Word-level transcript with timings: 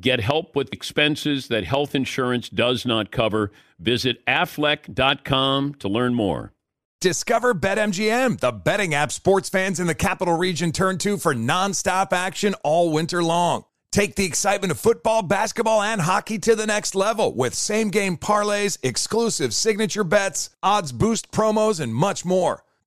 Get 0.00 0.20
help 0.20 0.56
with 0.56 0.72
expenses 0.72 1.48
that 1.48 1.64
health 1.64 1.94
insurance 1.94 2.48
does 2.48 2.86
not 2.86 3.10
cover. 3.10 3.52
Visit 3.78 4.24
aflac.com 4.26 5.74
to 5.74 5.88
learn 5.88 6.14
more. 6.14 6.52
Discover 7.00 7.54
BetMGM, 7.54 8.40
the 8.40 8.52
betting 8.52 8.94
app 8.94 9.10
sports 9.10 9.48
fans 9.48 9.80
in 9.80 9.86
the 9.86 9.94
capital 9.94 10.36
region 10.36 10.70
turn 10.70 10.98
to 10.98 11.16
for 11.16 11.34
nonstop 11.34 12.12
action 12.12 12.54
all 12.62 12.92
winter 12.92 13.22
long. 13.22 13.64
Take 13.90 14.14
the 14.14 14.24
excitement 14.24 14.70
of 14.70 14.78
football, 14.78 15.22
basketball, 15.22 15.82
and 15.82 16.00
hockey 16.00 16.38
to 16.40 16.54
the 16.54 16.66
next 16.66 16.94
level 16.94 17.34
with 17.34 17.54
same 17.54 17.88
game 17.90 18.16
parlays, 18.16 18.78
exclusive 18.82 19.52
signature 19.52 20.04
bets, 20.04 20.50
odds 20.62 20.92
boost 20.92 21.32
promos, 21.32 21.80
and 21.80 21.94
much 21.94 22.24
more. 22.24 22.62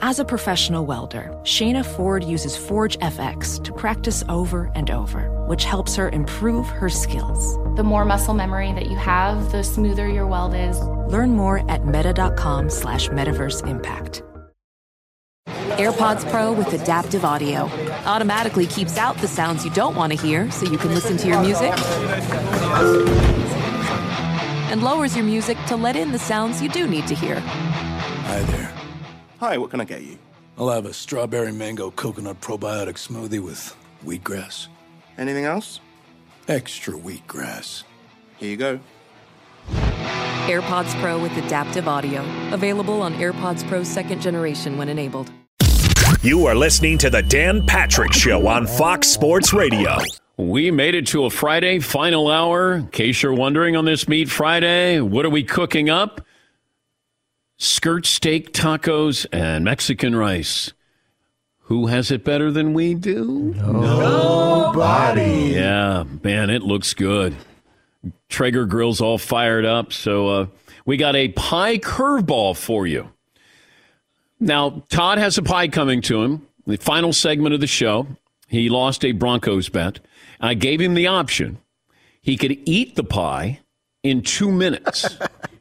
As 0.00 0.18
a 0.18 0.24
professional 0.24 0.86
welder, 0.86 1.30
Shayna 1.42 1.84
Ford 1.84 2.24
uses 2.24 2.56
Forge 2.56 2.98
FX 2.98 3.62
to 3.64 3.72
practice 3.72 4.24
over 4.28 4.70
and 4.74 4.90
over, 4.90 5.30
which 5.46 5.64
helps 5.64 5.96
her 5.96 6.08
improve 6.10 6.66
her 6.68 6.88
skills. 6.88 7.56
The 7.76 7.82
more 7.82 8.04
muscle 8.04 8.34
memory 8.34 8.72
that 8.72 8.90
you 8.90 8.96
have, 8.96 9.52
the 9.52 9.62
smoother 9.62 10.08
your 10.08 10.26
weld 10.26 10.54
is. 10.54 10.80
Learn 11.12 11.30
more 11.30 11.68
at 11.70 11.86
meta.com 11.86 12.70
slash 12.70 13.08
metaverse 13.08 13.66
impact. 13.66 14.22
AirPods 15.78 16.30
Pro 16.30 16.52
with 16.52 16.72
adaptive 16.72 17.24
audio 17.24 17.62
automatically 18.04 18.66
keeps 18.66 18.96
out 18.96 19.16
the 19.18 19.28
sounds 19.28 19.64
you 19.64 19.70
don't 19.72 19.96
want 19.96 20.12
to 20.12 20.18
hear 20.18 20.50
so 20.50 20.70
you 20.70 20.78
can 20.78 20.94
listen 20.94 21.16
to 21.16 21.26
your 21.26 21.40
music 21.42 21.72
and 24.70 24.82
lowers 24.82 25.16
your 25.16 25.24
music 25.24 25.58
to 25.66 25.76
let 25.76 25.96
in 25.96 26.12
the 26.12 26.18
sounds 26.18 26.62
you 26.62 26.68
do 26.68 26.86
need 26.86 27.06
to 27.06 27.14
hear. 27.14 27.40
Hi 27.40 28.42
there. 28.42 28.83
Hi, 29.46 29.58
what 29.58 29.68
can 29.68 29.78
I 29.78 29.84
get 29.84 30.00
you? 30.00 30.16
I'll 30.56 30.70
have 30.70 30.86
a 30.86 30.94
strawberry 30.94 31.52
mango 31.52 31.90
coconut 31.90 32.40
probiotic 32.40 32.94
smoothie 32.94 33.40
with 33.40 33.76
wheatgrass. 34.02 34.68
Anything 35.18 35.44
else? 35.44 35.80
Extra 36.48 36.94
wheatgrass. 36.94 37.82
Here 38.38 38.48
you 38.48 38.56
go. 38.56 38.80
AirPods 40.48 40.98
Pro 40.98 41.20
with 41.20 41.36
adaptive 41.36 41.86
audio. 41.86 42.24
Available 42.54 43.02
on 43.02 43.12
AirPods 43.16 43.68
Pro 43.68 43.82
second 43.82 44.22
generation 44.22 44.78
when 44.78 44.88
enabled. 44.88 45.30
You 46.22 46.46
are 46.46 46.54
listening 46.54 46.96
to 46.96 47.10
The 47.10 47.20
Dan 47.20 47.66
Patrick 47.66 48.14
Show 48.14 48.48
on 48.48 48.66
Fox 48.66 49.08
Sports 49.08 49.52
Radio. 49.52 49.98
We 50.38 50.70
made 50.70 50.94
it 50.94 51.06
to 51.08 51.26
a 51.26 51.30
Friday 51.30 51.80
final 51.80 52.30
hour. 52.30 52.76
In 52.76 52.88
case 52.88 53.22
you're 53.22 53.34
wondering 53.34 53.76
on 53.76 53.84
this 53.84 54.08
Meat 54.08 54.30
Friday, 54.30 55.02
what 55.02 55.26
are 55.26 55.30
we 55.30 55.44
cooking 55.44 55.90
up? 55.90 56.22
Skirt 57.56 58.06
steak 58.06 58.52
tacos 58.52 59.26
and 59.32 59.64
Mexican 59.64 60.14
rice. 60.16 60.72
Who 61.66 61.86
has 61.86 62.10
it 62.10 62.24
better 62.24 62.50
than 62.50 62.74
we 62.74 62.94
do? 62.94 63.54
Nobody. 63.56 65.52
Yeah, 65.54 66.04
man, 66.22 66.50
it 66.50 66.62
looks 66.62 66.92
good. 66.92 67.34
Traeger 68.28 68.66
grill's 68.66 69.00
all 69.00 69.16
fired 69.16 69.64
up. 69.64 69.92
So 69.92 70.28
uh, 70.28 70.46
we 70.84 70.96
got 70.98 71.16
a 71.16 71.28
pie 71.28 71.78
curveball 71.78 72.56
for 72.56 72.86
you. 72.86 73.10
Now, 74.38 74.84
Todd 74.90 75.16
has 75.18 75.38
a 75.38 75.42
pie 75.42 75.68
coming 75.68 76.02
to 76.02 76.22
him. 76.22 76.46
The 76.66 76.76
final 76.76 77.12
segment 77.12 77.54
of 77.54 77.60
the 77.60 77.66
show. 77.66 78.06
He 78.46 78.68
lost 78.68 79.04
a 79.04 79.12
Broncos 79.12 79.68
bet. 79.70 80.00
I 80.40 80.54
gave 80.54 80.80
him 80.80 80.94
the 80.94 81.06
option. 81.06 81.58
He 82.20 82.36
could 82.36 82.58
eat 82.66 82.94
the 82.94 83.04
pie 83.04 83.60
in 84.02 84.22
two 84.22 84.50
minutes. 84.50 85.16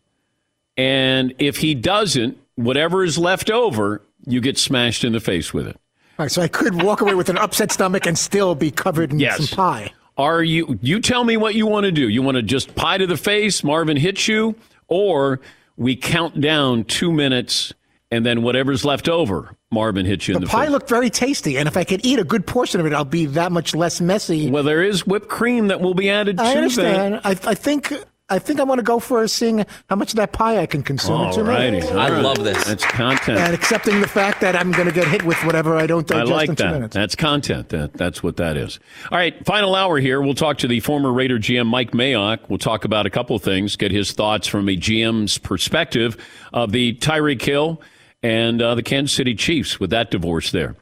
and 0.78 1.34
if 1.40 1.58
he 1.58 1.76
doesn't, 1.76 2.38
whatever 2.56 3.04
is 3.04 3.18
left 3.18 3.50
over, 3.52 4.02
you 4.26 4.42
get 4.42 4.58
smashed 4.58 5.04
in 5.04 5.14
the 5.14 5.20
face 5.20 5.54
with 5.54 5.68
it. 5.68 5.76
All 6.20 6.26
right, 6.26 6.32
so 6.32 6.42
I 6.42 6.48
could 6.48 6.82
walk 6.84 7.02
away 7.02 7.16
with 7.16 7.30
an 7.30 7.38
upset 7.38 7.72
stomach 7.72 8.06
and 8.06 8.18
still 8.18 8.56
be 8.56 8.72
covered 8.72 9.12
in 9.12 9.20
Yes. 9.20 9.50
some 9.50 9.56
pie. 9.58 9.94
Are 10.16 10.44
you 10.44 10.78
you 10.82 11.00
tell 11.00 11.24
me 11.24 11.38
what 11.38 11.56
you 11.56 11.66
want 11.66 11.86
to 11.86 11.92
do? 11.92 12.08
You 12.08 12.22
want 12.22 12.36
to 12.38 12.44
just 12.44 12.76
pie 12.76 13.00
to 13.00 13.08
the 13.08 13.18
face, 13.18 13.64
Marvin 13.64 13.98
hits 13.98 14.28
you, 14.28 14.54
or 14.88 15.40
we 15.76 15.96
count 15.96 16.40
down 16.40 16.84
2 16.84 17.12
minutes 17.12 17.74
and 18.12 18.24
then 18.24 18.44
whatever's 18.44 18.86
left 18.86 19.10
over, 19.10 19.56
Marvin 19.72 20.06
hits 20.06 20.28
you 20.28 20.36
The 20.36 20.38
in 20.38 20.44
the 20.44 20.48
pie 20.50 20.66
face. 20.66 20.72
looked 20.72 20.88
very 20.88 21.10
tasty, 21.10 21.58
and 21.58 21.68
if 21.68 21.76
I 21.76 21.84
could 21.84 22.06
eat 22.06 22.20
a 22.20 22.24
good 22.24 22.46
portion 22.46 22.80
of 22.80 22.86
it, 22.86 22.94
I'll 22.94 23.04
be 23.06 23.26
that 23.26 23.52
much 23.52 23.74
less 23.74 24.00
messy. 24.00 24.52
well, 24.52 24.62
there 24.62 24.84
is 24.84 25.08
whipped 25.08 25.30
cream 25.30 25.70
that 25.70 25.82
will 25.82 25.96
be 25.96 26.12
added 26.12 26.40
I 26.40 26.52
to 26.54 26.58
understand. 26.60 27.22
I, 27.24 27.32
I 27.32 27.56
think 27.56 27.92
I 28.30 28.40
think 28.40 28.60
I 28.60 28.64
want 28.64 28.80
to 28.80 28.84
go 28.84 29.00
for 29.00 29.28
seeing 29.28 29.66
how 29.90 29.96
much 29.98 30.12
of 30.14 30.16
that 30.16 30.32
pie 30.32 30.60
I 30.60 30.66
can 30.66 30.82
consume 30.82 31.22
in 31.22 31.28
All 31.28 31.44
righty. 31.44 31.72
minutes. 31.72 31.92
All 31.92 31.98
right. 31.98 32.22
love 32.24 32.44
this. 32.44 32.64
That's 32.64 32.86
content. 32.86 33.38
And 33.38 33.54
accepting 33.54 34.00
the 34.00 34.08
fact 34.08 34.40
that 34.42 34.56
I'm 34.56 34.72
going 34.72 34.88
to 34.88 34.94
get 34.94 35.08
hit 35.08 35.24
with 35.24 35.38
whatever 35.46 35.76
I 35.76 35.86
don't 35.88 36.10
I 36.12 36.24
like 36.24 36.50
in 36.50 36.56
two 36.56 36.64
that. 36.64 36.72
minutes. 36.72 36.94
That's 36.96 37.16
content. 37.16 37.70
That, 37.70 37.94
that's 37.94 38.24
what 38.24 38.38
that 38.38 38.56
is. 38.56 38.80
All 39.12 39.18
right, 39.18 39.46
final 39.46 39.76
hour 39.76 40.00
here. 40.00 40.22
We'll 40.22 40.36
talk 40.36 40.58
to 40.60 40.68
the 40.68 40.80
former 40.80 41.12
Raider 41.12 41.38
GM 41.38 41.68
Mike 41.68 41.92
Mayock. 41.92 42.50
We'll 42.50 42.60
talk 42.60 42.86
about 42.86 43.06
a 43.06 43.10
couple 43.10 43.36
of 43.36 43.44
things, 43.44 43.76
get 43.76 43.92
his 43.92 44.14
thoughts 44.14 44.48
from 44.48 44.70
a 44.70 44.78
GM's 44.78 45.38
perspective 45.38 46.16
of 46.54 46.72
the 46.72 46.96
Tyreek 46.96 47.42
Hill 47.42 47.82
and 48.24 48.62
uh, 48.62 48.74
the 48.76 48.84
Kansas 48.84 49.16
City 49.16 49.36
Chiefs 49.36 49.82
with 49.82 49.90
that 49.90 50.12
divorce 50.12 50.52
there. 50.52 50.76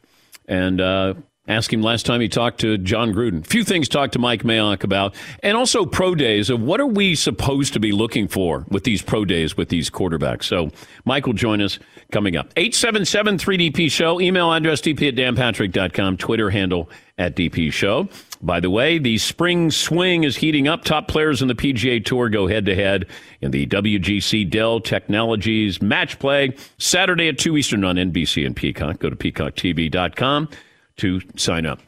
And 0.46 0.80
uh, 0.80 1.14
ask 1.48 1.72
him 1.72 1.82
last 1.82 2.06
time 2.06 2.20
he 2.20 2.28
talked 2.28 2.60
to 2.60 2.78
Jon 2.78 3.12
Gruden. 3.12 3.44
Few 3.44 3.64
things 3.64 3.88
talked 3.88 4.12
to 4.12 4.18
Mike 4.18 4.42
Mayock 4.42 4.84
about. 4.84 5.14
And 5.42 5.56
also 5.56 5.84
pro 5.84 6.14
days 6.14 6.50
of 6.50 6.60
what 6.60 6.80
are 6.80 6.86
we 6.86 7.14
supposed 7.14 7.72
to 7.72 7.80
be 7.80 7.92
looking 7.92 8.28
for 8.28 8.64
with 8.68 8.84
these 8.84 9.02
pro 9.02 9.24
days 9.24 9.56
with 9.56 9.68
these 9.68 9.90
quarterbacks. 9.90 10.44
So 10.44 10.70
Mike 11.04 11.26
will 11.26 11.32
join 11.32 11.60
us 11.60 11.78
coming 12.10 12.36
up. 12.36 12.52
877 12.56 13.38
3DP 13.38 13.90
Show. 13.90 14.20
Email 14.20 14.52
address 14.52 14.80
dp 14.80 15.08
at 15.08 15.14
danpatrick.com. 15.14 16.16
Twitter 16.16 16.50
handle 16.50 16.88
at 17.18 17.36
DP 17.36 17.72
Show. 17.72 18.08
By 18.40 18.58
the 18.60 18.70
way, 18.70 18.98
the 18.98 19.18
spring 19.18 19.70
swing 19.70 20.24
is 20.24 20.36
heating 20.36 20.66
up. 20.66 20.84
Top 20.84 21.08
players 21.08 21.42
in 21.42 21.48
the 21.48 21.54
PGA 21.54 22.04
Tour 22.04 22.28
go 22.28 22.46
head 22.46 22.66
to 22.66 22.74
head 22.74 23.06
in 23.40 23.50
the 23.50 23.66
WGC 23.66 24.48
Dell 24.48 24.80
Technologies 24.80 25.80
Match 25.82 26.18
Play 26.18 26.56
Saturday 26.78 27.28
at 27.28 27.38
2 27.38 27.56
Eastern 27.56 27.84
on 27.84 27.96
NBC 27.96 28.44
and 28.46 28.56
Peacock. 28.56 28.98
Go 28.98 29.10
to 29.10 29.16
peacocktv.com 29.16 30.48
to 30.96 31.20
sign 31.36 31.66
up. 31.66 31.80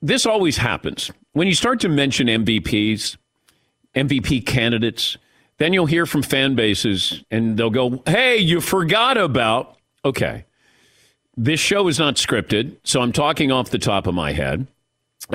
This 0.00 0.26
always 0.26 0.56
happens. 0.56 1.10
When 1.32 1.46
you 1.46 1.54
start 1.54 1.80
to 1.80 1.88
mention 1.88 2.26
MVPs, 2.26 3.16
MVP 3.94 4.46
candidates, 4.46 5.16
then 5.58 5.72
you'll 5.72 5.86
hear 5.86 6.06
from 6.06 6.22
fan 6.22 6.54
bases 6.54 7.22
and 7.30 7.56
they'll 7.56 7.70
go, 7.70 8.02
Hey, 8.06 8.38
you 8.38 8.60
forgot 8.60 9.16
about. 9.16 9.76
Okay. 10.04 10.44
This 11.36 11.58
show 11.58 11.88
is 11.88 11.98
not 11.98 12.14
scripted, 12.14 12.76
so 12.84 13.00
I'm 13.00 13.12
talking 13.12 13.50
off 13.50 13.70
the 13.70 13.78
top 13.78 14.06
of 14.06 14.14
my 14.14 14.32
head. 14.32 14.68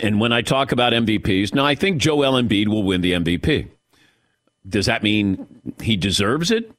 And 0.01 0.19
when 0.19 0.31
I 0.31 0.41
talk 0.41 0.71
about 0.71 0.93
MVPs, 0.93 1.53
now 1.53 1.65
I 1.65 1.75
think 1.75 1.97
Joel 2.01 2.41
Embiid 2.41 2.67
will 2.67 2.83
win 2.83 3.01
the 3.01 3.13
MVP. 3.13 3.69
Does 4.67 4.85
that 4.85 5.03
mean 5.03 5.45
he 5.81 5.97
deserves 5.97 6.51
it? 6.51 6.71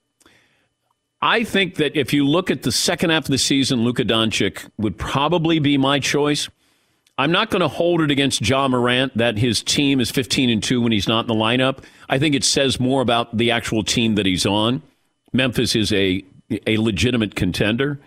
I 1.22 1.44
think 1.44 1.74
that 1.76 1.96
if 1.96 2.12
you 2.12 2.26
look 2.26 2.50
at 2.50 2.62
the 2.62 2.72
second 2.72 3.10
half 3.10 3.24
of 3.24 3.30
the 3.30 3.38
season, 3.38 3.84
Luka 3.84 4.04
Doncic 4.04 4.68
would 4.78 4.96
probably 4.96 5.58
be 5.58 5.76
my 5.76 5.98
choice. 5.98 6.48
I'm 7.18 7.30
not 7.30 7.50
going 7.50 7.60
to 7.60 7.68
hold 7.68 8.00
it 8.00 8.10
against 8.10 8.40
Ja 8.40 8.66
Morant 8.66 9.14
that 9.18 9.36
his 9.36 9.62
team 9.62 10.00
is 10.00 10.10
15 10.10 10.48
and 10.48 10.62
2 10.62 10.80
when 10.80 10.92
he's 10.92 11.06
not 11.06 11.20
in 11.20 11.26
the 11.26 11.34
lineup. 11.34 11.84
I 12.08 12.18
think 12.18 12.34
it 12.34 12.44
says 12.44 12.80
more 12.80 13.02
about 13.02 13.36
the 13.36 13.50
actual 13.50 13.84
team 13.84 14.14
that 14.14 14.24
he's 14.24 14.46
on. 14.46 14.82
Memphis 15.32 15.76
is 15.76 15.92
a 15.92 16.24
a 16.66 16.78
legitimate 16.78 17.36
contender. 17.36 18.00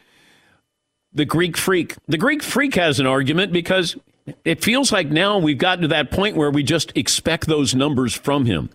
The 1.14 1.26
Greek 1.26 1.56
Freak. 1.56 1.96
The 2.08 2.18
Greek 2.18 2.42
Freak 2.44 2.76
has 2.76 3.00
an 3.00 3.06
argument 3.06 3.54
because 3.54 3.96
it 4.44 4.64
feels 4.64 4.92
like 4.92 5.10
now 5.10 5.38
we've 5.38 5.58
gotten 5.58 5.84
to 5.84 5.88
that 5.90 6.12
point 6.12 6.36
where 6.36 6.52
we 6.52 6.64
just 6.64 6.92
expect 6.98 7.48
those 7.48 7.76
numbers 7.76 8.14
from 8.14 8.46
him. 8.46 8.70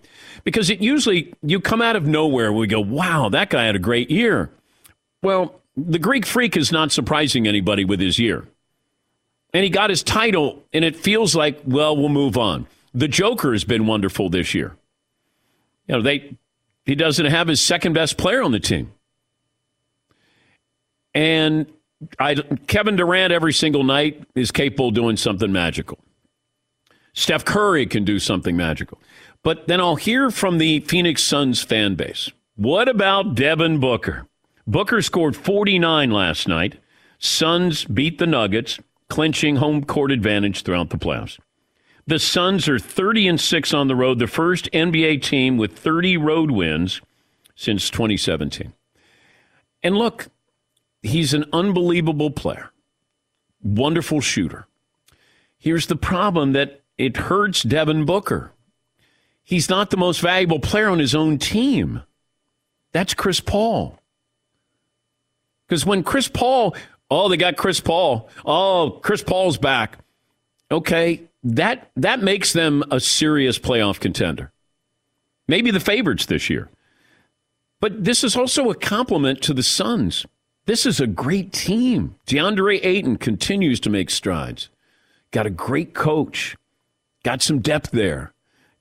Because 0.44 0.70
it 0.70 0.80
usually, 0.80 1.34
you 1.42 1.60
come 1.60 1.82
out 1.82 1.96
of 1.96 2.06
nowhere, 2.06 2.52
we 2.52 2.66
go, 2.66 2.80
wow, 2.80 3.28
that 3.28 3.50
guy 3.50 3.64
had 3.64 3.76
a 3.76 3.80
great 3.80 4.10
year. 4.10 4.50
Well, 5.22 5.60
the 5.76 5.98
Greek 5.98 6.26
Freak 6.26 6.56
is 6.56 6.72
not 6.72 6.92
surprising 6.92 7.46
anybody 7.46 7.84
with 7.84 8.00
his 8.00 8.18
year. 8.18 8.46
And 9.54 9.64
he 9.64 9.70
got 9.70 9.90
his 9.90 10.02
title, 10.02 10.62
and 10.72 10.84
it 10.84 10.96
feels 10.96 11.34
like, 11.34 11.60
well, 11.64 11.96
we'll 11.96 12.10
move 12.10 12.36
on. 12.36 12.66
The 12.94 13.08
Joker 13.08 13.52
has 13.52 13.64
been 13.64 13.86
wonderful 13.86 14.28
this 14.28 14.54
year. 14.54 14.76
You 15.86 15.96
know, 15.96 16.02
they 16.02 16.36
he 16.84 16.94
doesn't 16.94 17.26
have 17.26 17.48
his 17.48 17.60
second 17.60 17.92
best 17.92 18.16
player 18.16 18.42
on 18.42 18.52
the 18.52 18.60
team. 18.60 18.92
And 21.14 21.66
I, 22.18 22.34
Kevin 22.66 22.96
Durant 22.96 23.32
every 23.32 23.52
single 23.52 23.84
night 23.84 24.22
is 24.34 24.50
capable 24.50 24.88
of 24.88 24.94
doing 24.94 25.16
something 25.16 25.52
magical. 25.52 25.98
Steph 27.12 27.44
Curry 27.44 27.86
can 27.86 28.04
do 28.04 28.18
something 28.18 28.56
magical. 28.56 28.98
But 29.42 29.66
then 29.66 29.80
I'll 29.80 29.96
hear 29.96 30.30
from 30.30 30.58
the 30.58 30.80
Phoenix 30.80 31.22
Suns 31.22 31.62
fan 31.62 31.94
base. 31.94 32.30
What 32.56 32.88
about 32.88 33.34
Devin 33.34 33.78
Booker? 33.78 34.26
Booker 34.66 35.00
scored 35.00 35.36
49 35.36 36.10
last 36.10 36.48
night. 36.48 36.78
Suns 37.18 37.84
beat 37.84 38.18
the 38.18 38.26
Nuggets, 38.26 38.78
clinching 39.08 39.56
home 39.56 39.84
court 39.84 40.10
advantage 40.10 40.62
throughout 40.62 40.90
the 40.90 40.98
playoffs. 40.98 41.38
The 42.06 42.18
Suns 42.18 42.68
are 42.68 42.78
30 42.78 43.28
and 43.28 43.40
6 43.40 43.74
on 43.74 43.88
the 43.88 43.96
road, 43.96 44.18
the 44.18 44.26
first 44.26 44.70
NBA 44.72 45.22
team 45.22 45.56
with 45.56 45.78
30 45.78 46.16
road 46.16 46.50
wins 46.50 47.00
since 47.54 47.90
2017. 47.90 48.72
And 49.82 49.96
look, 49.96 50.28
he's 51.02 51.34
an 51.34 51.44
unbelievable 51.52 52.30
player, 52.30 52.70
wonderful 53.62 54.20
shooter. 54.20 54.66
Here's 55.58 55.86
the 55.86 55.96
problem 55.96 56.52
that 56.52 56.82
it 56.96 57.16
hurts 57.16 57.62
Devin 57.62 58.04
Booker. 58.04 58.52
He's 59.48 59.70
not 59.70 59.88
the 59.88 59.96
most 59.96 60.20
valuable 60.20 60.60
player 60.60 60.90
on 60.90 60.98
his 60.98 61.14
own 61.14 61.38
team. 61.38 62.02
That's 62.92 63.14
Chris 63.14 63.40
Paul. 63.40 63.98
Because 65.66 65.86
when 65.86 66.02
Chris 66.02 66.28
Paul, 66.28 66.76
oh, 67.10 67.30
they 67.30 67.38
got 67.38 67.56
Chris 67.56 67.80
Paul. 67.80 68.28
Oh, 68.44 69.00
Chris 69.02 69.22
Paul's 69.22 69.56
back. 69.56 70.00
Okay, 70.70 71.22
that 71.44 71.90
that 71.96 72.22
makes 72.22 72.52
them 72.52 72.84
a 72.90 73.00
serious 73.00 73.58
playoff 73.58 73.98
contender. 73.98 74.52
Maybe 75.46 75.70
the 75.70 75.80
favorites 75.80 76.26
this 76.26 76.50
year. 76.50 76.68
But 77.80 78.04
this 78.04 78.22
is 78.22 78.36
also 78.36 78.68
a 78.68 78.74
compliment 78.74 79.40
to 79.44 79.54
the 79.54 79.62
Suns. 79.62 80.26
This 80.66 80.84
is 80.84 81.00
a 81.00 81.06
great 81.06 81.54
team. 81.54 82.16
DeAndre 82.26 82.84
Ayton 82.84 83.16
continues 83.16 83.80
to 83.80 83.88
make 83.88 84.10
strides. 84.10 84.68
Got 85.30 85.46
a 85.46 85.50
great 85.50 85.94
coach. 85.94 86.54
Got 87.22 87.40
some 87.40 87.60
depth 87.60 87.92
there. 87.92 88.34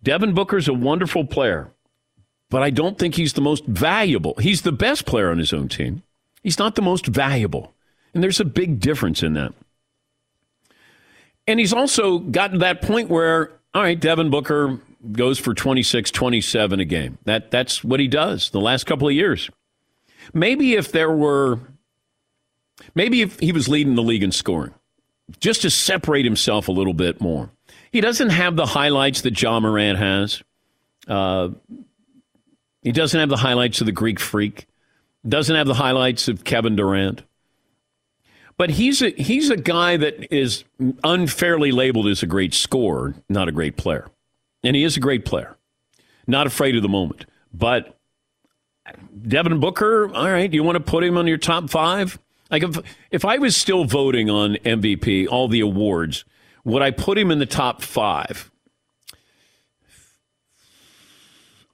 Devin 0.07 0.33
Booker's 0.33 0.69
a 0.69 0.73
wonderful 0.73 1.25
player, 1.25 1.69
but 2.49 2.63
I 2.63 2.69
don't 2.69 2.97
think 2.97 3.15
he's 3.15 3.33
the 3.33 3.41
most 3.41 3.65
valuable. 3.65 4.35
He's 4.39 4.61
the 4.61 4.71
best 4.71 5.05
player 5.05 5.29
on 5.29 5.37
his 5.37 5.51
own 5.51 5.67
team. 5.67 6.01
He's 6.41 6.57
not 6.57 6.75
the 6.75 6.81
most 6.81 7.07
valuable. 7.07 7.73
And 8.13 8.23
there's 8.23 8.39
a 8.39 8.45
big 8.45 8.79
difference 8.79 9.21
in 9.21 9.33
that. 9.33 9.53
And 11.45 11.59
he's 11.59 11.73
also 11.73 12.19
gotten 12.19 12.53
to 12.53 12.59
that 12.59 12.81
point 12.81 13.09
where, 13.09 13.51
all 13.73 13.81
right, 13.81 13.99
Devin 13.99 14.29
Booker 14.29 14.79
goes 15.11 15.39
for 15.39 15.53
26, 15.53 16.09
27 16.11 16.79
a 16.79 16.85
game. 16.85 17.17
That, 17.25 17.51
that's 17.51 17.83
what 17.83 17.99
he 17.99 18.07
does 18.07 18.51
the 18.51 18.61
last 18.61 18.85
couple 18.85 19.09
of 19.09 19.13
years. 19.13 19.49
Maybe 20.33 20.75
if 20.75 20.93
there 20.93 21.11
were, 21.11 21.59
maybe 22.95 23.21
if 23.23 23.41
he 23.41 23.51
was 23.51 23.67
leading 23.67 23.95
the 23.95 24.03
league 24.03 24.23
in 24.23 24.31
scoring, 24.31 24.73
just 25.41 25.63
to 25.63 25.69
separate 25.69 26.23
himself 26.23 26.69
a 26.69 26.71
little 26.71 26.93
bit 26.93 27.19
more. 27.19 27.49
He 27.91 28.01
doesn't 28.01 28.29
have 28.29 28.55
the 28.55 28.65
highlights 28.65 29.21
that 29.21 29.41
Ja 29.41 29.59
Morant 29.59 29.97
has. 29.97 30.43
Uh, 31.07 31.49
he 32.81 32.91
doesn't 32.91 33.19
have 33.19 33.29
the 33.29 33.37
highlights 33.37 33.81
of 33.81 33.85
the 33.85 33.91
Greek 33.91 34.19
Freak. 34.19 34.67
Doesn't 35.27 35.55
have 35.55 35.67
the 35.67 35.73
highlights 35.73 36.27
of 36.27 36.43
Kevin 36.43 36.75
Durant. 36.75 37.23
But 38.57 38.71
he's 38.71 39.01
a, 39.01 39.11
he's 39.11 39.49
a 39.49 39.57
guy 39.57 39.97
that 39.97 40.33
is 40.33 40.63
unfairly 41.03 41.71
labeled 41.71 42.07
as 42.07 42.23
a 42.23 42.27
great 42.27 42.53
scorer, 42.53 43.13
not 43.29 43.47
a 43.47 43.51
great 43.51 43.77
player. 43.77 44.07
And 44.63 44.75
he 44.75 44.83
is 44.83 44.97
a 44.97 44.99
great 44.99 45.25
player. 45.25 45.55
Not 46.25 46.47
afraid 46.47 46.75
of 46.75 46.81
the 46.81 46.89
moment. 46.89 47.25
But 47.53 47.97
Devin 49.27 49.59
Booker, 49.59 50.13
all 50.13 50.29
right, 50.29 50.49
do 50.49 50.55
you 50.55 50.63
want 50.63 50.75
to 50.75 50.83
put 50.83 51.03
him 51.03 51.17
on 51.17 51.27
your 51.27 51.37
top 51.37 51.69
five? 51.69 52.19
Like 52.49 52.63
if 52.63 52.77
if 53.11 53.25
I 53.25 53.37
was 53.37 53.55
still 53.55 53.83
voting 53.83 54.29
on 54.29 54.55
MVP, 54.55 55.27
all 55.27 55.47
the 55.47 55.59
awards, 55.59 56.25
would 56.67 56.81
I 56.81 56.91
put 56.91 57.17
him 57.17 57.31
in 57.31 57.39
the 57.39 57.45
top 57.45 57.81
five? 57.81 58.51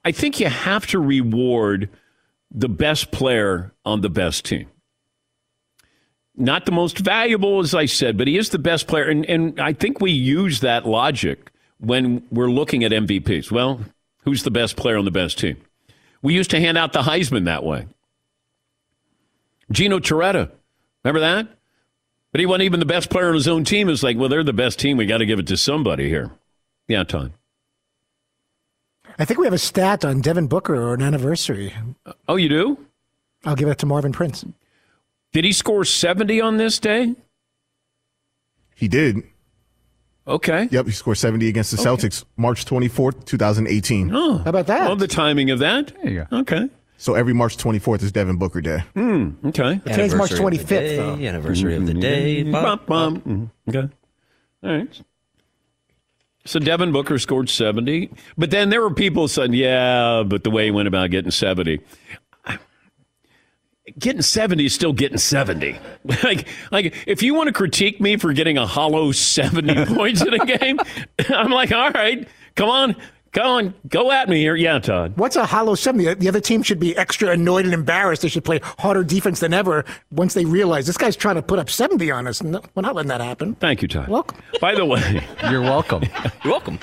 I 0.04 0.12
think 0.12 0.38
you 0.38 0.48
have 0.48 0.86
to 0.88 1.00
reward 1.00 1.90
the 2.52 2.68
best 2.68 3.10
player 3.10 3.72
on 3.84 4.02
the 4.02 4.08
best 4.08 4.44
team. 4.44 4.68
Not 6.36 6.64
the 6.64 6.72
most 6.72 6.98
valuable, 6.98 7.58
as 7.58 7.74
I 7.74 7.86
said, 7.86 8.16
but 8.16 8.28
he 8.28 8.38
is 8.38 8.50
the 8.50 8.58
best 8.58 8.86
player. 8.86 9.08
And, 9.08 9.28
and 9.28 9.60
I 9.60 9.72
think 9.72 10.00
we 10.00 10.12
use 10.12 10.60
that 10.60 10.86
logic 10.86 11.50
when 11.78 12.22
we're 12.30 12.50
looking 12.50 12.84
at 12.84 12.92
MVPs. 12.92 13.50
Well, 13.50 13.80
who's 14.22 14.44
the 14.44 14.50
best 14.52 14.76
player 14.76 14.96
on 14.96 15.04
the 15.04 15.10
best 15.10 15.40
team? 15.40 15.56
We 16.22 16.34
used 16.34 16.52
to 16.52 16.60
hand 16.60 16.78
out 16.78 16.92
the 16.92 17.02
Heisman 17.02 17.46
that 17.46 17.64
way. 17.64 17.88
Gino 19.72 19.98
Torretta, 19.98 20.52
remember 21.02 21.20
that? 21.20 21.53
But 22.34 22.40
he 22.40 22.46
wasn't 22.46 22.64
even 22.64 22.80
the 22.80 22.86
best 22.86 23.10
player 23.10 23.28
on 23.28 23.34
his 23.34 23.46
own 23.46 23.62
team. 23.62 23.88
It's 23.88 24.02
like, 24.02 24.18
well, 24.18 24.28
they're 24.28 24.42
the 24.42 24.52
best 24.52 24.80
team. 24.80 24.96
We 24.96 25.06
got 25.06 25.18
to 25.18 25.24
give 25.24 25.38
it 25.38 25.46
to 25.46 25.56
somebody 25.56 26.08
here. 26.08 26.32
Yeah, 26.88 27.04
Todd. 27.04 27.32
I 29.20 29.24
think 29.24 29.38
we 29.38 29.46
have 29.46 29.52
a 29.52 29.58
stat 29.58 30.04
on 30.04 30.20
Devin 30.20 30.48
Booker 30.48 30.74
or 30.74 30.94
an 30.94 31.02
anniversary. 31.02 31.72
Uh, 32.04 32.12
oh, 32.26 32.34
you 32.34 32.48
do? 32.48 32.86
I'll 33.44 33.54
give 33.54 33.68
it 33.68 33.78
to 33.78 33.86
Marvin 33.86 34.10
Prince. 34.10 34.44
Did 35.32 35.44
he 35.44 35.52
score 35.52 35.84
70 35.84 36.40
on 36.40 36.56
this 36.56 36.80
day? 36.80 37.14
He 38.74 38.88
did. 38.88 39.22
Okay. 40.26 40.66
Yep, 40.72 40.86
he 40.86 40.90
scored 40.90 41.18
70 41.18 41.46
against 41.46 41.70
the 41.70 41.76
Celtics. 41.76 42.24
March 42.36 42.64
24th, 42.64 43.26
2018. 43.26 44.10
Oh. 44.12 44.38
How 44.38 44.50
about 44.50 44.66
that? 44.66 44.88
Well, 44.88 44.96
the 44.96 45.06
timing 45.06 45.52
of 45.52 45.60
that. 45.60 45.92
There 46.02 46.10
you 46.10 46.26
go. 46.28 46.38
Okay. 46.38 46.68
So 46.96 47.14
every 47.14 47.34
March 47.34 47.56
24th 47.56 48.02
is 48.02 48.12
Devin 48.12 48.36
Booker 48.36 48.60
Day. 48.60 48.84
Hmm. 48.94 49.30
okay. 49.46 49.80
Today's 49.84 50.14
March 50.14 50.30
25th, 50.30 50.68
day, 50.68 50.96
though. 50.96 51.14
Anniversary 51.14 51.76
of 51.76 51.86
the 51.86 51.94
day. 51.94 52.44
Bop, 52.44 52.86
bop. 52.86 53.14
Mm-hmm. 53.14 53.44
Okay. 53.68 53.88
All 54.62 54.70
right. 54.70 55.02
So 56.46 56.58
Devin 56.58 56.92
Booker 56.92 57.18
scored 57.18 57.48
70. 57.48 58.10
But 58.36 58.50
then 58.50 58.68
there 58.68 58.82
were 58.82 58.92
people 58.92 59.28
saying, 59.28 59.54
yeah, 59.54 60.22
but 60.26 60.44
the 60.44 60.50
way 60.50 60.66
he 60.66 60.70
went 60.70 60.88
about 60.88 61.10
getting 61.10 61.30
70. 61.30 61.80
Getting 63.98 64.22
70 64.22 64.64
is 64.64 64.74
still 64.74 64.94
getting 64.94 65.18
70. 65.18 65.78
like, 66.24 66.48
like 66.70 66.94
if 67.06 67.22
you 67.22 67.34
want 67.34 67.48
to 67.48 67.52
critique 67.52 68.00
me 68.00 68.16
for 68.16 68.32
getting 68.32 68.56
a 68.56 68.66
hollow 68.66 69.12
70 69.12 69.86
points 69.94 70.22
in 70.22 70.32
a 70.32 70.44
game, 70.46 70.78
I'm 71.28 71.50
like, 71.50 71.70
all 71.70 71.90
right, 71.90 72.26
come 72.56 72.70
on, 72.70 72.96
Come 73.34 73.46
on, 73.46 73.74
go 73.88 74.12
at 74.12 74.28
me 74.28 74.38
here. 74.38 74.54
Yeah, 74.54 74.78
Todd. 74.78 75.14
What's 75.16 75.34
a 75.34 75.44
hollow 75.44 75.74
70? 75.74 76.14
The 76.14 76.28
other 76.28 76.38
team 76.40 76.62
should 76.62 76.78
be 76.78 76.96
extra 76.96 77.30
annoyed 77.30 77.64
and 77.64 77.74
embarrassed. 77.74 78.22
They 78.22 78.28
should 78.28 78.44
play 78.44 78.60
harder 78.78 79.02
defense 79.02 79.40
than 79.40 79.52
ever 79.52 79.84
once 80.12 80.34
they 80.34 80.44
realize 80.44 80.86
this 80.86 80.96
guy's 80.96 81.16
trying 81.16 81.34
to 81.34 81.42
put 81.42 81.58
up 81.58 81.68
70 81.68 82.12
on 82.12 82.28
us. 82.28 82.44
No, 82.44 82.62
we're 82.76 82.82
not 82.82 82.94
letting 82.94 83.08
that 83.08 83.20
happen. 83.20 83.56
Thank 83.56 83.82
you, 83.82 83.88
Todd. 83.88 84.06
Welcome. 84.06 84.38
By 84.60 84.76
the 84.76 84.84
way, 84.84 85.26
you're 85.50 85.62
welcome. 85.62 86.04
you're 86.44 86.52
welcome. 86.52 86.78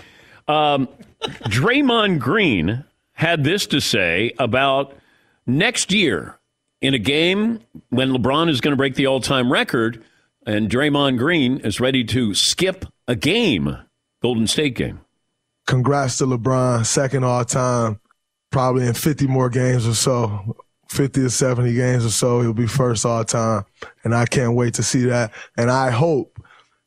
Um, 0.50 0.90
Draymond 1.22 2.20
Green 2.20 2.84
had 3.14 3.46
this 3.46 3.66
to 3.68 3.80
say 3.80 4.34
about 4.38 4.94
next 5.48 5.94
year 5.94 6.38
in 6.82 6.94
a 6.94 7.00
game 7.00 7.62
when 7.92 8.10
LeBron 8.10 8.50
is 8.50 8.60
going 8.60 8.74
to 8.74 8.78
break 8.78 8.96
the 8.96 9.08
all 9.08 9.22
time 9.22 9.50
record, 9.50 10.04
and 10.46 10.70
Draymond 10.70 11.18
Green 11.18 11.60
is 11.60 11.80
ready 11.80 12.04
to 12.04 12.34
skip 12.34 12.84
a 13.08 13.16
game, 13.16 13.78
Golden 14.22 14.48
State 14.48 14.76
game 14.76 15.00
congrats 15.68 16.18
to 16.20 16.26
LeBron, 16.26 16.86
second 16.86 17.24
all 17.24 17.46
time, 17.46 18.00
probably 18.52 18.88
in 18.88 18.94
50 18.94 19.28
more 19.28 19.50
games 19.50 19.88
or 19.88 19.96
so. 19.96 20.56
50 20.90 21.22
or 21.22 21.30
70 21.30 21.74
games 21.74 22.06
or 22.06 22.10
so, 22.10 22.42
he'll 22.42 22.54
be 22.54 22.68
first 22.68 23.06
all 23.06 23.24
time. 23.24 23.64
And 24.04 24.14
I 24.14 24.26
can't 24.26 24.56
wait 24.56 24.74
to 24.74 24.84
see 24.84 25.06
that. 25.06 25.32
And 25.56 25.72
I 25.72 25.90
hope 25.90 26.38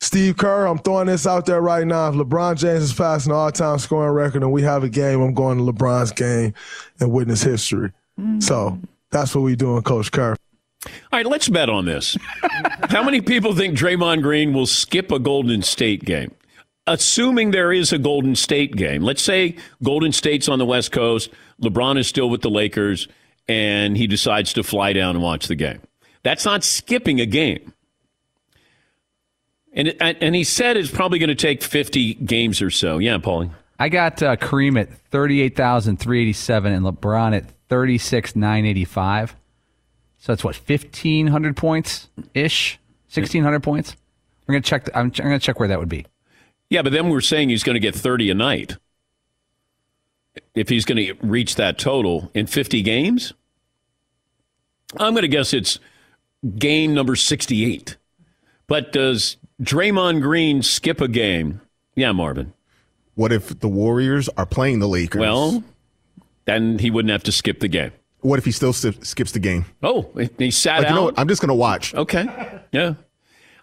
Steve 0.01 0.37
Kerr, 0.37 0.67
I'm 0.67 0.79
throwing 0.79 1.07
this 1.07 1.27
out 1.27 1.47
there 1.47 1.63
right 1.63 1.87
now. 1.87 2.11
If 2.11 2.15
LeBron 2.15 2.59
James 2.59 2.83
is 2.83 2.93
passing 2.93 3.33
all 3.33 3.51
time 3.51 3.79
scoring 3.79 4.13
record 4.13 4.43
and 4.43 4.53
we 4.53 4.61
have 4.61 4.85
a 4.85 4.91
game, 4.91 5.23
I'm 5.23 5.33
going 5.33 5.57
to 5.57 5.65
LeBron's 5.65 6.13
game 6.13 6.53
and 7.01 7.11
witness 7.11 7.43
history. 7.43 7.93
Mm. 8.21 8.43
So 8.43 8.79
that's 9.11 9.35
what 9.35 9.41
we 9.41 9.57
doing, 9.57 9.83
Coach 9.83 10.13
Kerr. 10.13 10.37
All 10.85 10.91
right, 11.15 11.27
let's 11.27 11.49
bet 11.49 11.71
on 11.71 11.87
this. 11.87 12.19
How 12.91 13.03
many 13.03 13.23
people 13.23 13.55
think 13.55 13.79
Draymond 13.79 14.21
Green 14.21 14.53
will 14.53 14.67
skip 14.67 15.11
a 15.11 15.19
Golden 15.19 15.63
State 15.63 16.05
game? 16.05 16.35
Assuming 16.87 17.51
there 17.51 17.73
is 17.73 17.93
a 17.93 17.99
Golden 17.99 18.37
State 18.37 18.77
game, 18.77 19.03
let's 19.03 19.23
say 19.23 19.57
Golden 19.83 20.13
State's 20.13 20.49
on 20.49 20.59
the 20.59 20.67
West 20.67 20.93
Coast, 20.93 21.31
LeBron 21.63 21.99
is 21.99 22.07
still 22.07 22.29
with 22.29 22.43
the 22.43 22.51
Lakers, 22.51 23.09
and 23.49 23.97
he 23.97 24.07
decides 24.07 24.53
to 24.55 24.63
fly 24.63 24.93
down 24.93 25.15
and 25.15 25.23
watch 25.23 25.47
the 25.49 25.55
game. 25.55 25.81
That's 26.23 26.45
not 26.45 26.65
skipping 26.65 27.21
a 27.21 27.27
game. 27.27 27.73
And 29.73 29.95
and 30.01 30.35
he 30.35 30.45
said 30.45 30.77
it's 30.77 30.91
probably 30.91 31.19
going 31.19 31.29
to 31.29 31.35
take 31.35 31.61
50 31.63 32.15
games 32.15 32.63
or 32.63 32.71
so. 32.71 32.99
Yeah, 32.99 33.19
Paulie. 33.19 33.51
I 33.79 33.89
got 33.89 34.23
uh, 34.23 34.37
Kareem 34.37 34.81
at 34.81 34.89
38,387 35.11 36.73
and 36.73 36.87
LeBron 36.87 37.37
at 37.37 37.51
36,985. 37.69 39.35
So 40.19 40.33
that's 40.33 40.45
what 40.45 40.55
1500 40.55 41.57
points 41.57 42.09
ish, 42.35 42.79
1600 43.13 43.63
points. 43.63 43.97
We're 44.47 44.55
going 44.55 44.63
to 44.63 44.69
check 44.69 44.89
I'm, 44.95 45.07
I'm 45.07 45.11
going 45.11 45.33
to 45.33 45.45
check 45.45 45.59
where 45.59 45.69
that 45.69 45.81
would 45.81 45.89
be. 45.89 46.07
Yeah, 46.71 46.83
but 46.83 46.93
then 46.93 47.09
we're 47.09 47.21
saying 47.21 47.51
he's 47.51 47.63
going 47.63 47.75
to 47.75 47.81
get 47.81 47.95
30 47.95 48.31
a 48.31 48.35
night. 48.35 48.77
If 50.55 50.69
he's 50.69 50.85
going 50.85 50.99
to 50.99 51.15
reach 51.27 51.55
that 51.57 51.79
total 51.79 52.31
in 52.35 52.47
50 52.47 52.83
games, 52.83 53.33
I'm 54.97 55.13
going 55.13 55.23
to 55.23 55.29
guess 55.29 55.53
it's 55.53 55.79
game 56.59 56.95
number 56.95 57.17
68. 57.17 57.97
But 58.67 58.93
does 58.93 59.37
Draymond 59.63 60.23
Green 60.23 60.63
skip 60.63 61.01
a 61.01 61.09
game? 61.09 61.61
Yeah, 61.95 62.13
Marvin. 62.13 62.53
What 63.15 63.31
if 63.33 63.61
the 63.61 63.69
Warriors 63.69 64.29
are 64.31 64.47
playing 64.47 64.81
the 64.81 64.89
Lakers? 64.89 65.21
Well, 65.21 65.63
then 66.47 66.79
he 66.79 66.91
wouldn't 66.91 67.13
have 67.13 67.23
to 67.25 67.33
skip 67.33 67.61
the 67.61 67.69
game. 67.69 67.93
What 68.21 68.39
if 68.39 68.45
he 68.45 68.53
still 68.53 68.73
skips 68.73 69.33
the 69.33 69.39
game? 69.39 69.67
Oh, 69.83 70.11
he 70.39 70.51
sat 70.51 70.79
like, 70.79 70.87
out. 70.87 70.89
You 70.89 70.95
know 70.97 71.05
what? 71.05 71.19
I'm 71.19 71.29
just 71.29 71.41
going 71.41 71.49
to 71.49 71.55
watch. 71.55 71.95
Okay. 71.95 72.25
Yeah. 72.73 72.95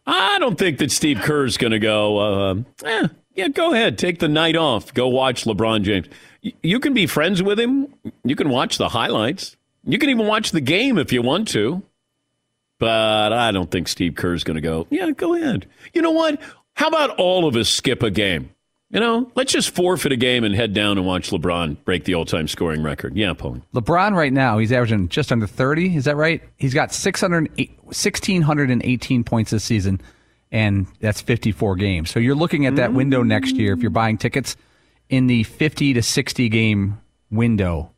I 0.05 0.39
don't 0.39 0.57
think 0.57 0.79
that 0.79 0.91
Steve 0.91 1.19
Kerr's 1.21 1.57
going 1.57 1.71
to 1.71 1.79
go, 1.79 2.17
uh, 2.17 2.55
eh, 2.83 3.07
yeah, 3.35 3.47
go 3.47 3.73
ahead. 3.73 3.97
Take 3.97 4.19
the 4.19 4.27
night 4.27 4.55
off. 4.55 4.93
Go 4.93 5.07
watch 5.07 5.45
LeBron 5.45 5.83
James. 5.83 6.07
You 6.41 6.79
can 6.79 6.93
be 6.93 7.05
friends 7.05 7.41
with 7.43 7.59
him. 7.59 7.93
You 8.23 8.35
can 8.35 8.49
watch 8.49 8.77
the 8.77 8.89
highlights. 8.89 9.55
You 9.83 9.97
can 9.99 10.09
even 10.09 10.27
watch 10.27 10.51
the 10.51 10.61
game 10.61 10.97
if 10.97 11.13
you 11.13 11.21
want 11.21 11.47
to. 11.49 11.83
But 12.79 13.31
I 13.31 13.51
don't 13.51 13.69
think 13.69 13.87
Steve 13.87 14.15
Kerr's 14.15 14.43
going 14.43 14.55
to 14.55 14.61
go, 14.61 14.87
yeah, 14.89 15.11
go 15.11 15.35
ahead. 15.35 15.67
You 15.93 16.01
know 16.01 16.11
what? 16.11 16.41
How 16.73 16.87
about 16.87 17.11
all 17.11 17.47
of 17.47 17.55
us 17.55 17.69
skip 17.69 18.01
a 18.01 18.09
game? 18.09 18.49
You 18.91 18.99
know, 18.99 19.31
let's 19.35 19.53
just 19.53 19.73
forfeit 19.73 20.11
a 20.11 20.17
game 20.17 20.43
and 20.43 20.53
head 20.53 20.73
down 20.73 20.97
and 20.97 21.07
watch 21.07 21.29
LeBron 21.29 21.81
break 21.85 22.03
the 22.03 22.13
all-time 22.15 22.49
scoring 22.49 22.83
record. 22.83 23.15
Yeah, 23.15 23.33
Paul. 23.33 23.61
LeBron 23.73 24.13
right 24.13 24.33
now, 24.33 24.57
he's 24.57 24.73
averaging 24.73 25.07
just 25.07 25.31
under 25.31 25.47
30. 25.47 25.95
Is 25.95 26.05
that 26.05 26.17
right? 26.17 26.43
He's 26.57 26.73
got 26.73 26.93
600, 26.93 27.49
1,618 27.57 29.23
points 29.23 29.51
this 29.51 29.63
season, 29.63 30.01
and 30.51 30.87
that's 30.99 31.21
54 31.21 31.77
games. 31.77 32.11
So 32.11 32.19
you're 32.19 32.35
looking 32.35 32.65
at 32.65 32.75
that 32.75 32.91
window 32.93 33.23
next 33.23 33.55
year 33.55 33.71
if 33.71 33.79
you're 33.79 33.91
buying 33.91 34.17
tickets 34.17 34.57
in 35.09 35.27
the 35.27 35.43
50 35.43 35.93
to 35.93 36.01
60 36.01 36.49
game 36.49 36.99
window 37.29 37.91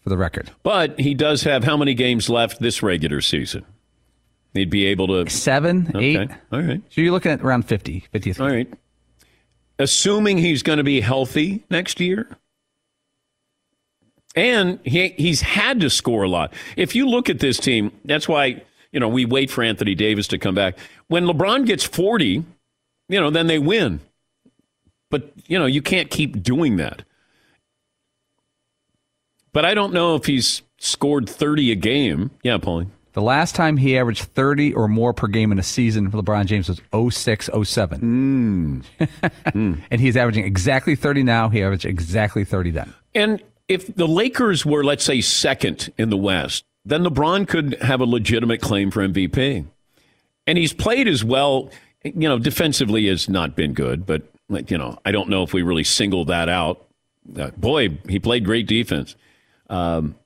for 0.00 0.08
the 0.08 0.16
record. 0.16 0.50
But 0.64 0.98
he 0.98 1.14
does 1.14 1.44
have 1.44 1.62
how 1.62 1.76
many 1.76 1.94
games 1.94 2.28
left 2.28 2.60
this 2.60 2.82
regular 2.82 3.20
season? 3.20 3.64
He'd 4.54 4.70
be 4.70 4.86
able 4.86 5.06
to 5.06 5.30
seven, 5.30 5.90
okay. 5.94 6.18
eight. 6.18 6.30
All 6.52 6.60
right. 6.60 6.82
So 6.90 7.00
you're 7.00 7.12
looking 7.12 7.32
at 7.32 7.40
around 7.42 7.62
50, 7.62 8.04
50th. 8.12 8.40
All 8.40 8.48
right. 8.48 8.68
Assuming 9.78 10.38
he's 10.38 10.62
going 10.62 10.78
to 10.78 10.84
be 10.84 11.00
healthy 11.00 11.64
next 11.70 12.00
year. 12.00 12.28
And 14.34 14.78
he 14.84 15.08
he's 15.10 15.42
had 15.42 15.80
to 15.80 15.90
score 15.90 16.22
a 16.22 16.28
lot. 16.28 16.54
If 16.76 16.94
you 16.94 17.06
look 17.06 17.28
at 17.28 17.40
this 17.40 17.58
team, 17.58 17.92
that's 18.04 18.28
why, 18.28 18.62
you 18.90 19.00
know, 19.00 19.08
we 19.08 19.24
wait 19.24 19.50
for 19.50 19.62
Anthony 19.62 19.94
Davis 19.94 20.26
to 20.28 20.38
come 20.38 20.54
back. 20.54 20.78
When 21.08 21.24
LeBron 21.24 21.66
gets 21.66 21.84
40, 21.84 22.44
you 23.08 23.20
know, 23.20 23.30
then 23.30 23.46
they 23.46 23.58
win. 23.58 24.00
But, 25.10 25.32
you 25.46 25.58
know, 25.58 25.66
you 25.66 25.82
can't 25.82 26.10
keep 26.10 26.42
doing 26.42 26.76
that. 26.76 27.02
But 29.52 29.66
I 29.66 29.74
don't 29.74 29.92
know 29.92 30.14
if 30.16 30.24
he's 30.24 30.62
scored 30.78 31.28
30 31.28 31.72
a 31.72 31.74
game. 31.74 32.30
Yeah, 32.42 32.56
Paulie. 32.56 32.86
The 33.12 33.22
last 33.22 33.54
time 33.54 33.76
he 33.76 33.98
averaged 33.98 34.22
30 34.22 34.72
or 34.72 34.88
more 34.88 35.12
per 35.12 35.26
game 35.26 35.52
in 35.52 35.58
a 35.58 35.62
season 35.62 36.10
for 36.10 36.16
LeBron 36.18 36.46
James 36.46 36.68
was 36.68 37.14
06 37.14 37.50
07. 37.64 38.00
Mm. 38.00 39.06
mm. 39.46 39.80
And 39.90 40.00
he's 40.00 40.16
averaging 40.16 40.44
exactly 40.44 40.96
30 40.96 41.22
now. 41.22 41.50
He 41.50 41.62
averaged 41.62 41.84
exactly 41.84 42.44
30 42.44 42.70
then. 42.70 42.94
And 43.14 43.42
if 43.68 43.94
the 43.94 44.08
Lakers 44.08 44.64
were, 44.64 44.82
let's 44.82 45.04
say, 45.04 45.20
second 45.20 45.92
in 45.98 46.08
the 46.08 46.16
West, 46.16 46.64
then 46.84 47.04
LeBron 47.04 47.46
could 47.46 47.80
have 47.82 48.00
a 48.00 48.06
legitimate 48.06 48.60
claim 48.60 48.90
for 48.90 49.06
MVP. 49.06 49.66
And 50.46 50.58
he's 50.58 50.72
played 50.72 51.06
as 51.06 51.22
well, 51.22 51.70
you 52.02 52.28
know, 52.28 52.38
defensively 52.38 53.06
has 53.08 53.28
not 53.28 53.54
been 53.54 53.74
good, 53.74 54.06
but, 54.06 54.22
like, 54.48 54.70
you 54.70 54.78
know, 54.78 54.98
I 55.04 55.12
don't 55.12 55.28
know 55.28 55.42
if 55.42 55.52
we 55.52 55.62
really 55.62 55.84
single 55.84 56.24
that 56.24 56.48
out. 56.48 56.86
Uh, 57.38 57.50
boy, 57.50 57.98
he 58.08 58.18
played 58.18 58.44
great 58.44 58.66
defense. 58.66 59.14
Um, 59.70 60.16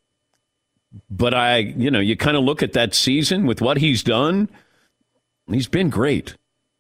but 1.10 1.34
I, 1.34 1.58
you 1.58 1.90
know, 1.90 2.00
you 2.00 2.16
kind 2.16 2.36
of 2.36 2.44
look 2.44 2.62
at 2.62 2.72
that 2.74 2.94
season 2.94 3.46
with 3.46 3.60
what 3.60 3.78
he's 3.78 4.02
done. 4.02 4.48
He's 5.48 5.68
been 5.68 5.90
great, 5.90 6.36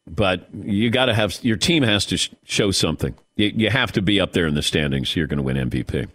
but 0.06 0.48
you 0.54 0.90
got 0.90 1.06
to 1.06 1.14
have 1.14 1.38
your 1.42 1.56
team 1.56 1.82
has 1.82 2.04
to 2.06 2.16
sh- 2.16 2.30
show 2.44 2.70
something. 2.70 3.14
You, 3.36 3.52
you, 3.54 3.70
have 3.70 3.92
to 3.92 4.02
be 4.02 4.20
up 4.20 4.32
there 4.32 4.46
in 4.46 4.54
the 4.54 4.62
standings. 4.62 5.10
So 5.10 5.20
you're 5.20 5.26
going 5.26 5.38
to 5.38 5.42
win 5.42 5.56
MVP. 5.56 6.08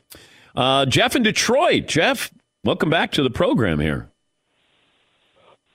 Uh, 0.55 0.86
Jeff 0.86 1.15
in 1.15 1.24
Detroit. 1.24 1.88
Jeff, 1.88 2.31
welcome 2.63 2.89
back 2.89 3.12
to 3.13 3.24
the 3.24 3.29
program 3.29 3.79
here. 3.79 4.12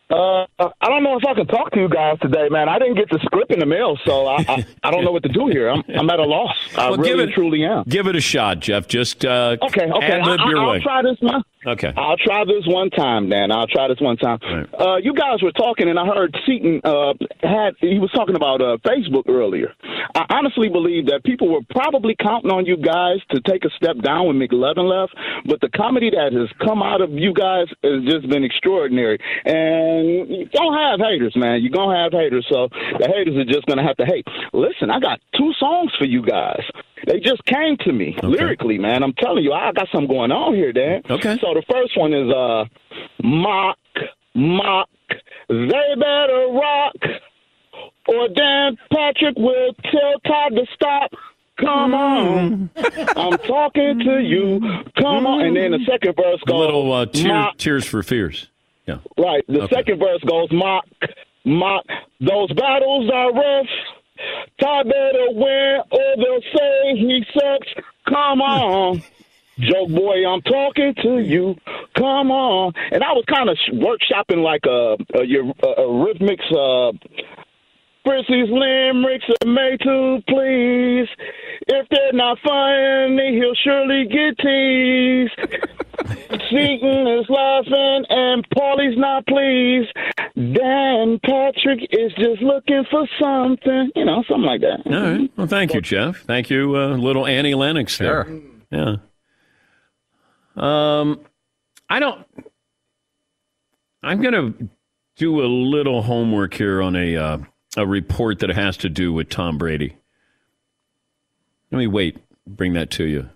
Uh, 0.08 0.46
I 0.60 0.88
don't 0.88 1.02
know 1.02 1.16
if 1.16 1.24
I 1.26 1.34
can 1.34 1.48
talk 1.48 1.72
to 1.72 1.80
you 1.80 1.88
guys 1.88 2.16
today, 2.20 2.48
man. 2.48 2.68
I 2.68 2.78
didn't 2.78 2.94
get 2.94 3.10
the 3.10 3.18
script 3.24 3.50
in 3.50 3.58
the 3.58 3.66
mail, 3.66 3.98
so 4.04 4.26
I, 4.26 4.36
I, 4.48 4.66
I 4.84 4.90
don't 4.92 5.04
know 5.04 5.10
what 5.10 5.24
to 5.24 5.28
do 5.28 5.48
here. 5.48 5.68
I'm, 5.68 5.82
I'm 5.98 6.08
at 6.08 6.20
a 6.20 6.24
loss. 6.24 6.54
I 6.76 6.90
well, 6.90 6.98
really 6.98 7.24
it, 7.24 7.34
truly 7.34 7.64
am. 7.64 7.82
Give 7.88 8.06
it 8.06 8.14
a 8.14 8.20
shot, 8.20 8.60
Jeff. 8.60 8.86
Just 8.86 9.24
uh, 9.24 9.56
okay, 9.62 9.90
okay. 9.90 10.20
I, 10.20 10.48
your 10.48 10.58
I'll 10.58 10.70
way. 10.70 10.80
try 10.80 11.02
this, 11.02 11.20
man. 11.20 11.42
Okay. 11.66 11.92
I'll 11.96 12.16
try 12.16 12.44
this 12.44 12.64
one 12.66 12.90
time, 12.90 13.28
Dan. 13.28 13.50
I'll 13.50 13.66
try 13.66 13.88
this 13.88 14.00
one 14.00 14.16
time. 14.16 14.38
Right. 14.42 14.68
Uh, 14.78 14.96
you 14.96 15.12
guys 15.14 15.42
were 15.42 15.52
talking, 15.52 15.88
and 15.88 15.98
I 15.98 16.06
heard 16.06 16.36
Seaton 16.46 16.80
uh, 16.84 17.14
had 17.42 17.74
he 17.80 17.98
was 17.98 18.10
talking 18.12 18.36
about 18.36 18.60
uh, 18.60 18.76
Facebook 18.86 19.28
earlier. 19.28 19.74
I 20.14 20.24
honestly 20.30 20.68
believe 20.68 21.06
that 21.06 21.24
people 21.24 21.52
were 21.52 21.62
probably 21.70 22.14
counting 22.20 22.50
on 22.50 22.66
you 22.66 22.76
guys 22.76 23.18
to 23.30 23.40
take 23.40 23.64
a 23.64 23.70
step 23.76 23.98
down 23.98 24.26
when 24.26 24.38
McLovin 24.38 24.88
left, 24.88 25.14
but 25.46 25.60
the 25.60 25.68
comedy 25.70 26.10
that 26.10 26.32
has 26.32 26.48
come 26.64 26.82
out 26.82 27.00
of 27.00 27.10
you 27.10 27.34
guys 27.34 27.66
has 27.82 28.04
just 28.04 28.28
been 28.28 28.44
extraordinary. 28.44 29.18
And 29.44 30.30
you 30.30 30.48
don't 30.52 30.74
have 30.74 31.00
haters, 31.00 31.34
man. 31.34 31.62
You're 31.62 31.74
gonna 31.74 31.98
have 31.98 32.12
haters, 32.12 32.46
so 32.48 32.68
the 32.70 33.10
haters 33.12 33.36
are 33.36 33.44
just 33.44 33.66
gonna 33.66 33.86
have 33.86 33.96
to 33.96 34.06
hate. 34.06 34.26
Listen, 34.52 34.90
I 34.90 35.00
got 35.00 35.20
two 35.36 35.52
songs 35.58 35.90
for 35.98 36.04
you 36.04 36.22
guys. 36.22 36.62
They 37.06 37.20
just 37.20 37.44
came 37.44 37.76
to 37.80 37.92
me 37.92 38.14
okay. 38.16 38.26
lyrically, 38.26 38.78
man. 38.78 39.02
I'm 39.02 39.12
telling 39.14 39.44
you, 39.44 39.52
I 39.52 39.72
got 39.72 39.88
something 39.92 40.08
going 40.08 40.32
on 40.32 40.54
here, 40.54 40.72
Dan. 40.72 41.02
Okay. 41.08 41.36
So 41.40 41.54
the 41.56 41.62
first 41.72 41.96
one 41.98 42.12
is 42.12 42.30
uh, 42.32 42.64
mock, 43.22 43.78
mock. 44.34 44.88
They 45.48 45.94
better 45.96 46.46
rock, 46.52 46.94
or 48.08 48.28
Dan 48.28 48.76
Patrick 48.92 49.36
will 49.36 49.72
tell 49.90 50.20
Todd 50.26 50.52
to 50.56 50.66
stop. 50.74 51.10
Come 51.58 51.94
on, 51.94 52.70
I'm 53.16 53.38
talking 53.38 54.00
to 54.00 54.18
you. 54.20 54.60
Come 55.00 55.26
on, 55.26 55.46
and 55.46 55.56
then 55.56 55.70
the 55.70 55.80
second 55.90 56.14
verse 56.16 56.40
goes. 56.46 56.54
A 56.54 56.58
little 56.58 56.92
uh, 56.92 57.06
tear, 57.06 57.48
tears 57.56 57.86
for 57.86 58.02
fears. 58.02 58.48
Yeah. 58.86 58.98
Right. 59.16 59.42
The 59.48 59.62
Okay. 59.62 59.74
second 59.76 59.98
verse 59.98 60.20
goes 60.28 60.48
mock, 60.52 60.84
mock. 61.46 61.84
Those 62.20 62.52
battles 62.52 63.10
are 63.12 63.32
rough. 63.32 63.66
Todd 64.60 64.86
better 64.88 65.26
win, 65.32 65.80
or 65.90 66.16
they'll 66.16 66.40
say 66.54 66.96
he 66.96 67.24
sucks. 67.32 67.68
Come 68.08 68.42
on. 68.42 69.02
Joke 69.58 69.88
boy, 69.90 70.26
I'm 70.26 70.42
talking 70.42 70.94
to 71.02 71.18
you. 71.18 71.54
Come 71.96 72.30
on. 72.30 72.72
And 72.92 73.02
I 73.02 73.12
was 73.12 73.24
kind 73.32 73.48
of 73.48 73.56
workshopping 73.72 74.42
like 74.42 74.60
a, 74.66 74.96
a, 75.18 75.24
your- 75.24 75.52
a, 75.62 75.66
a 75.66 75.86
rhythmics, 75.88 76.44
uh, 76.52 76.92
Fritzy's 78.04 78.48
limericks 78.50 79.24
are 79.42 79.48
made 79.48 79.80
to 79.80 80.22
please. 80.28 81.08
If 81.66 81.88
they're 81.90 82.12
not 82.12 82.38
funny, 82.46 83.34
he'll 83.34 83.54
surely 83.64 84.04
get 84.06 84.38
teased. 84.38 85.32
Seaton 86.50 87.06
is 87.08 87.26
laughing 87.28 88.04
and 88.08 88.46
Paulie's 88.50 88.96
not 88.96 89.26
pleased. 89.26 89.92
Dan 90.36 91.18
Patrick 91.24 91.80
is 91.90 92.12
just 92.16 92.42
looking 92.42 92.84
for 92.92 93.08
something, 93.20 93.90
you 93.96 94.04
know, 94.04 94.22
something 94.28 94.44
like 94.44 94.60
that. 94.60 94.82
All 94.86 94.92
right. 95.18 95.30
Well, 95.36 95.46
thank 95.48 95.74
you, 95.74 95.80
Jeff. 95.80 96.18
Thank 96.20 96.48
you, 96.48 96.76
uh, 96.76 96.96
little 96.96 97.26
Annie 97.26 97.54
Lennox 97.54 97.98
there. 97.98 98.28
Yeah. 98.70 98.96
Um, 100.56 101.20
I 101.88 102.00
don't. 102.00 102.26
I'm 104.02 104.20
going 104.22 104.34
to 104.34 104.68
do 105.16 105.42
a 105.42 105.46
little 105.46 106.02
homework 106.02 106.54
here 106.54 106.80
on 106.80 106.96
a 106.96 107.16
uh, 107.16 107.38
a 107.76 107.86
report 107.86 108.40
that 108.40 108.50
has 108.50 108.76
to 108.78 108.88
do 108.88 109.12
with 109.12 109.28
Tom 109.28 109.58
Brady. 109.58 109.96
Let 111.70 111.78
me 111.78 111.86
wait. 111.86 112.18
Bring 112.46 112.74
that 112.74 112.90
to 112.92 113.04
you 113.04 113.28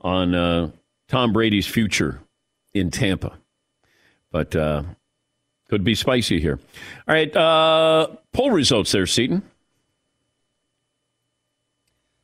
on 0.00 0.34
uh, 0.34 0.70
Tom 1.08 1.32
Brady's 1.32 1.66
future 1.66 2.20
in 2.72 2.90
Tampa, 2.90 3.38
but 4.32 4.56
uh, 4.56 4.84
could 5.68 5.84
be 5.84 5.94
spicy 5.94 6.40
here. 6.40 6.58
All 7.06 7.14
right, 7.14 7.34
uh, 7.36 8.08
poll 8.32 8.50
results 8.50 8.92
there, 8.92 9.06
Seaton. 9.06 9.42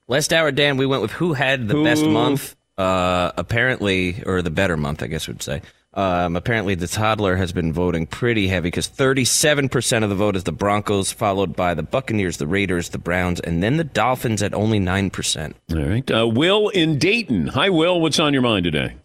Last 0.09 0.33
hour, 0.33 0.51
Dan, 0.51 0.77
we 0.77 0.87
went 0.87 1.03
with 1.03 1.13
who 1.13 1.35
had 1.35 1.69
the 1.69 1.83
best 1.83 2.05
month. 2.05 2.54
Uh, 2.77 3.31
apparently, 3.37 4.23
or 4.27 4.43
the 4.43 4.51
better 4.51 4.77
month, 4.77 5.03
I 5.03 5.07
guess 5.07 5.29
we'd 5.29 5.43
say. 5.43 5.63
Um, 5.95 6.35
apparently, 6.35 6.75
the 6.75 6.89
toddler 6.89 7.37
has 7.37 7.53
been 7.53 7.73
voting 7.73 8.07
pretty 8.07 8.49
heavy 8.49 8.67
because 8.67 8.89
37% 8.89 10.03
of 10.03 10.11
the 10.11 10.17
vote 10.17 10.35
is 10.35 10.43
the 10.43 10.51
Broncos, 10.51 11.13
followed 11.13 11.55
by 11.55 11.75
the 11.75 11.85
Buccaneers, 11.85 12.39
the 12.39 12.49
Raiders, 12.49 12.89
the 12.89 12.99
Browns, 12.99 13.39
and 13.39 13.63
then 13.63 13.77
the 13.77 13.85
Dolphins 13.85 14.43
at 14.43 14.55
only 14.55 14.81
9%. 14.81 15.55
All 15.73 15.79
right. 15.79 16.11
Uh, 16.11 16.27
Will 16.27 16.69
in 16.71 16.99
Dayton. 16.99 17.47
Hi, 17.49 17.71
Will. 17.71 18.01
What's 18.01 18.19
on 18.19 18.33
your 18.33 18.43
mind 18.43 18.65
today? 18.65 18.97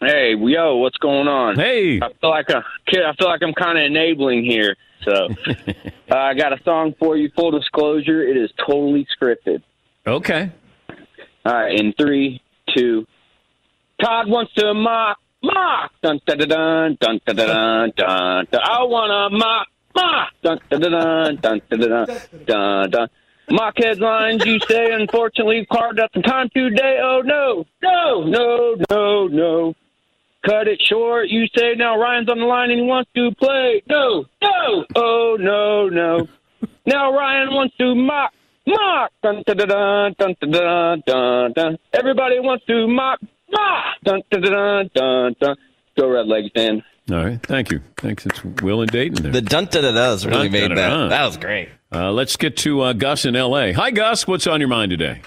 Hey, 0.00 0.34
yo, 0.36 0.76
what's 0.76 0.98
going 0.98 1.28
on? 1.28 1.54
Hey, 1.54 1.98
I 2.02 2.08
feel 2.20 2.30
like 2.30 2.48
a 2.50 2.62
kid. 2.88 3.04
I 3.04 3.14
feel 3.14 3.28
like 3.28 3.40
I'm 3.42 3.54
kind 3.54 3.78
of 3.78 3.84
enabling 3.84 4.44
here. 4.44 4.76
So, 5.04 5.28
uh, 6.10 6.14
I 6.14 6.34
got 6.34 6.52
a 6.52 6.62
song 6.64 6.94
for 6.98 7.16
you. 7.16 7.30
Full 7.36 7.52
disclosure, 7.52 8.22
it 8.22 8.36
is 8.36 8.50
totally 8.66 9.06
scripted. 9.16 9.62
Okay. 10.06 10.50
All 11.44 11.54
right, 11.54 11.78
in 11.78 11.92
three, 11.92 12.41
two. 12.74 13.06
Todd 14.00 14.28
wants 14.28 14.52
to 14.54 14.74
mock, 14.74 15.18
mock, 15.42 15.92
dun 16.02 16.20
dun 16.26 16.38
dun 16.38 16.48
dun 16.48 16.96
dun 17.00 17.20
dun 17.24 17.36
dun 17.36 17.92
dun. 17.96 18.46
dun. 18.50 18.60
I 18.64 18.82
wanna 18.82 19.30
mock, 19.30 19.68
mock, 19.94 20.32
dun 20.42 20.58
dun 20.70 20.80
dun 20.80 20.92
dun 20.92 21.36
dun 21.40 21.60
dun 21.70 21.80
dun 21.80 22.06
dun. 22.46 22.90
dun. 22.90 23.08
Mock 23.50 23.74
headlines, 23.76 24.44
you 24.46 24.58
say. 24.60 24.92
Unfortunately, 24.92 25.66
carved 25.70 26.00
out 26.00 26.10
the 26.14 26.22
time 26.22 26.48
today. 26.54 26.98
Oh 27.02 27.22
no, 27.24 27.66
no, 27.82 28.24
no, 28.24 28.76
no, 28.88 29.26
no. 29.26 29.74
Cut 30.44 30.68
it 30.68 30.80
short, 30.88 31.28
you 31.28 31.46
say. 31.54 31.74
Now 31.76 31.98
Ryan's 32.00 32.28
on 32.28 32.38
the 32.38 32.44
line 32.46 32.70
and 32.70 32.80
he 32.80 32.86
wants 32.86 33.10
to 33.14 33.30
play. 33.32 33.82
No, 33.88 34.24
no, 34.42 34.84
oh 34.96 35.36
no, 35.38 35.88
no. 35.88 36.28
Now 36.86 37.12
Ryan 37.16 37.52
wants 37.52 37.76
to 37.76 37.94
mock, 37.94 38.32
mock. 38.66 39.10
Dun 39.22 39.42
dun 39.46 39.56
dun 39.56 39.68
dun 39.68 40.14
dun 40.18 40.50
dun 40.52 41.02
dun 41.06 41.52
dun. 41.52 41.78
Everybody 41.92 42.40
wants 42.40 42.64
to 42.66 42.86
mock, 42.86 43.20
mock. 43.50 43.84
Dun 44.04 44.22
dun 44.30 44.42
dun 44.42 44.90
dun 44.94 45.34
dun. 45.40 45.56
Go 45.98 46.08
Red 46.08 46.26
Legs, 46.26 46.50
Dan. 46.54 46.82
All 47.10 47.24
right. 47.24 47.44
Thank 47.44 47.70
you. 47.70 47.80
Thanks. 47.96 48.24
It's 48.26 48.42
Will 48.62 48.80
and 48.80 48.90
Dayton 48.90 49.22
there. 49.22 49.32
The 49.32 49.42
dun 49.42 49.66
da 49.66 49.80
da 49.80 49.92
da's 49.92 50.24
really 50.24 50.48
made 50.48 50.70
that. 50.70 51.08
That 51.08 51.24
was 51.26 51.36
great. 51.36 51.68
Uh, 51.92 52.10
let's 52.12 52.36
get 52.36 52.56
to 52.58 52.80
uh, 52.80 52.92
Gus 52.94 53.26
in 53.26 53.36
L.A. 53.36 53.72
Hi, 53.72 53.90
Gus. 53.90 54.26
What's 54.26 54.46
on 54.46 54.60
your 54.60 54.68
mind 54.68 54.90
today? 54.90 55.20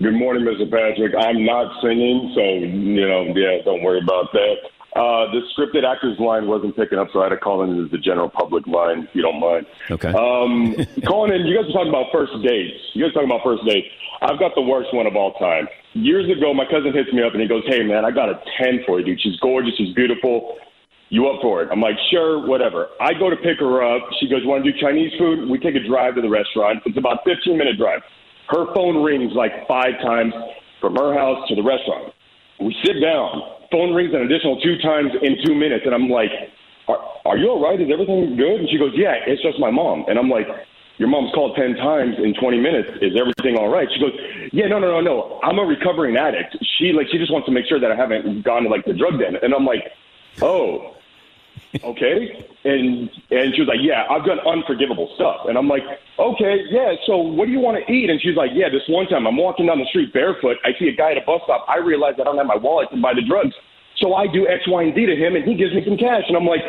Good 0.00 0.14
morning, 0.14 0.44
Mr. 0.44 0.70
Patrick. 0.70 1.12
I'm 1.18 1.44
not 1.44 1.80
singing, 1.82 2.32
so 2.34 2.40
you 2.40 3.06
know, 3.08 3.32
yeah, 3.34 3.62
don't 3.64 3.82
worry 3.82 4.00
about 4.02 4.32
that. 4.32 4.54
Uh, 4.98 5.30
the 5.30 5.46
scripted 5.54 5.86
actors 5.86 6.18
line 6.18 6.48
wasn't 6.48 6.74
picking 6.74 6.98
up, 6.98 7.06
so 7.12 7.20
I 7.20 7.24
had 7.24 7.28
to 7.30 7.36
call 7.36 7.62
in 7.62 7.88
the 7.88 7.98
general 7.98 8.28
public 8.28 8.66
line, 8.66 9.06
if 9.06 9.14
you 9.14 9.22
don't 9.22 9.38
mind. 9.38 9.64
Okay. 9.88 10.08
Um, 10.10 10.74
calling 11.06 11.32
in, 11.32 11.46
you 11.46 11.54
guys 11.54 11.70
were 11.70 11.78
talking 11.78 11.94
about 11.94 12.10
first 12.10 12.34
dates. 12.42 12.74
You 12.94 13.06
guys 13.06 13.14
were 13.14 13.22
talking 13.22 13.30
about 13.30 13.46
first 13.46 13.62
dates. 13.62 13.86
I've 14.22 14.40
got 14.42 14.56
the 14.56 14.62
worst 14.62 14.92
one 14.92 15.06
of 15.06 15.14
all 15.14 15.34
time. 15.38 15.68
Years 15.94 16.26
ago, 16.26 16.52
my 16.52 16.66
cousin 16.66 16.90
hits 16.92 17.12
me 17.12 17.22
up 17.22 17.30
and 17.32 17.40
he 17.40 17.46
goes, 17.46 17.62
"Hey, 17.66 17.84
man, 17.86 18.04
I 18.04 18.10
got 18.10 18.28
a 18.28 18.42
ten 18.58 18.82
for 18.86 18.98
you, 18.98 19.06
dude. 19.06 19.22
She's 19.22 19.38
gorgeous, 19.38 19.76
she's 19.78 19.94
beautiful. 19.94 20.58
You 21.10 21.28
up 21.28 21.40
for 21.42 21.62
it?" 21.62 21.68
I'm 21.70 21.80
like, 21.80 21.94
"Sure, 22.10 22.44
whatever." 22.44 22.88
I 23.00 23.14
go 23.14 23.30
to 23.30 23.36
pick 23.36 23.60
her 23.60 23.78
up. 23.78 24.02
She 24.18 24.28
goes, 24.28 24.42
"Want 24.44 24.64
to 24.64 24.72
do 24.72 24.78
Chinese 24.80 25.12
food?" 25.16 25.48
We 25.48 25.58
take 25.58 25.76
a 25.76 25.86
drive 25.86 26.16
to 26.16 26.22
the 26.22 26.28
restaurant. 26.28 26.82
It's 26.86 26.98
about 26.98 27.22
15 27.24 27.56
minute 27.56 27.78
drive. 27.78 28.02
Her 28.48 28.66
phone 28.74 29.02
rings 29.02 29.30
like 29.34 29.52
five 29.68 29.94
times 30.02 30.34
from 30.80 30.96
her 30.96 31.14
house 31.14 31.46
to 31.48 31.54
the 31.54 31.62
restaurant. 31.62 32.12
We 32.58 32.74
sit 32.82 32.98
down. 33.00 33.57
Phone 33.70 33.94
rings 33.94 34.14
an 34.14 34.22
additional 34.22 34.60
two 34.60 34.78
times 34.78 35.12
in 35.22 35.36
two 35.44 35.54
minutes, 35.54 35.84
and 35.84 35.94
I'm 35.94 36.08
like, 36.08 36.30
"Are, 36.88 36.98
are 37.26 37.36
you 37.36 37.50
all 37.50 37.60
right? 37.62 37.80
Is 37.80 37.90
everything 37.92 38.36
good?" 38.36 38.60
And 38.60 38.68
she 38.70 38.78
goes, 38.78 38.92
"Yeah, 38.94 39.14
it's 39.26 39.42
just 39.42 39.58
my 39.58 39.70
mom." 39.70 40.04
And 40.08 40.18
I'm 40.18 40.30
like, 40.30 40.48
"Your 40.96 41.08
mom's 41.08 41.32
called 41.34 41.56
ten 41.56 41.76
times 41.76 42.16
in 42.18 42.34
20 42.34 42.60
minutes. 42.60 42.90
Is 43.02 43.12
everything 43.18 43.56
all 43.56 43.68
right?" 43.68 43.88
She 43.92 44.00
goes, 44.00 44.12
"Yeah, 44.52 44.68
no, 44.68 44.78
no, 44.78 44.88
no, 44.88 45.00
no. 45.00 45.40
I'm 45.42 45.58
a 45.58 45.64
recovering 45.64 46.16
addict. 46.16 46.56
She 46.78 46.92
like 46.92 47.08
she 47.12 47.18
just 47.18 47.32
wants 47.32 47.46
to 47.46 47.52
make 47.52 47.66
sure 47.66 47.78
that 47.78 47.92
I 47.92 47.96
haven't 47.96 48.42
gone 48.42 48.62
to 48.64 48.68
like 48.68 48.84
the 48.84 48.94
drug 48.94 49.18
den." 49.18 49.36
And 49.42 49.54
I'm 49.54 49.66
like, 49.66 49.84
"Oh." 50.40 50.94
Okay? 51.84 52.46
And 52.64 53.10
and 53.30 53.54
she 53.54 53.60
was 53.62 53.68
like 53.68 53.80
yeah 53.80 54.06
i've 54.10 54.24
done 54.24 54.38
unforgivable 54.40 55.10
stuff. 55.14 55.46
And 55.48 55.56
i'm 55.58 55.68
like 55.68 55.82
okay 56.18 56.62
yeah 56.70 56.94
so 57.06 57.16
what 57.16 57.46
do 57.46 57.52
you 57.52 57.60
want 57.60 57.78
to 57.84 57.92
eat? 57.92 58.10
And 58.10 58.20
she's 58.20 58.36
like 58.36 58.50
yeah 58.54 58.68
this 58.68 58.82
one 58.88 59.06
time 59.06 59.26
i'm 59.26 59.36
walking 59.36 59.66
down 59.66 59.78
the 59.78 59.86
street 59.86 60.12
barefoot. 60.12 60.56
I 60.64 60.70
see 60.78 60.88
a 60.88 60.96
guy 60.96 61.12
at 61.12 61.18
a 61.18 61.22
bus 61.26 61.40
stop. 61.44 61.64
I 61.68 61.78
realize 61.78 62.14
i 62.20 62.24
don't 62.24 62.36
have 62.38 62.46
my 62.46 62.56
wallet 62.56 62.90
to 62.90 63.00
buy 63.00 63.14
the 63.14 63.22
drugs. 63.22 63.54
So 63.98 64.14
i 64.14 64.26
do 64.26 64.46
x 64.48 64.66
y 64.66 64.82
and 64.82 64.94
z 64.94 65.06
to 65.06 65.16
him 65.16 65.36
and 65.36 65.44
he 65.44 65.54
gives 65.54 65.74
me 65.74 65.84
some 65.84 65.96
cash. 65.96 66.24
And 66.28 66.36
i'm 66.36 66.46
like 66.46 66.62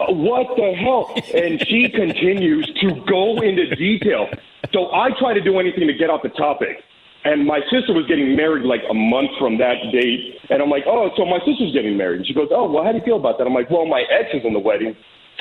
"Uh, 0.00 0.12
what 0.12 0.56
the 0.56 0.74
hell? 0.74 1.12
And 1.34 1.60
she 1.66 1.88
continues 2.02 2.66
to 2.80 3.02
go 3.06 3.40
into 3.40 3.74
detail. 3.76 4.28
So 4.72 4.92
i 4.92 5.10
try 5.18 5.34
to 5.34 5.40
do 5.40 5.58
anything 5.58 5.86
to 5.86 5.94
get 5.94 6.10
off 6.10 6.22
the 6.22 6.30
topic 6.30 6.82
and 7.26 7.42
my 7.42 7.58
sister 7.74 7.90
was 7.90 8.06
getting 8.06 8.38
married 8.38 8.62
like 8.62 8.86
a 8.86 8.94
month 8.94 9.34
from 9.42 9.58
that 9.58 9.82
date. 9.90 10.38
And 10.46 10.62
I'm 10.62 10.70
like, 10.70 10.86
oh, 10.86 11.10
so 11.18 11.26
my 11.26 11.42
sister's 11.42 11.74
getting 11.74 11.98
married. 11.98 12.22
And 12.22 12.26
she 12.26 12.34
goes, 12.34 12.54
oh, 12.54 12.70
well, 12.70 12.86
how 12.86 12.94
do 12.94 13.02
you 13.02 13.04
feel 13.04 13.18
about 13.18 13.42
that? 13.42 13.50
I'm 13.50 13.54
like, 13.54 13.66
well, 13.66 13.82
my 13.82 14.06
ex 14.06 14.30
is 14.30 14.46
in 14.46 14.54
the 14.54 14.62
wedding. 14.62 14.94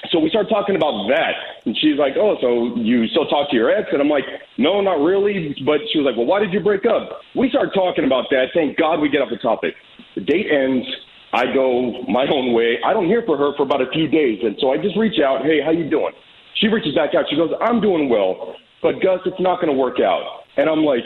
So 0.09 0.17
we 0.17 0.33
start 0.33 0.49
talking 0.49 0.75
about 0.75 1.05
that. 1.13 1.61
And 1.69 1.77
she's 1.77 2.01
like, 2.01 2.17
oh, 2.17 2.41
so 2.41 2.73
you 2.81 3.05
still 3.13 3.29
talk 3.29 3.53
to 3.53 3.55
your 3.55 3.69
ex? 3.69 3.93
And 3.93 4.01
I'm 4.01 4.09
like, 4.09 4.25
no, 4.57 4.81
not 4.81 4.97
really. 4.97 5.53
But 5.61 5.85
she 5.93 6.01
was 6.01 6.09
like, 6.09 6.17
well, 6.17 6.25
why 6.25 6.41
did 6.41 6.53
you 6.53 6.59
break 6.59 6.89
up? 6.89 7.21
We 7.37 7.53
start 7.53 7.69
talking 7.77 8.05
about 8.05 8.33
that. 8.33 8.49
Thank 8.57 8.81
God 8.81 8.97
we 8.97 9.09
get 9.09 9.21
off 9.21 9.29
the 9.29 9.37
topic. 9.37 9.77
The 10.17 10.25
date 10.25 10.49
ends. 10.49 10.89
I 11.33 11.53
go 11.53 12.01
my 12.09 12.25
own 12.25 12.53
way. 12.57 12.81
I 12.81 12.93
don't 12.93 13.05
hear 13.05 13.21
from 13.29 13.37
her 13.37 13.53
for 13.57 13.63
about 13.63 13.81
a 13.81 13.91
few 13.93 14.07
days. 14.07 14.39
And 14.41 14.57
so 14.57 14.73
I 14.73 14.77
just 14.81 14.97
reach 14.97 15.21
out, 15.21 15.45
hey, 15.45 15.61
how 15.61 15.69
you 15.69 15.89
doing? 15.89 16.13
She 16.57 16.67
reaches 16.67 16.95
back 16.95 17.13
out. 17.13 17.25
She 17.29 17.35
goes, 17.35 17.51
I'm 17.61 17.81
doing 17.81 18.09
well. 18.09 18.55
But 18.81 19.01
Gus, 19.05 19.19
it's 19.25 19.39
not 19.39 19.61
going 19.61 19.73
to 19.73 19.77
work 19.77 19.99
out. 19.99 20.45
And 20.57 20.69
I'm 20.69 20.85
like, 20.85 21.03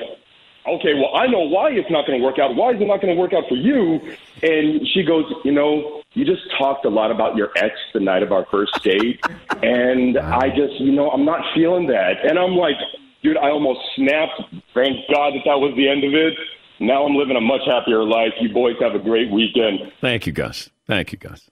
okay, 0.75 0.93
well, 0.93 1.15
I 1.15 1.27
know 1.27 1.39
why 1.39 1.71
it's 1.71 1.89
not 1.89 2.05
going 2.05 2.19
to 2.19 2.25
work 2.25 2.39
out. 2.39 2.55
Why 2.55 2.71
is 2.71 2.81
it 2.81 2.85
not 2.85 3.01
going 3.01 3.13
to 3.13 3.19
work 3.19 3.33
out 3.33 3.43
for 3.47 3.55
you? 3.55 3.99
And 4.41 4.87
she 4.93 5.03
goes, 5.03 5.25
you 5.43 5.51
know, 5.51 6.01
you 6.13 6.25
just 6.25 6.41
talked 6.57 6.85
a 6.85 6.89
lot 6.89 7.11
about 7.11 7.35
your 7.35 7.49
ex 7.55 7.75
the 7.93 7.99
night 7.99 8.23
of 8.23 8.31
our 8.31 8.45
first 8.49 8.81
date. 8.83 9.23
And 9.61 10.17
I 10.17 10.49
just, 10.49 10.79
you 10.79 10.91
know, 10.91 11.09
I'm 11.11 11.25
not 11.25 11.41
feeling 11.53 11.87
that. 11.87 12.25
And 12.25 12.39
I'm 12.39 12.55
like, 12.55 12.75
dude, 13.23 13.37
I 13.37 13.49
almost 13.49 13.79
snapped. 13.95 14.41
Thank 14.73 14.97
God 15.13 15.33
that 15.33 15.43
that 15.45 15.59
was 15.59 15.73
the 15.75 15.87
end 15.89 16.03
of 16.03 16.13
it. 16.13 16.33
Now 16.79 17.05
I'm 17.05 17.15
living 17.15 17.35
a 17.35 17.41
much 17.41 17.61
happier 17.65 18.03
life. 18.03 18.33
You 18.39 18.53
boys 18.53 18.75
have 18.79 18.95
a 18.95 18.99
great 18.99 19.29
weekend. 19.31 19.91
Thank 19.99 20.25
you, 20.25 20.31
Gus. 20.31 20.69
Thank 20.87 21.11
you, 21.11 21.17
Gus. 21.17 21.49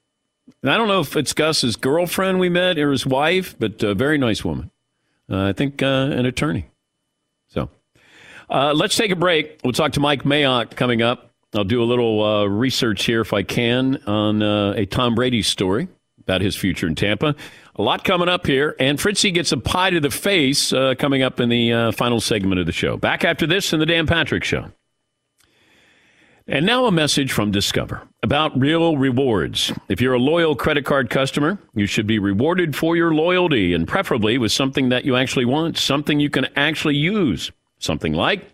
And 0.62 0.72
I 0.72 0.78
don't 0.78 0.88
know 0.88 1.02
if 1.02 1.16
it's 1.16 1.34
Gus's 1.34 1.76
girlfriend 1.76 2.40
we 2.40 2.50
met 2.50 2.80
or 2.80 2.92
his 2.92 3.06
wife, 3.06 3.56
but 3.60 3.84
a 3.84 3.94
very 3.94 4.18
nice 4.18 4.46
woman. 4.46 4.72
Uh, 5.30 5.44
I 5.44 5.54
think 5.54 5.84
uh, 5.84 5.86
an 5.86 6.26
attorney. 6.26 6.70
So 7.50 7.70
uh, 8.50 8.74
let's 8.74 8.96
take 8.96 9.12
a 9.12 9.16
break. 9.16 9.60
We'll 9.64 9.74
talk 9.74 9.94
to 9.94 10.00
Mike 10.00 10.24
Mayock 10.24 10.76
coming 10.76 11.02
up. 11.02 11.32
I'll 11.54 11.64
do 11.64 11.82
a 11.82 11.86
little 11.86 12.24
uh, 12.24 12.46
research 12.46 13.06
here 13.06 13.22
if 13.22 13.34
I 13.34 13.44
can 13.44 13.98
on 14.06 14.44
uh, 14.44 14.74
a 14.76 14.86
Tom 14.86 15.16
Brady 15.16 15.42
story 15.42 15.88
about 16.20 16.42
his 16.42 16.56
future 16.56 16.88
in 16.88 16.96
Tampa. 16.96 17.36
A 17.76 17.82
lot 17.82 18.04
coming 18.04 18.28
up 18.28 18.46
here, 18.46 18.76
and 18.80 19.00
Fritzy 19.00 19.32
gets 19.32 19.52
a 19.52 19.58
pie 19.58 19.92
to 19.92 20.00
the 20.00 20.10
face 20.10 20.74
uh, 20.74 20.94
coming 21.00 21.24
up 21.24 21.40
in 21.40 21.48
the 21.48 21.72
uh, 21.72 21.92
final 21.94 22.20
segment 22.20 22.60
of 22.60 22.66
the 22.66 22.74
show. 22.74 22.98
Back 22.98 23.24
after 23.24 23.48
this 23.48 23.72
in 23.72 23.80
the 23.80 23.86
Dan 23.86 24.08
Patrick 24.08 24.44
Show. 24.44 24.72
And 26.50 26.66
now 26.66 26.86
a 26.86 26.92
message 26.92 27.34
from 27.34 27.52
Discover 27.52 28.08
about 28.24 28.58
real 28.58 28.98
rewards. 28.98 29.74
If 29.90 30.00
you're 30.00 30.14
a 30.14 30.20
loyal 30.20 30.56
credit 30.56 30.86
card 30.86 31.10
customer, 31.10 31.60
you 31.76 31.86
should 31.86 32.08
be 32.08 32.20
rewarded 32.20 32.74
for 32.74 32.96
your 32.96 33.14
loyalty 33.14 33.74
and 33.74 33.86
preferably 33.86 34.38
with 34.38 34.54
something 34.54 34.88
that 34.90 35.04
you 35.04 35.18
actually 35.18 35.44
want, 35.44 35.78
something 35.78 36.22
you 36.22 36.30
can 36.30 36.48
actually 36.56 36.96
use, 36.96 37.52
something 37.80 38.14
like 38.14 38.54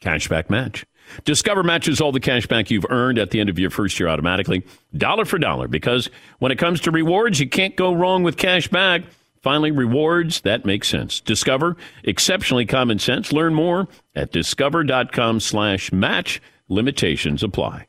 Cashback 0.00 0.50
Match. 0.50 0.84
Discover 1.24 1.62
matches 1.64 2.00
all 2.00 2.12
the 2.12 2.20
cash 2.20 2.46
back 2.46 2.70
you've 2.70 2.86
earned 2.88 3.18
at 3.18 3.30
the 3.30 3.40
end 3.40 3.50
of 3.50 3.58
your 3.58 3.70
first 3.70 3.98
year 3.98 4.08
automatically, 4.08 4.62
dollar 4.96 5.24
for 5.24 5.38
dollar, 5.38 5.68
because 5.68 6.08
when 6.38 6.52
it 6.52 6.58
comes 6.58 6.80
to 6.80 6.90
rewards, 6.90 7.40
you 7.40 7.48
can't 7.48 7.76
go 7.76 7.92
wrong 7.92 8.22
with 8.22 8.36
cash 8.36 8.68
back. 8.68 9.02
Finally, 9.42 9.72
rewards 9.72 10.42
that 10.42 10.64
makes 10.64 10.88
sense. 10.88 11.20
Discover 11.20 11.76
exceptionally 12.04 12.64
common 12.64 12.98
sense. 12.98 13.32
Learn 13.32 13.54
more 13.54 13.88
at 14.14 14.30
discover.com 14.30 15.40
slash 15.40 15.92
match. 15.92 16.40
Limitations 16.68 17.42
apply. 17.42 17.86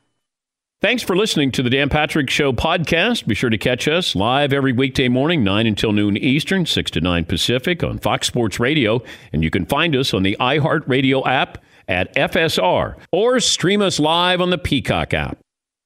Thanks 0.84 1.02
for 1.02 1.16
listening 1.16 1.50
to 1.52 1.62
the 1.62 1.70
Dan 1.70 1.88
Patrick 1.88 2.28
Show 2.28 2.52
podcast. 2.52 3.26
Be 3.26 3.34
sure 3.34 3.48
to 3.48 3.56
catch 3.56 3.88
us 3.88 4.14
live 4.14 4.52
every 4.52 4.72
weekday 4.72 5.08
morning, 5.08 5.42
9 5.42 5.66
until 5.66 5.92
noon 5.92 6.18
Eastern, 6.18 6.66
6 6.66 6.90
to 6.90 7.00
9 7.00 7.24
Pacific 7.24 7.82
on 7.82 7.98
Fox 7.98 8.26
Sports 8.26 8.60
Radio. 8.60 9.02
And 9.32 9.42
you 9.42 9.48
can 9.48 9.64
find 9.64 9.96
us 9.96 10.12
on 10.12 10.24
the 10.24 10.36
iHeartRadio 10.38 11.26
app 11.26 11.64
at 11.88 12.14
FSR 12.14 12.98
or 13.12 13.40
stream 13.40 13.80
us 13.80 13.98
live 13.98 14.42
on 14.42 14.50
the 14.50 14.58
Peacock 14.58 15.14
app. 15.14 15.38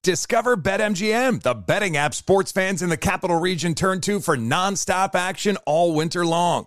Discover 0.03 0.57
BetMGM, 0.57 1.43
the 1.43 1.55
betting 1.55 1.97
app 1.97 2.13
sports 2.13 2.51
fans 2.51 2.83
in 2.83 2.89
the 2.89 2.97
capital 2.97 3.39
region 3.39 3.77
turn 3.77 4.01
to 4.01 4.19
for 4.19 4.37
nonstop 4.37 5.15
action 5.15 5.57
all 5.65 5.95
winter 5.95 6.27
long. 6.27 6.67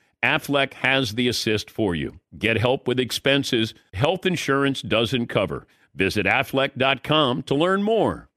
Aflac 0.23 0.73
has 0.75 1.15
the 1.15 1.27
assist 1.27 1.69
for 1.69 1.95
you. 1.95 2.19
Get 2.37 2.57
help 2.57 2.87
with 2.87 2.99
expenses 2.99 3.73
health 3.93 4.25
insurance 4.25 4.81
doesn't 4.81 5.27
cover. 5.27 5.65
Visit 5.95 6.25
aflac.com 6.25 7.43
to 7.43 7.55
learn 7.55 7.83
more. 7.83 8.29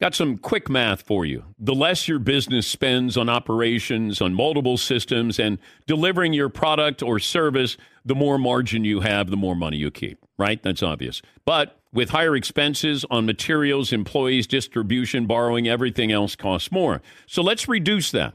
Got 0.00 0.14
some 0.14 0.38
quick 0.38 0.70
math 0.70 1.02
for 1.02 1.26
you. 1.26 1.44
The 1.58 1.74
less 1.74 2.08
your 2.08 2.18
business 2.18 2.66
spends 2.66 3.18
on 3.18 3.28
operations, 3.28 4.22
on 4.22 4.32
multiple 4.32 4.78
systems, 4.78 5.38
and 5.38 5.58
delivering 5.86 6.32
your 6.32 6.48
product 6.48 7.02
or 7.02 7.18
service, 7.18 7.76
the 8.04 8.14
more 8.14 8.38
margin 8.38 8.84
you 8.84 9.00
have, 9.00 9.28
the 9.28 9.36
more 9.36 9.54
money 9.54 9.76
you 9.76 9.90
keep, 9.90 10.18
right? 10.38 10.62
That's 10.62 10.82
obvious. 10.82 11.20
But 11.44 11.78
with 11.92 12.10
higher 12.10 12.34
expenses 12.34 13.04
on 13.10 13.26
materials, 13.26 13.92
employees, 13.92 14.46
distribution, 14.46 15.26
borrowing, 15.26 15.68
everything 15.68 16.10
else 16.10 16.34
costs 16.34 16.72
more. 16.72 17.02
So 17.26 17.42
let's 17.42 17.68
reduce 17.68 18.10
that 18.12 18.34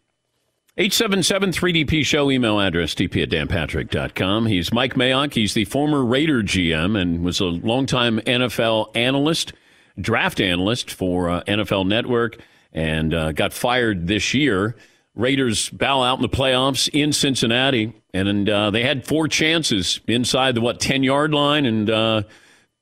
877 0.77 1.51
3DP 1.51 2.05
Show 2.05 2.31
email 2.31 2.57
address 2.61 2.95
dp 2.95 3.23
at 3.23 3.29
danpatrick.com. 3.29 4.45
He's 4.45 4.71
Mike 4.71 4.93
Mayock. 4.93 5.33
He's 5.33 5.53
the 5.53 5.65
former 5.65 6.01
Raider 6.01 6.41
GM 6.41 6.97
and 6.97 7.25
was 7.25 7.41
a 7.41 7.45
longtime 7.45 8.19
NFL 8.21 8.95
analyst, 8.95 9.51
draft 9.99 10.39
analyst 10.39 10.89
for 10.89 11.29
uh, 11.29 11.43
NFL 11.43 11.87
Network, 11.87 12.39
and 12.71 13.13
uh, 13.13 13.33
got 13.33 13.51
fired 13.51 14.07
this 14.07 14.33
year. 14.33 14.77
Raiders 15.13 15.69
bow 15.71 16.03
out 16.03 16.19
in 16.19 16.21
the 16.21 16.29
playoffs 16.29 16.87
in 16.93 17.11
Cincinnati, 17.11 17.93
and 18.13 18.49
uh, 18.49 18.71
they 18.71 18.83
had 18.83 19.05
four 19.05 19.27
chances 19.27 19.99
inside 20.07 20.55
the, 20.55 20.61
what, 20.61 20.79
10 20.79 21.03
yard 21.03 21.33
line, 21.33 21.65
and 21.65 21.89
uh, 21.89 22.21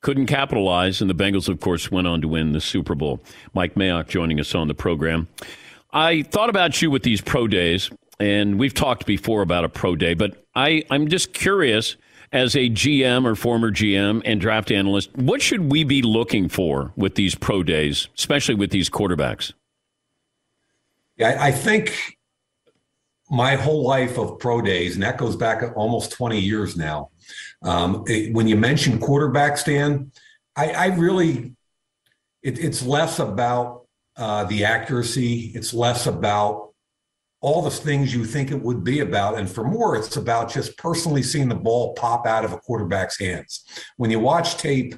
couldn't 0.02 0.28
capitalize, 0.28 1.02
and 1.02 1.10
the 1.10 1.16
Bengals, 1.16 1.50
of 1.50 1.60
course, 1.60 1.90
went 1.90 2.06
on 2.06 2.22
to 2.22 2.28
win 2.28 2.52
the 2.52 2.62
Super 2.62 2.94
Bowl. 2.94 3.20
Mike 3.56 3.74
Mayock 3.74 4.08
joining 4.08 4.40
us 4.40 4.54
on 4.54 4.68
the 4.68 4.76
program. 4.76 5.28
I 5.92 6.24
thought 6.24 6.50
about 6.50 6.82
you 6.82 6.92
with 6.92 7.04
these 7.04 7.22
pro 7.22 7.48
days, 7.48 7.90
and 8.20 8.60
we've 8.60 8.74
talked 8.74 9.06
before 9.06 9.42
about 9.42 9.64
a 9.64 9.70
pro 9.70 9.96
day, 9.96 10.14
but 10.14 10.46
I, 10.56 10.84
I'm 10.90 11.08
just 11.08 11.34
curious 11.34 11.96
as 12.32 12.56
a 12.56 12.70
GM 12.70 13.26
or 13.26 13.36
former 13.36 13.72
GM 13.72 14.22
and 14.24 14.40
draft 14.40 14.72
analyst, 14.72 15.16
what 15.16 15.42
should 15.42 15.72
we 15.72 15.84
be 15.84 16.02
looking 16.02 16.48
for 16.48 16.94
with 16.96 17.16
these 17.16 17.34
pro 17.34 17.64
days, 17.64 18.08
especially 18.18 18.56
with 18.56 18.70
these 18.70 18.90
quarterbacks? 18.90 19.54
Yeah, 21.18 21.38
I 21.40 21.52
think 21.52 22.18
my 23.30 23.56
whole 23.56 23.84
life 23.84 24.18
of 24.18 24.40
pro 24.40 24.62
days, 24.62 24.94
and 24.94 25.04
that 25.04 25.18
goes 25.18 25.36
back 25.36 25.64
almost 25.76 26.12
20 26.12 26.40
years 26.40 26.78
now. 26.78 27.10
Um, 27.62 28.04
it, 28.08 28.34
when 28.34 28.48
you 28.48 28.56
mention 28.56 29.00
quarterback, 29.00 29.64
Dan, 29.64 30.12
I, 30.56 30.72
I 30.72 30.86
really, 30.88 31.56
it, 32.42 32.60
it's 32.60 32.84
less 32.84 33.20
about 33.20 33.86
uh, 34.20 34.44
the 34.44 34.66
accuracy. 34.66 35.52
It's 35.56 35.74
less 35.74 36.06
about 36.06 36.74
all 37.42 37.62
the 37.62 37.72
things 37.72 38.14
you 38.14 38.26
think 38.26 38.52
it 38.52 38.62
would 38.62 38.84
be 38.84 39.00
about. 39.00 39.40
And 39.40 39.50
for 39.50 39.64
more, 39.64 39.96
it's 39.96 40.18
about 40.18 40.52
just 40.52 40.78
personally 40.78 41.24
seeing 41.24 41.48
the 41.48 41.56
ball 41.56 41.94
pop 41.94 42.28
out 42.28 42.44
of 42.44 42.52
a 42.52 42.58
quarterback's 42.58 43.18
hands. 43.18 43.64
When 43.96 44.12
you 44.12 44.20
watch 44.20 44.58
tape, 44.58 44.94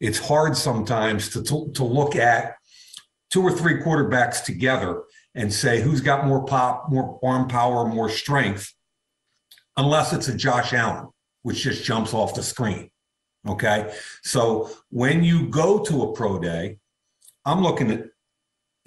it's 0.00 0.18
hard 0.18 0.56
sometimes 0.56 1.28
to, 1.30 1.42
to, 1.42 1.70
to 1.74 1.84
look 1.84 2.16
at 2.16 2.54
two 3.30 3.42
or 3.42 3.52
three 3.52 3.82
quarterbacks 3.82 4.42
together 4.42 5.02
and 5.34 5.52
say 5.52 5.82
who's 5.82 6.00
got 6.00 6.26
more 6.26 6.44
pop, 6.44 6.90
more 6.90 7.20
arm 7.22 7.48
power, 7.48 7.84
more 7.84 8.08
strength, 8.08 8.72
unless 9.76 10.14
it's 10.14 10.28
a 10.28 10.36
Josh 10.36 10.72
Allen, 10.72 11.08
which 11.42 11.62
just 11.62 11.84
jumps 11.84 12.14
off 12.14 12.34
the 12.34 12.42
screen. 12.42 12.90
Okay. 13.46 13.94
So 14.22 14.70
when 14.88 15.22
you 15.24 15.48
go 15.48 15.84
to 15.84 16.04
a 16.04 16.12
pro 16.12 16.38
day, 16.38 16.78
I'm 17.44 17.62
looking 17.62 17.90
at 17.90 18.06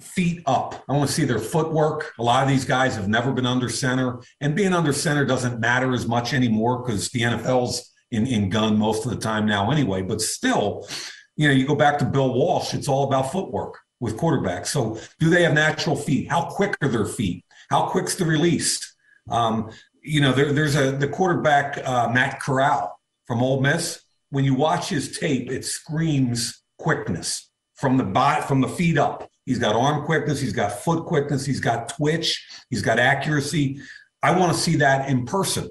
feet 0.00 0.42
up. 0.46 0.84
I 0.88 0.92
want 0.92 1.08
to 1.08 1.14
see 1.14 1.24
their 1.24 1.38
footwork. 1.38 2.12
A 2.18 2.22
lot 2.22 2.42
of 2.42 2.48
these 2.48 2.64
guys 2.64 2.96
have 2.96 3.08
never 3.08 3.32
been 3.32 3.46
under 3.46 3.68
center, 3.68 4.20
and 4.40 4.54
being 4.54 4.72
under 4.72 4.92
center 4.92 5.24
doesn't 5.24 5.60
matter 5.60 5.92
as 5.94 6.06
much 6.06 6.34
anymore 6.34 6.82
because 6.82 7.08
the 7.10 7.20
NFL's 7.20 7.92
in, 8.10 8.26
in 8.26 8.50
gun 8.50 8.78
most 8.78 9.04
of 9.04 9.10
the 9.10 9.18
time 9.18 9.46
now 9.46 9.70
anyway. 9.70 10.02
But 10.02 10.20
still, 10.20 10.86
you 11.36 11.48
know, 11.48 11.54
you 11.54 11.66
go 11.66 11.74
back 11.74 11.98
to 11.98 12.04
Bill 12.04 12.32
Walsh, 12.32 12.74
it's 12.74 12.88
all 12.88 13.04
about 13.04 13.32
footwork 13.32 13.78
with 14.00 14.16
quarterbacks. 14.16 14.66
So 14.66 15.00
do 15.18 15.30
they 15.30 15.42
have 15.42 15.54
natural 15.54 15.96
feet? 15.96 16.28
How 16.28 16.42
quick 16.44 16.76
are 16.82 16.88
their 16.88 17.06
feet? 17.06 17.44
How 17.70 17.88
quick's 17.88 18.14
the 18.14 18.24
release? 18.24 18.94
Um, 19.30 19.70
you 20.02 20.20
know, 20.20 20.32
there, 20.32 20.52
there's 20.52 20.76
a 20.76 20.92
the 20.92 21.08
quarterback 21.08 21.78
uh, 21.84 22.08
Matt 22.12 22.40
Corral 22.40 23.00
from 23.26 23.42
Ole 23.42 23.60
Miss. 23.60 24.02
When 24.30 24.44
you 24.44 24.54
watch 24.54 24.88
his 24.88 25.18
tape, 25.18 25.50
it 25.50 25.64
screams 25.64 26.62
quickness 26.78 27.50
from 27.74 27.96
the 27.96 28.04
bot 28.04 28.46
from 28.46 28.60
the 28.60 28.68
feet 28.68 28.98
up. 28.98 29.28
He's 29.46 29.60
got 29.60 29.76
arm 29.76 30.04
quickness, 30.04 30.40
he's 30.40 30.52
got 30.52 30.72
foot 30.82 31.06
quickness, 31.06 31.46
he's 31.46 31.60
got 31.60 31.88
twitch, 31.88 32.46
he's 32.68 32.82
got 32.82 32.98
accuracy. 32.98 33.80
I 34.22 34.36
want 34.36 34.52
to 34.52 34.58
see 34.58 34.76
that 34.76 35.08
in 35.08 35.24
person. 35.24 35.70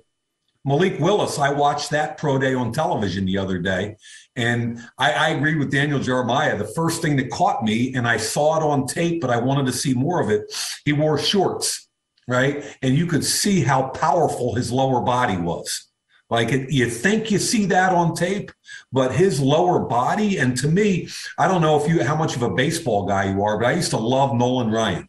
Malik 0.63 0.99
Willis, 0.99 1.37
I 1.37 1.51
watched 1.51 1.91
that 1.91 2.17
pro 2.17 2.39
day 2.39 2.55
on 2.55 2.71
television 2.71 3.25
the 3.25 3.37
other 3.37 3.59
day, 3.59 3.97
and 4.35 4.79
I, 4.97 5.11
I 5.11 5.29
agree 5.29 5.55
with 5.55 5.71
Daniel 5.71 5.99
Jeremiah. 5.99 6.57
The 6.57 6.73
first 6.73 7.03
thing 7.03 7.17
that 7.17 7.29
caught 7.29 7.63
me, 7.63 7.93
and 7.93 8.07
I 8.07 8.17
saw 8.17 8.57
it 8.57 8.63
on 8.63 8.87
tape, 8.87 9.21
but 9.21 9.29
I 9.29 9.37
wanted 9.37 9.67
to 9.67 9.73
see 9.73 9.93
more 9.93 10.19
of 10.21 10.31
it, 10.31 10.51
he 10.83 10.91
wore 10.91 11.19
shorts, 11.19 11.87
right? 12.27 12.65
And 12.81 12.95
you 12.95 13.05
could 13.05 13.23
see 13.23 13.61
how 13.61 13.89
powerful 13.89 14.55
his 14.55 14.71
lower 14.71 15.01
body 15.01 15.37
was. 15.37 15.84
Like 16.29 16.51
it, 16.51 16.71
you 16.71 16.89
think 16.89 17.29
you 17.29 17.37
see 17.37 17.65
that 17.67 17.93
on 17.93 18.15
tape, 18.15 18.51
but 18.91 19.13
his 19.13 19.39
lower 19.39 19.79
body, 19.79 20.39
and 20.39 20.57
to 20.57 20.67
me, 20.67 21.07
I 21.37 21.47
don't 21.47 21.61
know 21.61 21.79
if 21.79 21.87
you 21.87 22.03
how 22.03 22.15
much 22.15 22.35
of 22.35 22.41
a 22.41 22.49
baseball 22.49 23.05
guy 23.05 23.31
you 23.31 23.43
are, 23.43 23.59
but 23.59 23.67
I 23.67 23.73
used 23.73 23.91
to 23.91 23.97
love 23.97 24.35
Nolan 24.35 24.71
Ryan. 24.71 25.07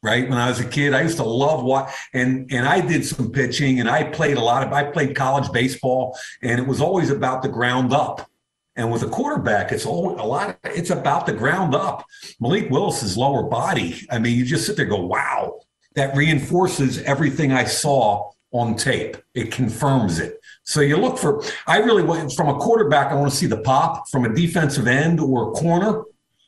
Right 0.00 0.28
when 0.28 0.38
I 0.38 0.48
was 0.48 0.60
a 0.60 0.64
kid, 0.64 0.94
I 0.94 1.02
used 1.02 1.16
to 1.16 1.24
love 1.24 1.64
what 1.64 1.92
and 2.14 2.48
and 2.52 2.68
I 2.68 2.80
did 2.80 3.04
some 3.04 3.32
pitching 3.32 3.80
and 3.80 3.90
I 3.90 4.04
played 4.04 4.36
a 4.36 4.40
lot 4.40 4.64
of 4.64 4.72
I 4.72 4.84
played 4.84 5.16
college 5.16 5.50
baseball 5.50 6.16
and 6.40 6.60
it 6.60 6.66
was 6.68 6.80
always 6.80 7.10
about 7.10 7.42
the 7.42 7.48
ground 7.48 7.92
up. 7.92 8.30
And 8.76 8.92
with 8.92 9.02
a 9.02 9.08
quarterback, 9.08 9.72
it's 9.72 9.84
all 9.84 10.20
a 10.20 10.22
lot. 10.22 10.50
Of, 10.50 10.56
it's 10.66 10.90
about 10.90 11.26
the 11.26 11.32
ground 11.32 11.74
up. 11.74 12.06
Malik 12.38 12.70
Willis's 12.70 13.16
lower 13.16 13.42
body. 13.42 14.06
I 14.08 14.20
mean, 14.20 14.38
you 14.38 14.44
just 14.44 14.66
sit 14.66 14.76
there, 14.76 14.86
go, 14.86 15.04
wow. 15.04 15.58
That 15.96 16.16
reinforces 16.16 17.02
everything 17.02 17.50
I 17.50 17.64
saw 17.64 18.30
on 18.52 18.76
tape. 18.76 19.16
It 19.34 19.52
confirms 19.52 20.18
it. 20.18 20.40
So 20.64 20.80
you 20.80 20.96
look 20.96 21.18
for, 21.18 21.42
I 21.66 21.78
really 21.78 22.02
want, 22.02 22.32
from 22.32 22.48
a 22.48 22.58
quarterback, 22.58 23.10
I 23.10 23.14
want 23.14 23.30
to 23.30 23.36
see 23.36 23.46
the 23.46 23.60
pop. 23.60 24.08
From 24.08 24.24
a 24.24 24.34
defensive 24.34 24.86
end 24.86 25.20
or 25.20 25.50
a 25.50 25.52
corner, 25.52 26.02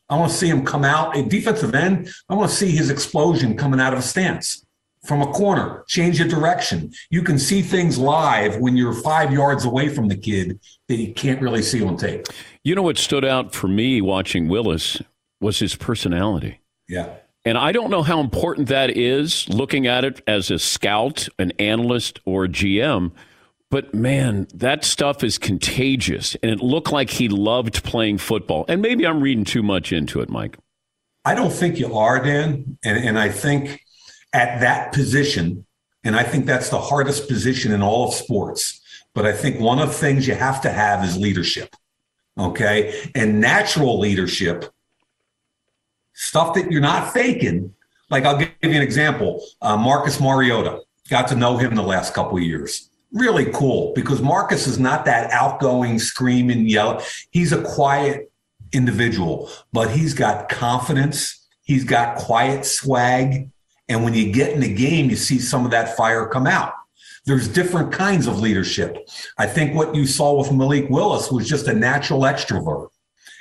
I 0.09 0.17
want 0.17 0.31
to 0.31 0.37
see 0.37 0.49
him 0.49 0.65
come 0.65 0.85
out. 0.85 1.17
A 1.17 1.23
defensive 1.23 1.75
end, 1.75 2.11
I 2.29 2.35
want 2.35 2.51
to 2.51 2.57
see 2.57 2.71
his 2.71 2.91
explosion 2.91 3.57
coming 3.57 3.81
out 3.81 3.93
of 3.93 3.99
a 3.99 4.03
stance. 4.03 4.65
From 5.07 5.23
a 5.23 5.33
corner, 5.33 5.85
change 5.89 6.19
your 6.19 6.29
direction. 6.29 6.93
You 7.09 7.23
can 7.23 7.39
see 7.39 7.63
things 7.63 7.97
live 7.97 8.59
when 8.59 8.77
you're 8.77 8.93
five 8.93 9.33
yards 9.33 9.65
away 9.65 9.89
from 9.89 10.09
the 10.09 10.17
kid 10.17 10.61
that 10.89 10.97
you 10.97 11.15
can't 11.15 11.41
really 11.41 11.63
see 11.63 11.83
on 11.83 11.97
tape. 11.97 12.27
You 12.65 12.75
know 12.75 12.83
what 12.83 12.99
stood 12.99 13.25
out 13.25 13.55
for 13.55 13.67
me 13.67 14.03
watching 14.03 14.49
Willis 14.49 15.01
was 15.41 15.61
his 15.61 15.75
personality. 15.75 16.61
Yeah. 16.87 17.15
And 17.45 17.57
I 17.57 17.73
don't 17.73 17.91
know 17.91 18.03
how 18.03 18.21
important 18.21 18.69
that 18.69 18.91
is 18.91 19.49
looking 19.49 19.87
at 19.87 20.05
it 20.05 20.23
as 20.27 20.51
a 20.51 20.59
scout, 20.59 21.29
an 21.39 21.53
analyst, 21.59 22.21
or 22.27 22.47
GM. 22.47 23.13
But 23.71 23.95
man, 23.95 24.47
that 24.53 24.85
stuff 24.85 25.25
is 25.25 25.39
contagious. 25.39 26.37
And 26.43 26.51
it 26.51 26.61
looked 26.61 26.93
like 26.93 27.11
he 27.11 27.29
loved 27.29 27.83
playing 27.85 28.19
football. 28.19 28.65
And 28.69 28.83
maybe 28.83 29.07
I'm 29.07 29.23
reading 29.23 29.45
too 29.45 29.63
much 29.63 29.93
into 29.93 30.21
it, 30.21 30.29
Mike. 30.29 30.59
I 31.25 31.35
don't 31.35 31.53
think 31.53 31.79
you 31.79 31.95
are, 31.97 32.23
Dan. 32.23 32.79
And, 32.85 32.99
and 32.99 33.19
I 33.19 33.29
think 33.29 33.81
at 34.33 34.61
that 34.61 34.93
position, 34.93 35.67
and 36.05 36.17
I 36.17 36.25
think 36.25 36.47
that's 36.47 36.69
the 36.69 36.81
hardest 36.81 37.29
position 37.29 37.73
in 37.73 37.83
all 37.83 38.09
of 38.09 38.15
sports. 38.15 38.81
But 39.15 39.27
I 39.27 39.33
think 39.33 39.61
one 39.61 39.79
of 39.79 39.89
the 39.89 39.95
things 39.95 40.27
you 40.27 40.35
have 40.35 40.61
to 40.63 40.71
have 40.71 41.05
is 41.05 41.17
leadership. 41.17 41.75
Okay. 42.39 43.09
And 43.15 43.41
natural 43.41 43.99
leadership 43.99 44.67
stuff 46.21 46.53
that 46.53 46.71
you're 46.71 46.83
not 46.83 47.13
faking. 47.15 47.75
Like 48.11 48.25
I'll 48.25 48.37
give 48.37 48.51
you 48.63 48.71
an 48.71 48.83
example. 48.83 49.43
Uh, 49.63 49.77
Marcus 49.77 50.21
Mariota 50.21 50.83
got 51.09 51.29
to 51.29 51.35
know 51.35 51.57
him 51.57 51.75
the 51.75 51.83
last 51.83 52.13
couple 52.13 52.37
of 52.37 52.43
years. 52.43 52.91
Really 53.13 53.47
cool 53.53 53.93
because 53.95 54.21
Marcus 54.21 54.67
is 54.67 54.79
not 54.79 55.07
that 55.07 55.31
outgoing, 55.31 55.99
screaming, 55.99 56.69
yell. 56.69 57.03
He's 57.31 57.53
a 57.53 57.63
quiet 57.63 58.31
individual, 58.73 59.51
but 59.73 59.91
he's 59.91 60.13
got 60.13 60.49
confidence. 60.49 61.49
He's 61.63 61.85
got 61.85 62.19
quiet 62.19 62.67
swag. 62.67 63.49
And 63.89 64.05
when 64.05 64.13
you 64.15 64.31
get 64.31 64.53
in 64.53 64.61
the 64.61 64.73
game, 64.73 65.09
you 65.09 65.17
see 65.17 65.39
some 65.39 65.65
of 65.65 65.71
that 65.71 65.97
fire 65.97 66.27
come 66.27 66.47
out. 66.47 66.75
There's 67.25 67.49
different 67.49 67.93
kinds 67.93 68.27
of 68.27 68.39
leadership. 68.39 69.09
I 69.39 69.47
think 69.47 69.75
what 69.75 69.95
you 69.95 70.07
saw 70.07 70.39
with 70.39 70.53
Malik 70.53 70.89
Willis 70.91 71.33
was 71.33 71.49
just 71.49 71.67
a 71.67 71.75
natural 71.75 72.21
extrovert. 72.21 72.89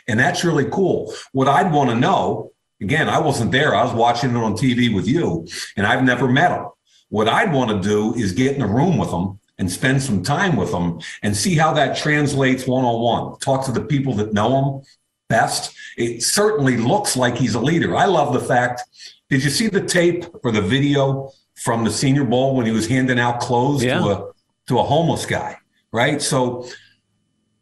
And 0.08 0.20
that's 0.20 0.44
really 0.44 0.70
cool. 0.72 1.14
What 1.34 1.48
I'd 1.48 1.72
want 1.72 1.90
to 1.90 1.96
know 1.96 2.52
Again, 2.82 3.10
I 3.10 3.20
wasn't 3.20 3.52
there. 3.52 3.76
I 3.76 3.84
was 3.84 3.94
watching 3.94 4.32
it 4.32 4.36
on 4.36 4.54
TV 4.54 4.94
with 4.94 5.08
you, 5.08 5.48
and 5.76 5.86
I've 5.86 6.04
never 6.04 6.28
met 6.28 6.52
him. 6.52 6.68
What 7.10 7.28
I'd 7.28 7.52
want 7.52 7.72
to 7.72 7.88
do 7.88 8.14
is 8.16 8.32
get 8.32 8.56
in 8.56 8.62
a 8.62 8.68
room 8.68 8.98
with 8.98 9.10
him 9.10 9.40
and 9.58 9.70
spend 9.70 10.02
some 10.02 10.24
time 10.24 10.56
with 10.56 10.72
him 10.72 11.02
and 11.22 11.36
see 11.36 11.56
how 11.56 11.74
that 11.74 11.98
translates 11.98 12.66
one 12.66 12.86
on 12.86 13.02
one. 13.02 13.40
Talk 13.40 13.66
to 13.66 13.72
the 13.72 13.84
people 13.84 14.14
that 14.16 14.34
know 14.34 14.64
him 14.64 14.84
best. 15.28 15.76
It 15.98 16.24
certainly 16.24 16.78
looks 16.78 17.18
like 17.18 17.36
he's 17.36 17.56
a 17.56 17.60
leader. 17.60 17.96
I 17.96 18.06
love 18.06 18.34
the 18.34 18.40
fact. 18.40 18.82
Did 19.30 19.44
you 19.44 19.50
see 19.50 19.68
the 19.68 19.86
tape 19.86 20.26
or 20.44 20.52
the 20.52 20.62
video 20.62 21.32
from 21.56 21.84
the 21.84 21.92
Senior 21.92 22.24
Bowl 22.24 22.56
when 22.56 22.66
he 22.66 22.72
was 22.72 22.88
handing 22.88 23.20
out 23.20 23.40
clothes 23.40 23.84
yeah. 23.84 24.00
to 24.00 24.10
a 24.10 24.32
to 24.68 24.80
a 24.80 24.84
homeless 24.84 25.26
guy? 25.26 25.58
Right. 25.92 26.22
So 26.22 26.68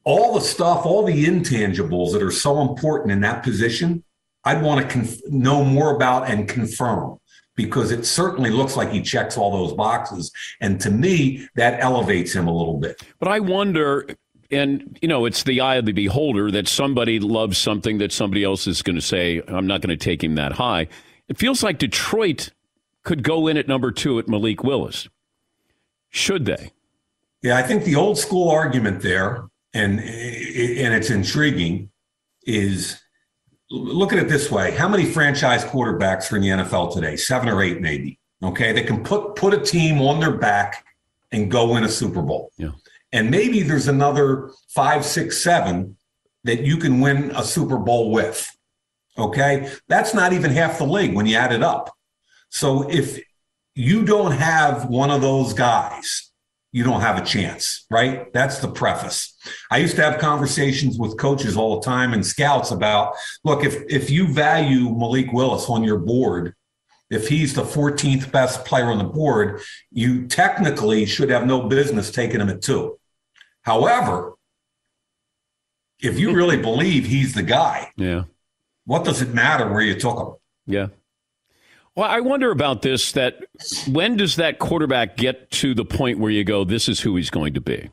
all 0.04 0.36
the 0.36 0.42
stuff, 0.42 0.86
all 0.86 1.06
the 1.06 1.26
intangibles 1.26 2.14
that 2.14 2.22
are 2.22 2.32
so 2.32 2.62
important 2.62 3.12
in 3.12 3.22
that 3.22 3.44
position 3.44 4.04
I'd 4.48 4.62
want 4.62 4.82
to 4.82 4.88
conf- 4.88 5.28
know 5.30 5.64
more 5.64 5.94
about 5.96 6.30
and 6.30 6.48
confirm 6.48 7.20
because 7.56 7.92
it 7.92 8.06
certainly 8.06 8.50
looks 8.50 8.78
like 8.78 8.90
he 8.92 9.02
checks 9.02 9.38
all 9.38 9.52
those 9.52 9.74
boxes. 9.74 10.32
And 10.62 10.80
to 10.82 10.90
me, 10.90 11.50
that 11.56 11.82
elevates 11.82 12.34
him 12.34 12.48
a 12.48 12.56
little 12.56 12.78
bit. 12.78 13.02
But 13.20 13.28
I 13.28 13.42
wonder, 13.42 14.08
and 14.50 14.98
you 15.02 15.08
know, 15.10 15.26
it's 15.26 15.44
the 15.44 15.60
eye 15.60 15.76
of 15.76 15.86
the 15.86 15.92
beholder 15.92 16.50
that 16.52 16.70
somebody 16.70 17.20
loves 17.20 17.58
something 17.58 17.98
that 17.98 18.14
somebody 18.14 18.44
else 18.44 18.68
is 18.68 18.82
going 18.82 18.96
to 18.96 19.02
say, 19.02 19.42
I'm 19.48 19.68
not 19.68 19.82
going 19.82 19.98
to 19.98 20.02
take 20.02 20.24
him 20.24 20.36
that 20.36 20.54
high. 20.54 20.88
It 21.28 21.38
feels 21.38 21.62
like 21.62 21.78
Detroit 21.78 22.52
could 23.04 23.24
go 23.24 23.48
in 23.48 23.58
at 23.58 23.68
number 23.68 23.92
two 23.92 24.18
at 24.18 24.30
Malik 24.30 24.64
Willis. 24.64 25.10
Should 26.10 26.46
they? 26.46 26.72
Yeah, 27.42 27.58
I 27.58 27.64
think 27.64 27.84
the 27.84 27.96
old 27.96 28.18
school 28.18 28.50
argument 28.50 29.02
there, 29.02 29.50
and 29.74 30.00
and 30.00 30.94
it's 30.94 31.10
intriguing, 31.10 31.92
is 32.44 33.02
look 33.70 34.14
at 34.14 34.20
it 34.20 34.30
this 34.30 34.50
way 34.50 34.72
how 34.72 34.88
many 34.88 35.06
franchise 35.06 35.66
quarterbacks 35.66 36.32
are 36.32 36.38
in 36.38 36.42
the 36.42 36.50
NFL 36.50 36.94
today? 36.94 37.16
Seven 37.16 37.50
or 37.50 37.62
eight, 37.62 37.82
maybe. 37.82 38.20
Okay. 38.44 38.72
They 38.72 38.84
can 38.84 39.04
put, 39.04 39.36
put 39.36 39.54
a 39.54 39.60
team 39.60 40.02
on 40.02 40.20
their 40.20 40.38
back 40.38 40.86
and 41.32 41.52
go 41.52 41.74
win 41.74 41.84
a 41.84 41.90
Super 41.90 42.22
Bowl. 42.22 42.52
Yeah. 42.58 42.72
And 43.12 43.32
maybe 43.32 43.64
there's 43.64 43.88
another 43.88 44.52
five, 44.70 45.06
six, 45.06 45.38
seven 45.38 45.98
that 46.44 46.62
you 46.62 46.78
can 46.78 47.00
win 47.00 47.32
a 47.36 47.44
Super 47.44 47.78
Bowl 47.78 48.12
with. 48.12 48.50
Okay. 49.18 49.72
That's 49.88 50.14
not 50.14 50.34
even 50.34 50.52
half 50.52 50.78
the 50.78 50.86
league 50.86 51.16
when 51.16 51.26
you 51.26 51.36
add 51.36 51.52
it 51.52 51.64
up. 51.64 51.96
So 52.50 52.90
if 52.90 53.20
you 53.76 54.06
don't 54.06 54.32
have 54.32 54.86
one 54.86 55.10
of 55.10 55.22
those 55.22 55.54
guys 55.54 56.27
you 56.78 56.84
don't 56.84 57.02
have 57.02 57.18
a 57.18 57.26
chance, 57.26 57.88
right? 57.90 58.32
That's 58.34 58.60
the 58.60 58.68
preface. 58.68 59.36
I 59.72 59.78
used 59.80 59.96
to 59.96 60.04
have 60.04 60.20
conversations 60.20 61.00
with 61.00 61.18
coaches 61.18 61.58
all 61.58 61.80
the 61.80 61.86
time 61.86 62.14
and 62.14 62.24
scouts 62.24 62.70
about 62.70 63.16
look, 63.44 63.64
if 63.64 63.82
if 63.90 64.12
you 64.12 64.28
value 64.32 64.96
Malik 64.96 65.34
Willis 65.34 65.70
on 65.70 65.84
your 65.84 65.98
board, 65.98 66.54
if 67.10 67.30
he's 67.30 67.56
the 67.56 67.64
14th 67.64 68.32
best 68.32 68.64
player 68.64 68.92
on 68.92 69.00
the 69.00 69.06
board, 69.06 69.62
you 69.90 70.28
technically 70.28 71.08
should 71.08 71.32
have 71.32 71.48
no 71.48 71.64
business 71.64 72.12
taking 72.12 72.42
him 72.42 72.50
at 72.50 72.62
two. 72.62 73.00
However, 73.64 74.36
if 76.00 76.20
you 76.20 76.36
really 76.36 76.58
believe 76.58 77.08
he's 77.08 77.34
the 77.34 77.42
guy, 77.42 77.92
yeah, 77.98 78.26
what 78.86 79.04
does 79.04 79.24
it 79.24 79.34
matter 79.34 79.68
where 79.68 79.82
you 79.82 79.96
took 80.00 80.20
him? 80.20 80.36
Yeah. 80.68 80.88
Well, 81.98 82.08
I 82.08 82.20
wonder 82.20 82.52
about 82.52 82.84
this 82.84 83.14
that 83.14 83.44
when 83.90 84.18
does 84.18 84.36
that 84.36 84.60
quarterback 84.60 85.18
get 85.18 85.50
to 85.50 85.74
the 85.74 85.84
point 85.84 86.20
where 86.20 86.30
you 86.30 86.44
go, 86.44 86.64
this 86.64 86.88
is 86.88 87.00
who 87.00 87.16
he's 87.16 87.32
going 87.32 87.56
to 87.56 87.62
be? 87.62 87.90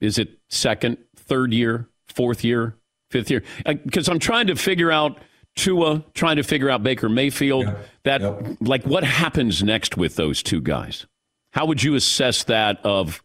Is 0.00 0.16
it 0.16 0.38
second, 0.48 0.98
third 1.16 1.52
year, 1.52 1.88
fourth 2.06 2.44
year, 2.44 2.76
fifth 3.10 3.28
year? 3.28 3.42
Because 3.64 4.08
I'm 4.08 4.20
trying 4.20 4.46
to 4.46 4.54
figure 4.54 4.92
out 4.92 5.18
Tua, 5.56 6.04
trying 6.14 6.36
to 6.36 6.44
figure 6.44 6.70
out 6.70 6.84
Baker 6.84 7.08
Mayfield. 7.08 7.64
Yeah. 7.64 7.76
That 8.04 8.62
like 8.62 8.84
what 8.84 9.02
happens 9.02 9.60
next 9.60 9.96
with 9.96 10.14
those 10.14 10.40
two 10.40 10.60
guys? 10.60 11.06
How 11.50 11.66
would 11.66 11.82
you 11.82 11.96
assess 11.96 12.44
that? 12.44 12.78
Of 12.84 13.24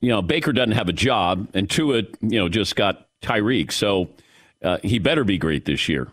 you 0.00 0.10
know, 0.10 0.20
Baker 0.20 0.52
doesn't 0.52 0.72
have 0.72 0.90
a 0.90 0.92
job, 0.92 1.48
and 1.54 1.70
Tua, 1.70 2.02
you 2.20 2.38
know, 2.38 2.50
just 2.50 2.76
got 2.76 3.08
Tyreek, 3.22 3.72
so 3.72 4.10
uh, 4.62 4.76
he 4.82 4.98
better 4.98 5.24
be 5.24 5.38
great 5.38 5.64
this 5.64 5.88
year. 5.88 6.08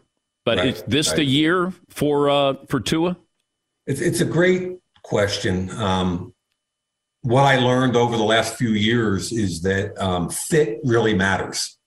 But 0.45 0.57
right, 0.57 0.67
is 0.67 0.83
this 0.83 1.09
right. 1.09 1.17
the 1.17 1.25
year 1.25 1.73
for 1.89 2.29
uh, 2.29 2.55
for 2.69 2.79
Tua? 2.79 3.17
It's 3.87 4.01
it's 4.01 4.21
a 4.21 4.25
great 4.25 4.77
question. 5.03 5.69
Um, 5.71 6.33
what 7.21 7.43
I 7.43 7.57
learned 7.57 7.95
over 7.95 8.17
the 8.17 8.23
last 8.23 8.55
few 8.55 8.71
years 8.71 9.31
is 9.31 9.61
that 9.61 9.97
um, 10.01 10.29
fit 10.29 10.79
really 10.83 11.13
matters. 11.13 11.77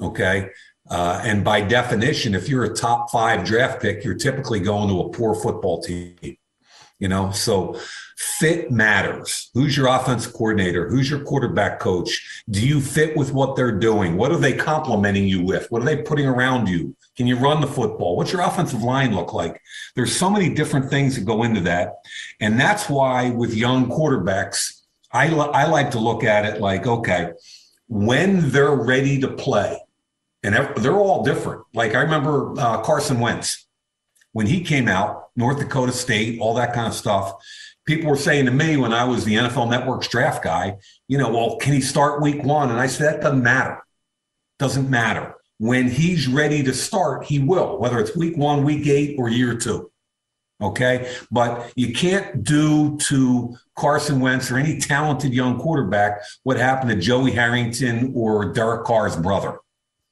Okay. 0.00 0.50
Uh, 0.88 1.20
and 1.24 1.44
by 1.44 1.60
definition, 1.60 2.34
if 2.34 2.48
you're 2.48 2.64
a 2.64 2.74
top 2.74 3.10
five 3.10 3.44
draft 3.44 3.80
pick, 3.82 4.04
you're 4.04 4.14
typically 4.14 4.60
going 4.60 4.88
to 4.88 5.00
a 5.00 5.10
poor 5.10 5.34
football 5.34 5.80
team. 5.82 6.16
You 6.98 7.08
know, 7.08 7.30
so 7.30 7.80
fit 8.20 8.70
matters. 8.70 9.50
Who's 9.54 9.74
your 9.74 9.86
offensive 9.86 10.34
coordinator? 10.34 10.90
Who's 10.90 11.08
your 11.08 11.20
quarterback 11.20 11.80
coach? 11.80 12.42
Do 12.50 12.60
you 12.60 12.78
fit 12.78 13.16
with 13.16 13.32
what 13.32 13.56
they're 13.56 13.78
doing? 13.78 14.18
What 14.18 14.30
are 14.30 14.36
they 14.36 14.52
complimenting 14.52 15.26
you 15.26 15.42
with? 15.42 15.70
What 15.70 15.80
are 15.80 15.86
they 15.86 16.02
putting 16.02 16.26
around 16.26 16.68
you? 16.68 16.94
Can 17.16 17.26
you 17.26 17.36
run 17.36 17.62
the 17.62 17.66
football? 17.66 18.16
What's 18.16 18.30
your 18.30 18.42
offensive 18.42 18.82
line 18.82 19.14
look 19.14 19.32
like? 19.32 19.58
There's 19.96 20.14
so 20.14 20.28
many 20.28 20.52
different 20.52 20.90
things 20.90 21.14
that 21.14 21.24
go 21.24 21.44
into 21.44 21.62
that. 21.62 21.94
And 22.40 22.60
that's 22.60 22.90
why 22.90 23.30
with 23.30 23.54
young 23.54 23.88
quarterbacks, 23.88 24.82
I, 25.12 25.34
I 25.34 25.64
like 25.64 25.90
to 25.92 25.98
look 25.98 26.22
at 26.22 26.44
it 26.44 26.60
like, 26.60 26.86
okay, 26.86 27.32
when 27.88 28.50
they're 28.50 28.76
ready 28.76 29.18
to 29.20 29.28
play, 29.28 29.80
and 30.42 30.54
they're 30.76 30.94
all 30.94 31.22
different. 31.22 31.62
Like 31.72 31.94
I 31.94 32.00
remember 32.00 32.52
uh, 32.58 32.82
Carson 32.82 33.18
Wentz 33.18 33.66
when 34.32 34.46
he 34.46 34.62
came 34.62 34.88
out, 34.88 35.30
North 35.36 35.58
Dakota 35.58 35.92
State, 35.92 36.38
all 36.40 36.54
that 36.54 36.72
kind 36.72 36.86
of 36.86 36.94
stuff 36.94 37.34
people 37.86 38.10
were 38.10 38.16
saying 38.16 38.46
to 38.46 38.50
me 38.50 38.76
when 38.76 38.92
I 38.92 39.04
was 39.04 39.24
the 39.24 39.34
NFL 39.34 39.70
Network's 39.70 40.08
draft 40.08 40.42
guy, 40.42 40.76
you 41.08 41.18
know, 41.18 41.30
well, 41.30 41.56
can 41.56 41.72
he 41.72 41.80
start 41.80 42.22
week 42.22 42.42
one? 42.42 42.70
And 42.70 42.80
I 42.80 42.86
said, 42.86 43.14
that 43.14 43.22
doesn't 43.22 43.42
matter. 43.42 43.82
Doesn't 44.58 44.90
matter. 44.90 45.34
When 45.58 45.88
he's 45.88 46.26
ready 46.26 46.62
to 46.62 46.72
start, 46.72 47.24
he 47.24 47.38
will, 47.38 47.78
whether 47.78 47.98
it's 47.98 48.16
week 48.16 48.36
one, 48.36 48.64
week 48.64 48.86
eight, 48.86 49.16
or 49.18 49.28
year 49.28 49.56
two. 49.56 49.90
Okay. 50.62 51.10
But 51.30 51.72
you 51.74 51.92
can't 51.92 52.44
do 52.44 52.98
to 52.98 53.56
Carson 53.76 54.20
Wentz 54.20 54.50
or 54.50 54.58
any 54.58 54.78
talented 54.78 55.32
young 55.32 55.58
quarterback 55.58 56.22
what 56.42 56.58
happened 56.58 56.90
to 56.90 56.96
Joey 56.96 57.30
Harrington 57.30 58.12
or 58.14 58.52
Derek 58.52 58.84
Carr's 58.84 59.16
brother. 59.16 59.58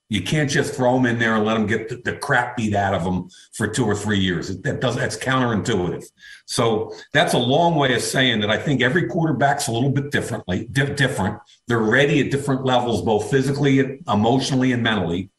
You 0.09 0.23
can't 0.23 0.49
just 0.49 0.75
throw 0.75 0.95
them 0.95 1.05
in 1.05 1.19
there 1.19 1.37
and 1.37 1.45
let 1.45 1.55
them 1.55 1.67
get 1.67 1.89
the, 1.89 1.97
the 1.97 2.17
crap 2.17 2.57
beat 2.57 2.75
out 2.75 2.95
of 2.95 3.05
them 3.05 3.29
for 3.53 3.69
two 3.69 3.85
or 3.85 3.95
three 3.95 4.19
years. 4.19 4.61
That 4.63 4.81
does 4.81 4.97
that's 4.97 5.19
counterintuitive. 5.19 6.05
So 6.47 6.95
that's 7.13 7.35
a 7.35 7.39
long 7.39 7.75
way 7.75 7.95
of 7.95 8.01
saying 8.01 8.41
that 8.41 8.51
I 8.51 8.57
think 8.57 8.81
every 8.81 9.07
quarterback's 9.07 9.69
a 9.69 9.73
little 9.73 9.91
bit 9.91 10.11
differently 10.11 10.67
di- 10.73 10.95
different. 10.95 11.39
They're 11.67 11.79
ready 11.79 12.21
at 12.21 12.31
different 12.31 12.65
levels, 12.65 13.03
both 13.03 13.31
physically, 13.31 14.01
emotionally, 14.09 14.73
and 14.73 14.83
mentally. 14.83 15.31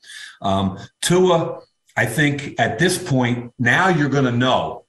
Um, 0.41 0.77
Tua, 1.01 1.61
I 1.97 2.05
think 2.05 2.59
at 2.59 2.77
this 2.77 3.01
point 3.01 3.51
now 3.57 3.89
you're 3.89 4.09
going 4.09 4.25
to 4.25 4.31
know. 4.31 4.85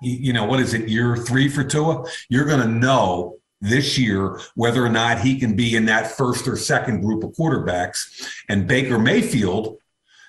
You, 0.00 0.16
you 0.16 0.32
know 0.32 0.44
what 0.44 0.60
is 0.60 0.74
it? 0.74 0.88
Year 0.88 1.16
three 1.16 1.48
for 1.48 1.64
Tua. 1.64 2.04
You're 2.28 2.46
going 2.46 2.60
to 2.60 2.68
know 2.68 3.38
this 3.60 3.98
year 3.98 4.40
whether 4.54 4.84
or 4.84 4.88
not 4.88 5.20
he 5.20 5.38
can 5.38 5.56
be 5.56 5.76
in 5.76 5.86
that 5.86 6.10
first 6.10 6.46
or 6.46 6.56
second 6.56 7.00
group 7.00 7.24
of 7.24 7.32
quarterbacks. 7.32 8.26
And 8.48 8.66
Baker 8.66 8.98
Mayfield, 8.98 9.78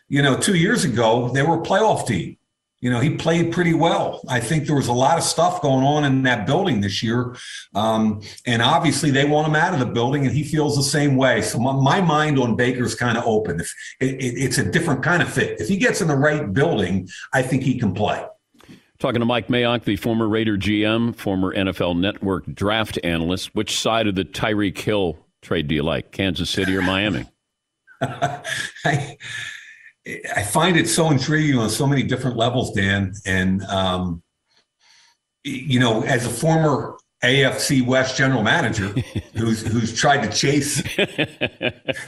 you 0.08 0.22
know, 0.22 0.38
two 0.38 0.56
years 0.56 0.86
ago, 0.86 1.30
they 1.30 1.44
were 1.44 1.56
a 1.56 1.64
playoff 1.64 2.08
team. 2.08 2.38
You 2.80 2.92
know, 2.92 3.00
he 3.00 3.16
played 3.16 3.52
pretty 3.52 3.74
well. 3.74 4.22
I 4.30 4.40
think 4.40 4.68
there 4.68 4.76
was 4.76 4.88
a 4.88 4.94
lot 4.94 5.18
of 5.18 5.24
stuff 5.24 5.64
going 5.64 5.84
on 5.84 6.04
in 6.04 6.22
that 6.24 6.46
building 6.46 6.80
this 6.80 7.02
year. 7.02 7.36
Um, 7.74 8.22
and 8.46 8.62
obviously, 8.62 9.10
they 9.10 9.26
want 9.26 9.48
him 9.48 9.56
out 9.56 9.74
of 9.74 9.80
the 9.80 9.88
building, 9.88 10.28
and 10.28 10.36
he 10.36 10.44
feels 10.44 10.76
the 10.76 10.84
same 10.84 11.16
way. 11.16 11.42
So, 11.42 11.58
my, 11.58 11.74
my 11.74 12.02
mind 12.02 12.38
on 12.38 12.56
Baker's 12.56 12.94
kind 12.94 13.18
of 13.18 13.24
open. 13.26 13.60
If 13.60 13.74
it, 14.00 14.16
it, 14.22 14.38
it's 14.38 14.60
a 14.60 14.64
different 14.64 15.02
kind 15.02 15.24
of 15.24 15.34
fit. 15.34 15.60
If 15.60 15.68
he 15.68 15.78
gets 15.78 16.02
in 16.02 16.08
the 16.08 16.16
right 16.16 16.54
building, 16.54 17.10
I 17.34 17.42
think 17.42 17.64
he 17.64 17.80
can 17.80 17.96
play. 17.96 18.24
Talking 19.00 19.20
to 19.20 19.26
Mike 19.26 19.48
Mayock, 19.48 19.84
the 19.84 19.96
former 19.96 20.28
Raider 20.28 20.58
GM, 20.58 21.16
former 21.16 21.54
NFL 21.54 22.00
Network 22.00 22.52
draft 22.54 22.98
analyst. 23.04 23.54
Which 23.54 23.80
side 23.80 24.08
of 24.08 24.16
the 24.16 24.26
Tyreek 24.26 24.78
Hill 24.78 25.20
trade 25.42 25.68
do 25.68 25.76
you 25.76 25.84
like, 25.84 26.12
Kansas 26.12 26.50
City 26.50 26.76
or 26.76 26.82
Miami? 26.82 27.26
I, 28.02 29.18
I 30.36 30.44
find 30.44 30.78
it 30.78 30.88
so 30.88 31.12
intriguing 31.12 31.60
on 31.60 31.70
so 31.70 31.86
many 31.86 32.02
different 32.02 32.38
levels, 32.38 32.74
Dan. 32.74 33.14
And, 33.26 33.62
um, 33.66 34.24
you 35.44 35.80
know, 35.80 36.04
as 36.04 36.26
a 36.26 36.30
former 36.30 36.98
AFC 37.28 37.86
West 37.86 38.18
general 38.18 38.44
manager 38.44 38.88
who's 39.36 39.62
who's 39.62 39.94
tried 39.94 40.30
to 40.30 40.36
chase 40.36 40.82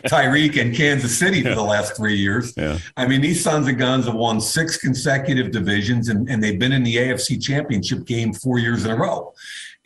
Tyreek 0.07 0.59
and 0.59 0.75
Kansas 0.75 1.17
City 1.17 1.43
for 1.43 1.55
the 1.55 1.63
last 1.63 1.95
three 1.95 2.15
years. 2.15 2.53
Yeah. 2.57 2.79
I 2.97 3.07
mean, 3.07 3.21
these 3.21 3.43
sons 3.43 3.67
of 3.67 3.77
guns 3.77 4.05
have 4.05 4.15
won 4.15 4.41
six 4.41 4.77
consecutive 4.77 5.51
divisions 5.51 6.09
and, 6.09 6.29
and 6.29 6.43
they've 6.43 6.59
been 6.59 6.71
in 6.71 6.83
the 6.83 6.95
AFC 6.95 7.41
championship 7.41 8.05
game 8.05 8.33
four 8.33 8.59
years 8.59 8.85
in 8.85 8.91
a 8.91 8.95
row. 8.95 9.33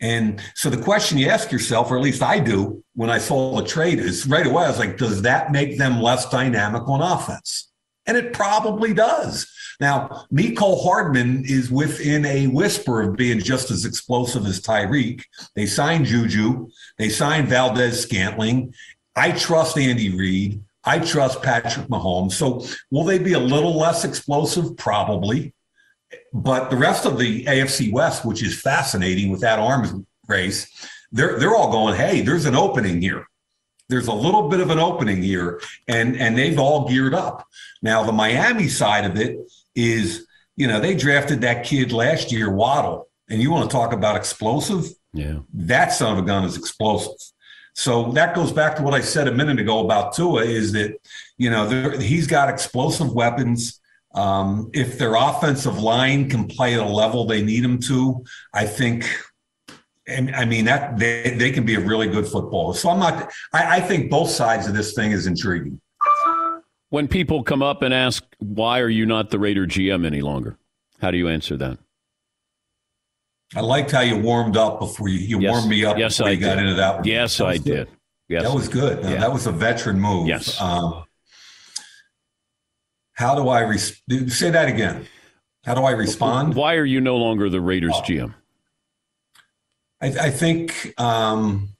And 0.00 0.42
so 0.54 0.70
the 0.70 0.82
question 0.82 1.18
you 1.18 1.28
ask 1.28 1.52
yourself, 1.52 1.90
or 1.90 1.96
at 1.96 2.02
least 2.02 2.22
I 2.22 2.38
do 2.38 2.82
when 2.94 3.10
I 3.10 3.18
saw 3.18 3.56
the 3.56 3.66
trade, 3.66 3.98
is 3.98 4.26
right 4.26 4.46
away, 4.46 4.64
I 4.64 4.68
was 4.68 4.78
like, 4.78 4.98
does 4.98 5.22
that 5.22 5.52
make 5.52 5.78
them 5.78 6.00
less 6.00 6.28
dynamic 6.28 6.88
on 6.88 7.00
offense? 7.00 7.70
And 8.06 8.16
it 8.16 8.32
probably 8.32 8.92
does. 8.92 9.50
Now, 9.80 10.26
Mecole 10.32 10.82
Hardman 10.82 11.44
is 11.46 11.70
within 11.70 12.24
a 12.26 12.46
whisper 12.46 13.02
of 13.02 13.16
being 13.16 13.40
just 13.40 13.70
as 13.70 13.84
explosive 13.84 14.46
as 14.46 14.60
Tyreek. 14.60 15.22
They 15.54 15.66
signed 15.66 16.06
Juju. 16.06 16.68
They 16.98 17.08
signed 17.08 17.48
Valdes-Scantling. 17.48 18.74
I 19.16 19.32
trust 19.32 19.78
Andy 19.78 20.16
Reid. 20.16 20.62
I 20.84 20.98
trust 20.98 21.42
Patrick 21.42 21.86
Mahomes. 21.88 22.32
So 22.32 22.64
will 22.90 23.04
they 23.04 23.18
be 23.18 23.32
a 23.32 23.38
little 23.38 23.76
less 23.76 24.04
explosive? 24.04 24.76
Probably. 24.76 25.54
But 26.32 26.70
the 26.70 26.76
rest 26.76 27.06
of 27.06 27.18
the 27.18 27.44
AFC 27.46 27.92
West, 27.92 28.24
which 28.24 28.42
is 28.42 28.60
fascinating 28.60 29.30
with 29.30 29.40
that 29.40 29.58
arms 29.58 29.92
race, 30.28 30.70
they're 31.10 31.38
they're 31.38 31.54
all 31.54 31.72
going, 31.72 31.94
hey, 31.96 32.20
there's 32.20 32.44
an 32.44 32.54
opening 32.54 33.00
here. 33.00 33.26
There's 33.88 34.08
a 34.08 34.14
little 34.14 34.48
bit 34.48 34.60
of 34.60 34.70
an 34.70 34.78
opening 34.78 35.22
here, 35.22 35.60
and 35.88 36.16
and 36.16 36.36
they've 36.36 36.58
all 36.58 36.88
geared 36.88 37.14
up. 37.14 37.46
Now 37.82 38.02
the 38.02 38.12
Miami 38.12 38.68
side 38.68 39.04
of 39.04 39.16
it 39.16 39.38
is, 39.74 40.26
you 40.56 40.66
know, 40.66 40.80
they 40.80 40.94
drafted 40.94 41.42
that 41.42 41.64
kid 41.64 41.92
last 41.92 42.32
year, 42.32 42.50
Waddle, 42.50 43.08
and 43.28 43.42
you 43.42 43.50
want 43.50 43.70
to 43.70 43.74
talk 43.74 43.92
about 43.92 44.16
explosive? 44.16 44.86
Yeah, 45.12 45.40
that 45.52 45.92
son 45.92 46.16
of 46.16 46.24
a 46.24 46.26
gun 46.26 46.44
is 46.44 46.56
explosive. 46.56 47.14
So 47.74 48.12
that 48.12 48.34
goes 48.34 48.52
back 48.52 48.76
to 48.76 48.82
what 48.82 48.94
I 48.94 49.00
said 49.00 49.26
a 49.26 49.32
minute 49.32 49.58
ago 49.58 49.84
about 49.84 50.14
Tua 50.14 50.44
is 50.44 50.72
that, 50.72 50.96
you 51.38 51.50
know, 51.50 51.90
he's 51.98 52.26
got 52.26 52.48
explosive 52.48 53.12
weapons. 53.12 53.80
Um, 54.14 54.70
if 54.72 54.96
their 54.96 55.16
offensive 55.16 55.80
line 55.80 56.30
can 56.30 56.46
play 56.46 56.74
at 56.74 56.80
a 56.80 56.88
level 56.88 57.26
they 57.26 57.42
need 57.42 57.64
them 57.64 57.80
to, 57.80 58.24
I 58.52 58.64
think 58.64 59.10
and 60.06 60.34
I 60.34 60.44
mean 60.44 60.64
that 60.66 60.98
they, 60.98 61.34
they 61.36 61.50
can 61.50 61.64
be 61.64 61.74
a 61.74 61.80
really 61.80 62.08
good 62.08 62.26
footballer. 62.26 62.74
So 62.74 62.90
I'm 62.90 62.98
not. 62.98 63.32
I, 63.52 63.76
I, 63.76 63.80
think 63.80 64.10
both 64.10 64.30
sides 64.30 64.66
of 64.66 64.74
this 64.74 64.92
thing 64.94 65.12
is 65.12 65.26
intriguing. 65.26 65.80
When 66.90 67.08
people 67.08 67.42
come 67.42 67.62
up 67.62 67.82
and 67.82 67.92
ask 67.92 68.24
why 68.38 68.80
are 68.80 68.88
you 68.88 69.06
not 69.06 69.30
the 69.30 69.38
Raider 69.38 69.66
GM 69.66 70.06
any 70.06 70.20
longer, 70.20 70.58
how 71.00 71.10
do 71.10 71.16
you 71.16 71.28
answer 71.28 71.56
that? 71.56 71.78
I 73.56 73.60
liked 73.60 73.90
how 73.90 74.00
you 74.00 74.18
warmed 74.18 74.56
up 74.56 74.80
before 74.80 75.08
you, 75.08 75.18
you 75.18 75.40
yes. 75.40 75.50
warmed 75.50 75.68
me 75.68 75.84
up 75.84 75.96
yes, 75.96 76.18
before 76.18 76.28
I 76.28 76.32
you 76.32 76.38
did. 76.38 76.44
got 76.44 76.58
into 76.58 76.74
that. 76.74 76.96
One. 76.96 77.04
Yes, 77.04 77.36
that 77.38 77.46
I 77.46 77.56
did. 77.58 77.88
Yes, 78.28 78.42
that 78.42 78.54
was 78.54 78.68
good. 78.68 79.04
Yeah. 79.04 79.16
That 79.16 79.32
was 79.32 79.46
a 79.46 79.52
veteran 79.52 80.00
move. 80.00 80.26
Yes. 80.26 80.60
Um, 80.60 81.04
how 83.12 83.34
do 83.36 83.48
I 83.48 83.60
res- 83.60 84.02
say 84.28 84.50
that 84.50 84.68
again? 84.68 85.06
How 85.64 85.74
do 85.74 85.82
I 85.82 85.92
respond? 85.92 86.54
Why 86.54 86.74
are 86.74 86.84
you 86.84 87.00
no 87.00 87.16
longer 87.16 87.48
the 87.48 87.60
Raiders 87.60 87.94
oh. 87.94 88.02
GM? 88.02 88.34
I, 90.04 90.26
I 90.26 90.30
think 90.30 90.92
um, 91.00 91.70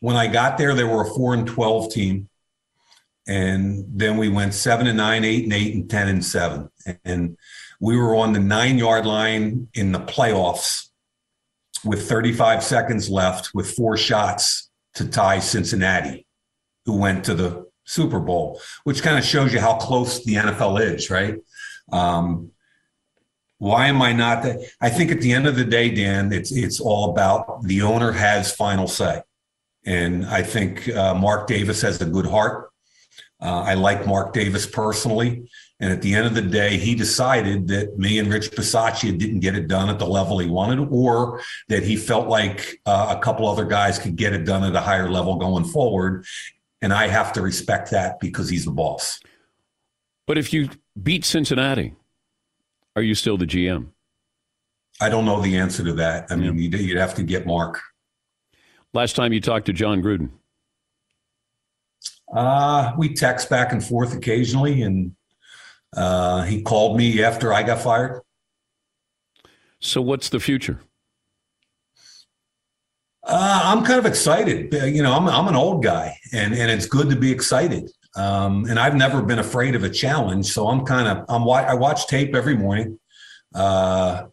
when 0.00 0.16
I 0.16 0.26
got 0.26 0.58
there, 0.58 0.74
they 0.74 0.84
were 0.84 1.02
a 1.02 1.14
four 1.14 1.32
and 1.32 1.46
twelve 1.46 1.90
team, 1.90 2.28
and 3.26 3.84
then 3.88 4.18
we 4.18 4.28
went 4.28 4.52
seven 4.52 4.86
and 4.86 4.98
nine, 4.98 5.24
eight 5.24 5.44
and 5.44 5.52
eight, 5.54 5.74
and 5.74 5.88
ten 5.88 6.08
and 6.08 6.22
seven, 6.22 6.68
and 7.04 7.38
we 7.80 7.96
were 7.96 8.14
on 8.14 8.34
the 8.34 8.40
nine 8.40 8.76
yard 8.76 9.06
line 9.06 9.68
in 9.72 9.92
the 9.92 10.00
playoffs 10.00 10.88
with 11.84 12.08
35 12.08 12.62
seconds 12.62 13.08
left, 13.08 13.52
with 13.54 13.74
four 13.74 13.96
shots 13.96 14.70
to 14.94 15.08
tie 15.08 15.40
Cincinnati, 15.40 16.26
who 16.84 16.96
went 16.96 17.24
to 17.24 17.34
the 17.34 17.66
Super 17.84 18.20
Bowl, 18.20 18.60
which 18.84 19.02
kind 19.02 19.18
of 19.18 19.24
shows 19.24 19.52
you 19.52 19.58
how 19.58 19.74
close 19.74 20.22
the 20.24 20.34
NFL 20.34 20.80
is, 20.80 21.10
right? 21.10 21.36
Um, 21.90 22.52
Why 23.62 23.86
am 23.86 24.02
I 24.02 24.12
not 24.12 24.42
that? 24.42 24.58
I 24.80 24.90
think 24.90 25.12
at 25.12 25.20
the 25.20 25.32
end 25.32 25.46
of 25.46 25.54
the 25.54 25.64
day, 25.64 25.88
Dan, 25.88 26.32
it's 26.32 26.50
it's 26.50 26.80
all 26.80 27.10
about 27.12 27.62
the 27.62 27.82
owner 27.82 28.10
has 28.10 28.52
final 28.52 28.88
say, 28.88 29.22
and 29.86 30.26
I 30.26 30.42
think 30.42 30.88
uh, 30.88 31.14
Mark 31.14 31.46
Davis 31.46 31.80
has 31.82 32.02
a 32.02 32.04
good 32.04 32.26
heart. 32.26 32.72
Uh, 33.40 33.60
I 33.60 33.74
like 33.74 34.04
Mark 34.04 34.32
Davis 34.32 34.66
personally. 34.66 35.48
And 35.78 35.92
at 35.92 36.02
the 36.02 36.12
end 36.12 36.26
of 36.26 36.34
the 36.34 36.42
day, 36.42 36.76
he 36.76 36.96
decided 36.96 37.68
that 37.68 37.96
me 37.98 38.18
and 38.18 38.32
Rich 38.32 38.50
Bisaccia 38.50 39.16
didn't 39.16 39.40
get 39.40 39.54
it 39.54 39.68
done 39.68 39.88
at 39.88 40.00
the 40.00 40.06
level 40.06 40.40
he 40.40 40.48
wanted, 40.48 40.88
or 40.90 41.40
that 41.68 41.84
he 41.84 41.94
felt 41.94 42.26
like 42.26 42.80
uh, 42.84 43.14
a 43.16 43.20
couple 43.20 43.46
other 43.48 43.64
guys 43.64 43.96
could 43.96 44.16
get 44.16 44.32
it 44.32 44.44
done 44.44 44.64
at 44.64 44.74
a 44.74 44.80
higher 44.80 45.08
level 45.08 45.36
going 45.36 45.64
forward. 45.64 46.24
And 46.80 46.92
I 46.92 47.06
have 47.06 47.32
to 47.34 47.42
respect 47.42 47.92
that 47.92 48.18
because 48.18 48.48
he's 48.48 48.64
the 48.64 48.72
boss. 48.72 49.20
But 50.26 50.36
if 50.36 50.52
you 50.52 50.68
beat 51.00 51.24
Cincinnati, 51.24 51.94
are 52.96 53.02
you 53.02 53.14
still 53.14 53.36
the 53.36 53.46
GM? 53.46 53.88
I 55.00 55.08
don't 55.08 55.24
know 55.24 55.40
the 55.40 55.56
answer 55.56 55.82
to 55.84 55.92
that. 55.94 56.30
I 56.30 56.36
mean, 56.36 56.58
you'd, 56.58 56.74
you'd 56.74 56.98
have 56.98 57.14
to 57.14 57.22
get 57.22 57.46
Mark. 57.46 57.80
Last 58.94 59.16
time 59.16 59.32
you 59.32 59.40
talked 59.40 59.66
to 59.66 59.72
Jon 59.72 60.02
Gruden? 60.02 60.30
Uh, 62.32 62.92
we 62.96 63.14
text 63.14 63.50
back 63.50 63.72
and 63.72 63.84
forth 63.84 64.14
occasionally, 64.14 64.82
and 64.82 65.14
uh, 65.96 66.42
he 66.42 66.62
called 66.62 66.96
me 66.96 67.22
after 67.22 67.52
I 67.52 67.62
got 67.62 67.80
fired. 67.80 68.22
So, 69.80 70.00
what's 70.00 70.28
the 70.28 70.40
future? 70.40 70.80
Uh, 73.24 73.60
I'm 73.64 73.84
kind 73.84 73.98
of 73.98 74.06
excited. 74.06 74.72
You 74.72 75.02
know, 75.02 75.12
I'm, 75.12 75.28
I'm 75.28 75.48
an 75.48 75.56
old 75.56 75.82
guy, 75.82 76.16
and, 76.32 76.54
and 76.54 76.70
it's 76.70 76.86
good 76.86 77.10
to 77.10 77.16
be 77.16 77.30
excited. 77.30 77.90
Um, 78.14 78.66
and 78.66 78.78
I've 78.78 78.94
never 78.94 79.22
been 79.22 79.38
afraid 79.38 79.74
of 79.74 79.84
a 79.84 79.90
challenge, 79.90 80.46
so 80.46 80.68
I'm 80.68 80.84
kind 80.84 81.08
of 81.08 81.24
I'm 81.28 81.48
I 81.48 81.74
watch 81.74 82.06
tape 82.06 82.34
every 82.34 82.56
morning. 82.56 82.98
Uh, 83.54 84.26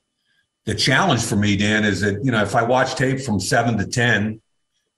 the 0.65 0.75
challenge 0.75 1.23
for 1.23 1.36
me, 1.36 1.55
Dan, 1.55 1.86
is 1.86 2.01
that 2.01 2.23
you 2.23 2.32
know 2.32 2.41
if 2.41 2.55
I 2.55 2.63
watch 2.63 2.95
tape 2.95 3.21
from 3.21 3.39
seven 3.39 3.77
to 3.77 3.86
ten, 3.86 4.41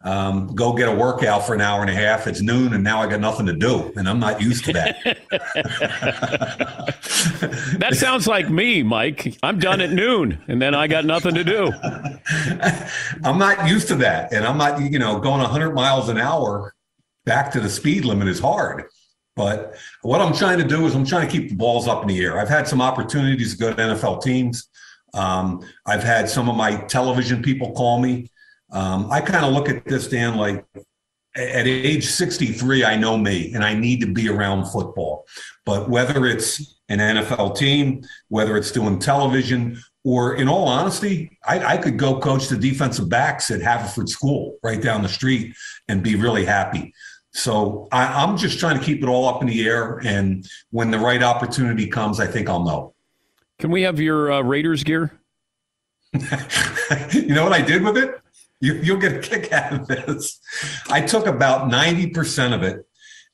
um, 0.04 0.56
go 0.56 0.74
get 0.74 0.90
a 0.90 0.92
workout 0.92 1.46
for 1.46 1.54
an 1.54 1.62
hour 1.62 1.82
and 1.82 1.92
a 1.92 1.94
half. 1.94 2.26
It's 2.26 2.42
noon, 2.42 2.74
and 2.74 2.84
now 2.84 3.02
I 3.02 3.08
got 3.08 3.20
nothing 3.20 3.46
to 3.46 3.54
do, 3.54 3.94
and 3.96 4.10
I'm 4.10 4.20
not 4.20 4.42
used 4.42 4.66
to 4.66 4.74
that. 4.74 4.98
that 7.80 7.94
sounds 7.94 8.26
like 8.26 8.50
me, 8.50 8.82
Mike. 8.82 9.38
I'm 9.44 9.60
done 9.60 9.80
at 9.80 9.92
noon, 9.92 10.44
and 10.48 10.60
then 10.60 10.74
I 10.74 10.88
got 10.88 11.06
nothing 11.06 11.36
to 11.36 11.44
do. 11.44 11.72
I'm 13.24 13.38
not 13.38 13.68
used 13.68 13.90
to 13.90 13.96
that, 13.98 14.34
and 14.34 14.44
I'm 14.44 14.58
not, 14.58 14.82
you 14.82 14.98
know, 14.98 15.20
going 15.20 15.42
100 15.42 15.76
miles 15.76 16.10
an 16.10 16.18
hour 16.18 16.74
back 17.26 17.52
to 17.54 17.60
the 17.60 17.70
speed 17.70 18.06
limit 18.06 18.28
is 18.28 18.40
hard. 18.40 18.86
But 19.36 19.76
what 20.02 20.22
I'm 20.22 20.34
trying 20.34 20.58
to 20.58 20.68
do 20.68 20.86
is 20.86 20.94
I'm 20.94 21.06
trying 21.06 21.28
to 21.28 21.32
keep 21.32 21.50
the 21.50 21.56
balls 21.56 21.88
up 21.88 22.02
in 22.02 22.10
the 22.10 22.20
air. 22.20 22.40
I've 22.40 22.50
had 22.50 22.68
some 22.68 22.82
opportunities 22.82 23.54
to 23.54 23.60
go 23.60 23.74
to 23.74 23.76
NFL 23.76 24.22
teams. 24.22 24.70
Um, 25.14 25.62
I've 25.86 26.04
had 26.04 26.30
some 26.30 26.50
of 26.50 26.56
my 26.56 26.76
television 26.86 27.42
people 27.42 27.72
call 27.72 28.00
me 28.00 28.30
um, 28.72 29.12
I 29.12 29.22
kind 29.22 29.46
of 29.46 29.54
look 29.54 29.70
at 29.70 29.86
this, 29.86 30.08
Dan, 30.08 30.38
like 30.38 30.66
at 31.36 31.68
age 31.68 32.06
63, 32.06 32.86
I 32.86 32.98
know 32.98 33.18
me 33.18 33.54
and 33.54 33.64
I 33.64 33.74
need 33.74 34.02
to 34.02 34.08
be 34.08 34.30
around 34.30 34.66
football. 34.66 35.26
But 35.66 35.90
whether 35.90 36.26
it's 36.26 36.80
an 36.90 37.00
NFL 37.00 37.58
team, 37.58 38.02
whether 38.30 38.58
it's 38.58 38.72
doing 38.72 39.00
television, 39.00 39.80
or 40.04 40.36
in 40.36 40.48
all 40.48 40.68
honesty, 40.68 41.38
I, 41.46 41.76
I, 41.76 41.78
could 41.78 41.96
go 41.96 42.20
coach 42.20 42.48
the 42.48 42.58
defensive 42.58 43.08
backs 43.08 43.52
at 43.52 43.62
Haverford 43.62 44.10
School 44.10 44.58
right 44.64 44.82
down 44.82 45.04
the 45.04 45.10
street 45.10 45.56
and 45.90 46.02
be 46.02 46.16
really 46.16 46.44
happy. 46.44 46.92
So 47.32 47.88
I, 47.92 48.24
am 48.24 48.38
just 48.38 48.60
trying 48.60 48.78
to 48.78 48.84
keep 48.84 49.02
it 49.02 49.08
all 49.08 49.28
up 49.28 49.42
in 49.42 49.48
the 49.48 49.68
air. 49.68 50.02
And 50.04 50.48
when 50.72 50.92
the 50.92 51.00
right 51.00 51.24
opportunity 51.24 51.88
comes, 51.88 52.20
I 52.20 52.28
think 52.28 52.50
I'll 52.50 52.64
know. 52.64 52.94
Can 53.60 53.72
we 53.72 53.84
have 53.84 54.00
your 54.00 54.32
uh, 54.32 54.42
Raiders 54.42 54.84
gear? 54.84 55.18
you 56.14 57.28
know 57.28 57.44
what 57.44 57.54
I 57.54 57.62
did 57.62 57.84
with 57.84 57.98
it? 57.98 58.20
You, 58.60 58.94
will 58.94 59.00
get 59.00 59.14
a 59.14 59.20
kick 59.20 59.52
out 59.52 59.74
of 59.74 59.88
this. 59.88 60.40
I 60.90 61.02
took 61.02 61.26
about 61.26 61.72
90% 61.72 62.54
of 62.54 62.64
it 62.64 62.86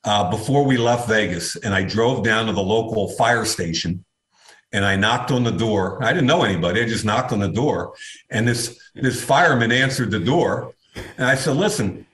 uh, 0.04 0.30
before 0.30 0.64
we 0.64 0.76
left 0.76 1.08
Vegas, 1.08 1.56
and 1.56 1.74
I 1.74 1.82
drove 1.82 2.24
down 2.24 2.46
to 2.46 2.52
the 2.52 2.62
local 2.62 3.08
fire 3.16 3.44
station 3.44 4.04
and 4.72 4.84
I 4.84 4.96
knocked 4.96 5.30
on 5.30 5.44
the 5.44 5.50
door. 5.50 6.02
I 6.02 6.12
didn't 6.12 6.26
know 6.26 6.42
anybody. 6.42 6.82
I 6.82 6.86
just 6.86 7.04
knocked 7.04 7.32
on 7.32 7.40
the 7.40 7.48
door, 7.48 7.94
and 8.30 8.46
this 8.46 8.78
this 8.94 9.22
fireman 9.22 9.72
answered 9.72 10.10
the 10.10 10.18
door, 10.18 10.74
and 11.16 11.26
I 11.26 11.34
said, 11.34 11.56
"Listen, 11.56 12.06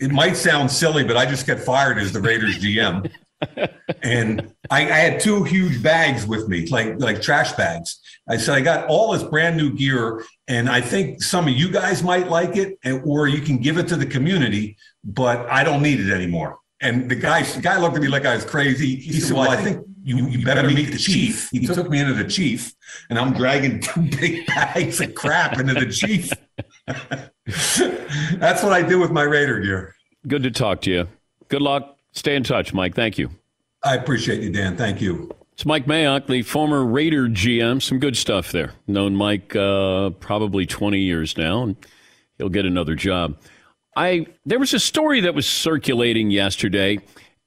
it 0.00 0.10
might 0.10 0.36
sound 0.36 0.70
silly, 0.70 1.04
but 1.04 1.16
I 1.16 1.26
just 1.26 1.46
got 1.46 1.58
fired 1.58 1.98
as 1.98 2.12
the 2.12 2.20
Raiders 2.20 2.58
GM." 2.58 3.10
and 4.02 4.52
I, 4.70 4.82
I, 4.82 4.96
had 4.96 5.20
two 5.20 5.44
huge 5.44 5.82
bags 5.82 6.26
with 6.26 6.48
me, 6.48 6.66
like 6.68 6.98
like 6.98 7.20
trash 7.20 7.52
bags. 7.52 8.00
I 8.28 8.38
said 8.38 8.54
I 8.54 8.60
got 8.60 8.88
all 8.88 9.12
this 9.12 9.22
brand 9.22 9.56
new 9.56 9.74
gear, 9.74 10.24
and 10.48 10.68
I 10.68 10.80
think 10.80 11.22
some 11.22 11.46
of 11.46 11.54
you 11.54 11.70
guys 11.70 12.02
might 12.02 12.28
like 12.28 12.56
it, 12.56 12.78
and, 12.82 13.02
or 13.04 13.28
you 13.28 13.42
can 13.42 13.58
give 13.58 13.78
it 13.78 13.88
to 13.88 13.96
the 13.96 14.06
community, 14.06 14.76
but 15.04 15.46
I 15.50 15.64
don't 15.64 15.82
need 15.82 16.00
it 16.00 16.12
anymore. 16.12 16.58
And 16.80 17.10
the 17.10 17.14
guy, 17.14 17.42
the 17.42 17.60
guy 17.60 17.78
looked 17.78 17.96
at 17.96 18.02
me 18.02 18.08
like 18.08 18.26
I 18.26 18.34
was 18.34 18.44
crazy. 18.44 18.96
He, 18.96 19.12
he 19.12 19.20
said, 19.20 19.36
"Well, 19.36 19.50
I 19.50 19.56
think 19.56 19.86
you, 20.02 20.26
you 20.28 20.44
better 20.44 20.68
meet 20.68 20.92
the 20.92 20.98
chief." 20.98 21.48
He 21.50 21.66
took 21.66 21.90
me 21.90 22.00
into 22.00 22.14
the 22.14 22.28
chief, 22.28 22.72
and 23.10 23.18
I'm 23.18 23.32
dragging 23.32 23.80
two 23.80 24.02
big 24.02 24.46
bags 24.46 25.00
of 25.00 25.14
crap 25.14 25.58
into 25.58 25.74
the 25.74 25.86
chief. 25.86 26.32
That's 26.86 28.62
what 28.62 28.72
I 28.72 28.82
do 28.82 28.98
with 28.98 29.10
my 29.10 29.22
Raider 29.22 29.60
gear. 29.60 29.94
Good 30.26 30.42
to 30.42 30.50
talk 30.50 30.80
to 30.82 30.90
you. 30.90 31.08
Good 31.48 31.62
luck 31.62 31.96
Stay 32.16 32.34
in 32.34 32.42
touch, 32.42 32.72
Mike. 32.72 32.94
Thank 32.94 33.18
you. 33.18 33.30
I 33.84 33.94
appreciate 33.94 34.42
you, 34.42 34.50
Dan. 34.50 34.76
Thank 34.76 35.02
you. 35.02 35.30
It's 35.52 35.66
Mike 35.66 35.84
Mayock, 35.86 36.26
the 36.26 36.42
former 36.42 36.84
Raider 36.84 37.28
GM. 37.28 37.80
Some 37.80 37.98
good 37.98 38.16
stuff 38.16 38.52
there. 38.52 38.72
Known 38.86 39.14
Mike 39.14 39.54
uh, 39.54 40.10
probably 40.10 40.66
20 40.66 40.98
years 40.98 41.36
now, 41.36 41.62
and 41.62 41.76
he'll 42.38 42.48
get 42.48 42.64
another 42.64 42.94
job. 42.94 43.36
I 43.96 44.26
there 44.46 44.58
was 44.58 44.74
a 44.74 44.80
story 44.80 45.20
that 45.20 45.34
was 45.34 45.46
circulating 45.46 46.30
yesterday, 46.30 46.98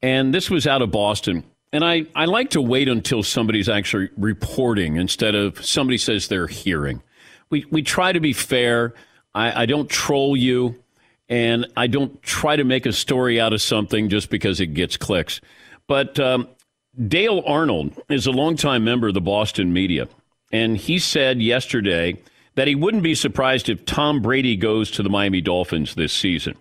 and 0.03 0.33
this 0.33 0.49
was 0.49 0.67
out 0.67 0.81
of 0.83 0.91
Boston. 0.91 1.43
And 1.71 1.83
I, 1.83 2.05
I 2.15 2.25
like 2.25 2.51
to 2.51 2.61
wait 2.61 2.89
until 2.89 3.21
somebody's 3.21 3.69
actually 3.69 4.09
reporting 4.17 4.95
instead 4.95 5.35
of 5.35 5.63
somebody 5.63 5.99
says 5.99 6.27
they're 6.27 6.47
hearing. 6.47 7.03
We 7.49 7.65
we 7.71 7.81
try 7.81 8.11
to 8.11 8.19
be 8.19 8.33
fair. 8.33 8.93
I, 9.33 9.63
I 9.63 9.65
don't 9.65 9.89
troll 9.89 10.35
you 10.35 10.81
and 11.29 11.67
I 11.77 11.87
don't 11.87 12.21
try 12.23 12.55
to 12.55 12.63
make 12.63 12.85
a 12.85 12.93
story 12.93 13.39
out 13.39 13.53
of 13.53 13.61
something 13.61 14.09
just 14.09 14.29
because 14.29 14.59
it 14.59 14.73
gets 14.73 14.97
clicks. 14.97 15.39
But 15.87 16.19
um, 16.19 16.47
Dale 17.07 17.43
Arnold 17.45 17.99
is 18.09 18.25
a 18.25 18.31
longtime 18.31 18.83
member 18.83 19.07
of 19.07 19.13
the 19.13 19.21
Boston 19.21 19.71
media, 19.71 20.07
and 20.51 20.75
he 20.75 20.97
said 20.97 21.41
yesterday 21.41 22.17
that 22.55 22.67
he 22.67 22.75
wouldn't 22.75 23.03
be 23.03 23.15
surprised 23.15 23.69
if 23.69 23.85
Tom 23.85 24.21
Brady 24.21 24.55
goes 24.55 24.91
to 24.91 25.03
the 25.03 25.09
Miami 25.09 25.39
Dolphins 25.39 25.95
this 25.95 26.11
season. 26.11 26.55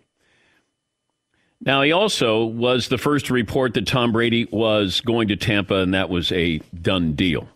Now, 1.60 1.82
he 1.82 1.90
also 1.90 2.44
was 2.44 2.86
the 2.88 2.98
first 2.98 3.26
to 3.26 3.34
report 3.34 3.74
that 3.74 3.86
Tom 3.86 4.12
Brady 4.12 4.46
was 4.52 5.00
going 5.00 5.28
to 5.28 5.36
Tampa, 5.36 5.76
and 5.76 5.92
that 5.94 6.08
was 6.08 6.30
a 6.30 6.58
done 6.80 7.14
deal. 7.14 7.48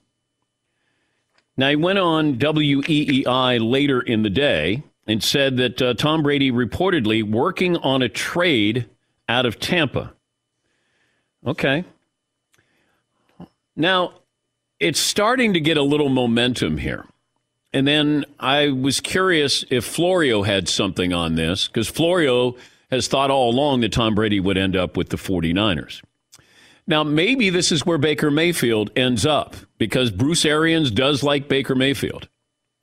Now, 1.62 1.68
he 1.68 1.76
went 1.76 2.00
on 2.00 2.38
WEEI 2.38 3.60
later 3.60 4.00
in 4.00 4.24
the 4.24 4.30
day 4.30 4.82
and 5.06 5.22
said 5.22 5.58
that 5.58 5.80
uh, 5.80 5.94
Tom 5.94 6.24
Brady 6.24 6.50
reportedly 6.50 7.22
working 7.22 7.76
on 7.76 8.02
a 8.02 8.08
trade 8.08 8.90
out 9.28 9.46
of 9.46 9.60
Tampa. 9.60 10.12
Okay. 11.46 11.84
Now, 13.76 14.14
it's 14.80 14.98
starting 14.98 15.52
to 15.52 15.60
get 15.60 15.76
a 15.76 15.84
little 15.84 16.08
momentum 16.08 16.78
here. 16.78 17.06
And 17.72 17.86
then 17.86 18.24
I 18.40 18.70
was 18.70 18.98
curious 18.98 19.64
if 19.70 19.84
Florio 19.84 20.42
had 20.42 20.68
something 20.68 21.12
on 21.12 21.36
this, 21.36 21.68
because 21.68 21.86
Florio 21.86 22.56
has 22.90 23.06
thought 23.06 23.30
all 23.30 23.50
along 23.50 23.82
that 23.82 23.92
Tom 23.92 24.16
Brady 24.16 24.40
would 24.40 24.58
end 24.58 24.74
up 24.74 24.96
with 24.96 25.10
the 25.10 25.16
49ers. 25.16 26.02
Now, 26.88 27.04
maybe 27.04 27.50
this 27.50 27.70
is 27.70 27.86
where 27.86 27.98
Baker 27.98 28.32
Mayfield 28.32 28.90
ends 28.96 29.24
up, 29.24 29.54
because 29.82 30.12
Bruce 30.12 30.44
Arians 30.44 30.92
does 30.92 31.24
like 31.24 31.48
Baker 31.48 31.74
Mayfield 31.74 32.28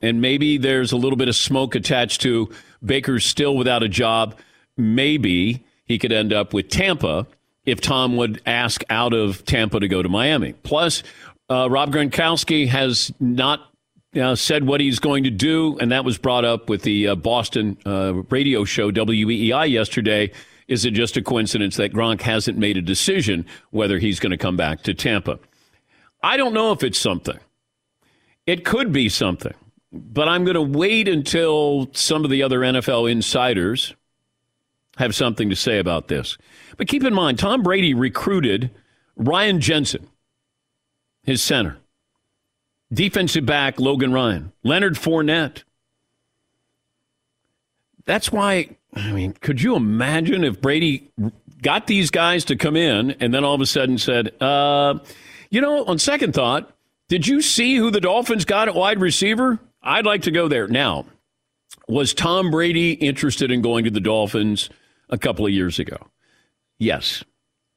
and 0.01 0.19
maybe 0.19 0.57
there's 0.57 0.91
a 0.91 0.97
little 0.97 1.15
bit 1.15 1.29
of 1.29 1.35
smoke 1.37 1.73
attached 1.73 2.19
to 2.23 2.49
Baker's 2.83 3.25
still 3.25 3.55
without 3.55 3.83
a 3.83 3.87
job. 3.87 4.37
Maybe 4.75 5.63
he 5.85 5.97
could 5.97 6.11
end 6.11 6.33
up 6.33 6.53
with 6.53 6.67
Tampa 6.67 7.25
if 7.63 7.79
Tom 7.79 8.17
would 8.17 8.41
ask 8.45 8.83
out 8.89 9.13
of 9.13 9.45
Tampa 9.45 9.79
to 9.79 9.87
go 9.87 10.03
to 10.03 10.09
Miami. 10.09 10.51
Plus, 10.51 11.01
uh, 11.49 11.69
Rob 11.69 11.93
Gronkowski 11.93 12.67
has 12.67 13.13
not 13.21 13.71
uh, 14.19 14.35
said 14.35 14.67
what 14.67 14.81
he's 14.81 14.99
going 14.99 15.23
to 15.23 15.29
do, 15.29 15.77
and 15.79 15.93
that 15.93 16.03
was 16.03 16.17
brought 16.17 16.43
up 16.43 16.67
with 16.67 16.81
the 16.81 17.07
uh, 17.07 17.15
Boston 17.15 17.77
uh, 17.85 18.13
radio 18.29 18.65
show 18.65 18.91
WEEI 18.91 19.69
yesterday. 19.69 20.33
Is 20.67 20.83
it 20.83 20.91
just 20.91 21.15
a 21.15 21.21
coincidence 21.21 21.77
that 21.77 21.93
Gronk 21.93 22.19
hasn't 22.19 22.57
made 22.57 22.75
a 22.75 22.81
decision 22.81 23.45
whether 23.71 23.99
he's 23.99 24.19
going 24.19 24.31
to 24.31 24.37
come 24.37 24.57
back 24.57 24.83
to 24.83 24.93
Tampa? 24.93 25.39
I 26.21 26.37
don't 26.37 26.53
know 26.53 26.71
if 26.71 26.83
it's 26.83 26.99
something. 26.99 27.39
It 28.45 28.65
could 28.65 28.91
be 28.91 29.09
something. 29.09 29.53
But 29.91 30.27
I'm 30.27 30.43
going 30.43 30.55
to 30.55 30.61
wait 30.61 31.07
until 31.07 31.89
some 31.93 32.23
of 32.23 32.29
the 32.29 32.43
other 32.43 32.59
NFL 32.59 33.11
insiders 33.11 33.95
have 34.97 35.15
something 35.15 35.49
to 35.49 35.55
say 35.55 35.79
about 35.79 36.09
this. 36.09 36.37
But 36.77 36.87
keep 36.87 37.03
in 37.03 37.13
mind, 37.13 37.39
Tom 37.39 37.63
Brady 37.63 37.93
recruited 37.93 38.69
Ryan 39.15 39.61
Jensen, 39.61 40.07
his 41.23 41.41
center. 41.41 41.77
Defensive 42.91 43.45
back 43.45 43.79
Logan 43.79 44.11
Ryan, 44.11 44.51
Leonard 44.63 44.95
Fournette. 44.95 45.63
That's 48.05 48.31
why, 48.31 48.77
I 48.95 49.11
mean, 49.11 49.33
could 49.33 49.61
you 49.61 49.75
imagine 49.75 50.43
if 50.43 50.59
Brady 50.59 51.11
got 51.61 51.87
these 51.87 52.09
guys 52.09 52.45
to 52.45 52.55
come 52.55 52.75
in 52.75 53.11
and 53.19 53.33
then 53.33 53.43
all 53.43 53.53
of 53.53 53.61
a 53.61 53.67
sudden 53.67 53.97
said, 53.97 54.33
uh, 54.41 54.99
you 55.49 55.61
know, 55.61 55.85
on 55.85 55.99
second 55.99 56.33
thought, 56.33 56.75
did 57.07 57.27
you 57.27 57.41
see 57.41 57.75
who 57.75 57.91
the 57.91 58.01
Dolphins 58.01 58.45
got 58.45 58.67
at 58.67 58.75
wide 58.75 59.01
receiver? 59.01 59.59
I'd 59.81 60.05
like 60.05 60.23
to 60.23 60.31
go 60.31 60.47
there. 60.47 60.67
Now, 60.67 61.05
was 61.87 62.13
Tom 62.13 62.51
Brady 62.51 62.91
interested 62.91 63.51
in 63.51 63.61
going 63.61 63.85
to 63.85 63.91
the 63.91 63.99
Dolphins 63.99 64.69
a 65.09 65.17
couple 65.17 65.45
of 65.45 65.51
years 65.51 65.79
ago? 65.79 65.97
Yes. 66.77 67.23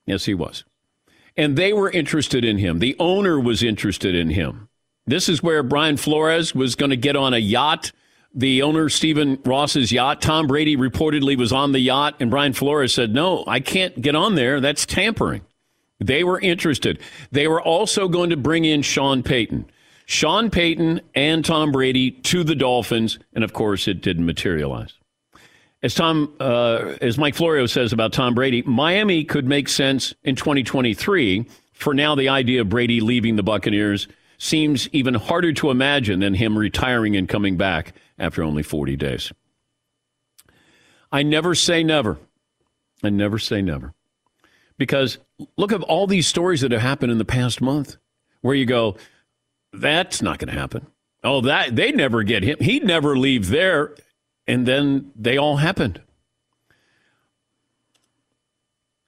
Yes, 0.06 0.24
he 0.24 0.34
was. 0.34 0.64
And 1.36 1.56
they 1.56 1.72
were 1.72 1.90
interested 1.90 2.44
in 2.44 2.58
him. 2.58 2.78
The 2.78 2.96
owner 2.98 3.40
was 3.40 3.62
interested 3.62 4.14
in 4.14 4.30
him. 4.30 4.68
This 5.06 5.28
is 5.28 5.42
where 5.42 5.62
Brian 5.62 5.96
Flores 5.96 6.54
was 6.54 6.74
going 6.74 6.90
to 6.90 6.96
get 6.96 7.16
on 7.16 7.34
a 7.34 7.38
yacht. 7.38 7.92
The 8.34 8.62
owner, 8.62 8.88
Stephen 8.88 9.38
Ross's 9.44 9.92
yacht. 9.92 10.20
Tom 10.20 10.46
Brady 10.46 10.76
reportedly 10.76 11.36
was 11.36 11.52
on 11.52 11.72
the 11.72 11.80
yacht, 11.80 12.16
and 12.20 12.30
Brian 12.30 12.52
Flores 12.52 12.94
said, 12.94 13.14
No, 13.14 13.44
I 13.46 13.60
can't 13.60 14.00
get 14.00 14.14
on 14.14 14.34
there. 14.34 14.60
That's 14.60 14.86
tampering. 14.86 15.42
They 16.07 16.24
were 16.24 16.40
interested. 16.40 16.98
They 17.30 17.48
were 17.48 17.61
also 17.61 18.09
going 18.09 18.30
to 18.30 18.36
bring 18.36 18.64
in 18.64 18.82
Sean 18.82 19.22
Payton. 19.22 19.66
Sean 20.07 20.50
Payton 20.50 21.00
and 21.14 21.44
Tom 21.44 21.72
Brady 21.72 22.11
to 22.11 22.44
the 22.44 22.55
Dolphins, 22.55 23.18
and 23.34 23.44
of 23.44 23.53
course, 23.53 23.88
it 23.88 24.03
didn't 24.03 24.26
materialize. 24.26 24.94
As 25.82 25.94
Tom, 25.94 26.32
uh, 26.38 26.94
as 27.00 27.18
Mike 27.18 27.34
Florio 27.34 27.66
says 27.66 27.92
about 27.92 28.12
Tom 28.12 28.34
Brady, 28.34 28.62
Miami 28.62 29.24
could 29.24 29.46
make 29.46 29.68
sense 29.68 30.14
in 30.22 30.36
2023. 30.36 31.46
For 31.72 31.94
now, 31.94 32.14
the 32.14 32.28
idea 32.28 32.61
of 32.61 32.68
Brady 32.68 33.00
leaving 33.00 33.36
the 33.36 33.42
Buccaneers 33.42 34.07
seems 34.38 34.88
even 34.92 35.14
harder 35.14 35.53
to 35.55 35.70
imagine 35.70 36.20
than 36.20 36.34
him 36.34 36.57
retiring 36.57 37.16
and 37.16 37.28
coming 37.28 37.57
back 37.57 37.94
after 38.18 38.42
only 38.42 38.62
40 38.62 38.96
days. 38.96 39.32
I 41.11 41.22
never 41.22 41.55
say 41.55 41.82
never. 41.82 42.18
I 43.03 43.11
never 43.11 43.38
say 43.38 43.62
never. 43.62 43.92
Because 44.78 45.18
look 45.57 45.72
at 45.72 45.82
all 45.82 46.07
these 46.07 46.26
stories 46.26 46.61
that 46.61 46.72
have 46.72 46.80
happened 46.80 47.12
in 47.12 47.18
the 47.18 47.24
past 47.24 47.61
month 47.61 47.97
where 48.40 48.55
you 48.55 48.66
go, 48.66 48.97
that's 49.72 50.22
not 50.22 50.38
going 50.38 50.53
to 50.53 50.59
happen. 50.59 50.86
Oh, 51.24 51.40
that 51.43 51.76
they 51.76 51.93
never 51.93 52.22
get 52.22 52.43
him. 52.43 52.59
He'd 52.61 52.84
never 52.84 53.16
leave 53.16 53.49
there 53.49 53.95
and 54.47 54.66
then 54.66 55.12
they 55.16 55.36
all 55.36 55.57
happened. 55.57 56.01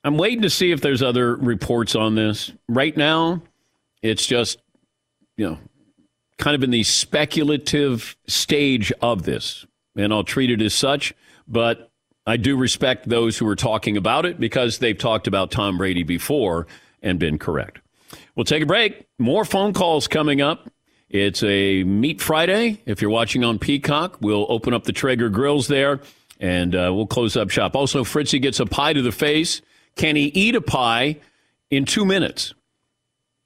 I'm 0.04 0.18
waiting 0.18 0.42
to 0.42 0.50
see 0.50 0.70
if 0.70 0.80
there's 0.80 1.02
other 1.02 1.34
reports 1.34 1.94
on 1.94 2.14
this. 2.14 2.52
Right 2.68 2.96
now, 2.96 3.42
it's 4.02 4.26
just, 4.26 4.60
you 5.36 5.48
know, 5.48 5.58
kind 6.36 6.54
of 6.54 6.62
in 6.62 6.70
the 6.70 6.82
speculative 6.82 8.16
stage 8.26 8.92
of 9.00 9.22
this. 9.22 9.66
And 9.96 10.12
I'll 10.12 10.24
treat 10.24 10.50
it 10.50 10.60
as 10.60 10.74
such, 10.74 11.14
but 11.48 11.90
I 12.26 12.36
do 12.36 12.56
respect 12.56 13.08
those 13.08 13.36
who 13.36 13.46
are 13.48 13.56
talking 13.56 13.96
about 13.96 14.24
it 14.24 14.40
because 14.40 14.78
they've 14.78 14.96
talked 14.96 15.26
about 15.26 15.50
Tom 15.50 15.76
Brady 15.76 16.02
before 16.02 16.66
and 17.02 17.18
been 17.18 17.38
correct. 17.38 17.80
We'll 18.34 18.44
take 18.44 18.62
a 18.62 18.66
break. 18.66 19.06
More 19.18 19.44
phone 19.44 19.72
calls 19.72 20.08
coming 20.08 20.40
up. 20.40 20.70
It's 21.10 21.42
a 21.42 21.84
Meat 21.84 22.20
Friday. 22.20 22.80
If 22.86 23.02
you're 23.02 23.10
watching 23.10 23.44
on 23.44 23.58
Peacock, 23.58 24.18
we'll 24.20 24.46
open 24.48 24.74
up 24.74 24.84
the 24.84 24.92
Traeger 24.92 25.28
grills 25.28 25.68
there 25.68 26.00
and 26.40 26.74
uh, 26.74 26.90
we'll 26.94 27.06
close 27.06 27.36
up 27.36 27.50
shop. 27.50 27.76
Also, 27.76 28.04
Fritzy 28.04 28.40
gets 28.40 28.58
a 28.58 28.66
pie 28.66 28.92
to 28.92 29.02
the 29.02 29.12
face. 29.12 29.60
Can 29.96 30.16
he 30.16 30.24
eat 30.24 30.56
a 30.56 30.60
pie 30.60 31.20
in 31.70 31.84
two 31.84 32.04
minutes? 32.04 32.54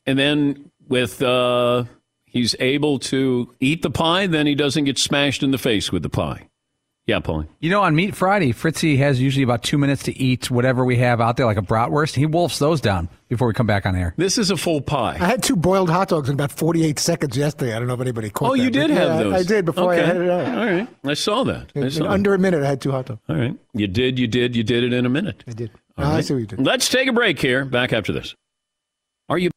And 0.07 0.19
then 0.19 0.71
with 0.89 1.21
uh, 1.21 1.85
he's 2.25 2.55
able 2.61 2.99
to 3.01 3.55
eat 3.61 3.83
the 3.83 3.91
pie, 3.91 4.27
then 4.27 4.47
he 4.47 4.55
doesn't 4.55 4.85
get 4.85 4.99
smashed 4.99 5.43
in 5.43 5.51
the 5.51 5.59
face 5.59 5.93
with 5.93 6.03
the 6.03 6.09
pie. 6.09 6.49
Yeah, 7.09 7.21
Paulie. 7.21 7.49
You 7.61 7.71
know, 7.71 7.81
on 7.81 7.97
Meat 7.97 8.15
Friday, 8.15 8.53
Fritzy 8.53 8.99
has 8.99 9.19
usually 9.19 9.43
about 9.43 9.63
two 9.63 9.79
minutes 9.79 10.03
to 10.03 10.17
eat 10.19 10.51
whatever 10.51 10.85
we 10.85 10.99
have 10.99 11.23
out 11.23 11.39
there, 11.39 11.47
like 11.47 11.57
a 11.57 11.63
bratwurst. 11.63 12.15
He 12.15 12.27
wolfs 12.27 12.59
those 12.59 12.83
down 12.83 13.09
before 13.31 13.49
we 13.49 13.55
come 13.55 13.67
back 13.67 13.87
on 13.87 13.97
air. 13.97 14.13
This 14.19 14.37
is 14.37 14.51
a 14.51 14.59
full 14.59 14.83
pie. 14.83 15.15
I 15.15 15.25
had 15.25 15.43
two 15.43 15.57
boiled 15.57 15.89
hot 15.89 16.09
dogs 16.11 16.29
in 16.29 16.35
about 16.35 16.53
48 16.53 16.99
seconds 16.99 17.35
yesterday. 17.35 17.75
I 17.75 17.79
don't 17.79 17.89
know 17.89 17.95
if 17.95 18.01
anybody 18.03 18.29
caught 18.29 18.49
that. 18.49 18.53
Oh, 18.53 18.57
that. 18.59 18.63
you 18.63 18.69
did 18.69 18.91
have 18.91 19.09
yeah, 19.09 19.23
those. 19.23 19.33
I, 19.33 19.37
I 19.39 19.43
did 19.43 19.65
before 19.65 19.95
okay. 19.95 20.03
I 20.03 20.07
headed 20.07 20.29
out. 20.29 20.59
All 20.59 20.67
right. 20.67 20.89
I 21.07 21.15
saw 21.15 21.45
that. 21.45 21.73
I 21.75 21.89
saw 21.89 22.05
in 22.05 22.11
under 22.11 22.35
a 22.35 22.39
minute, 22.39 22.63
I 22.63 22.69
had 22.69 22.83
two 22.83 22.91
hot 22.91 23.07
dogs. 23.07 23.23
All 23.27 23.37
right. 23.37 23.57
You 23.73 23.87
did, 23.87 24.19
you 24.19 24.27
did, 24.27 24.55
you 24.55 24.63
did 24.63 24.85
it 24.85 24.93
in 24.93 25.07
a 25.07 25.09
minute. 25.09 25.45
I 25.49 25.53
did. 25.53 25.71
All 25.97 26.05
No, 26.05 26.11
I 26.11 26.15
right. 26.17 26.25
see 26.27 26.35
what 26.35 26.41
you 26.41 26.47
did. 26.47 26.61
Let's 26.61 26.91
take 26.91 27.09
a 27.09 27.13
break 27.15 27.41
here. 27.41 27.65
Back 27.65 27.95
after 27.95 28.13
this. 28.13 28.35
Are 29.31 29.39
you 29.39 29.51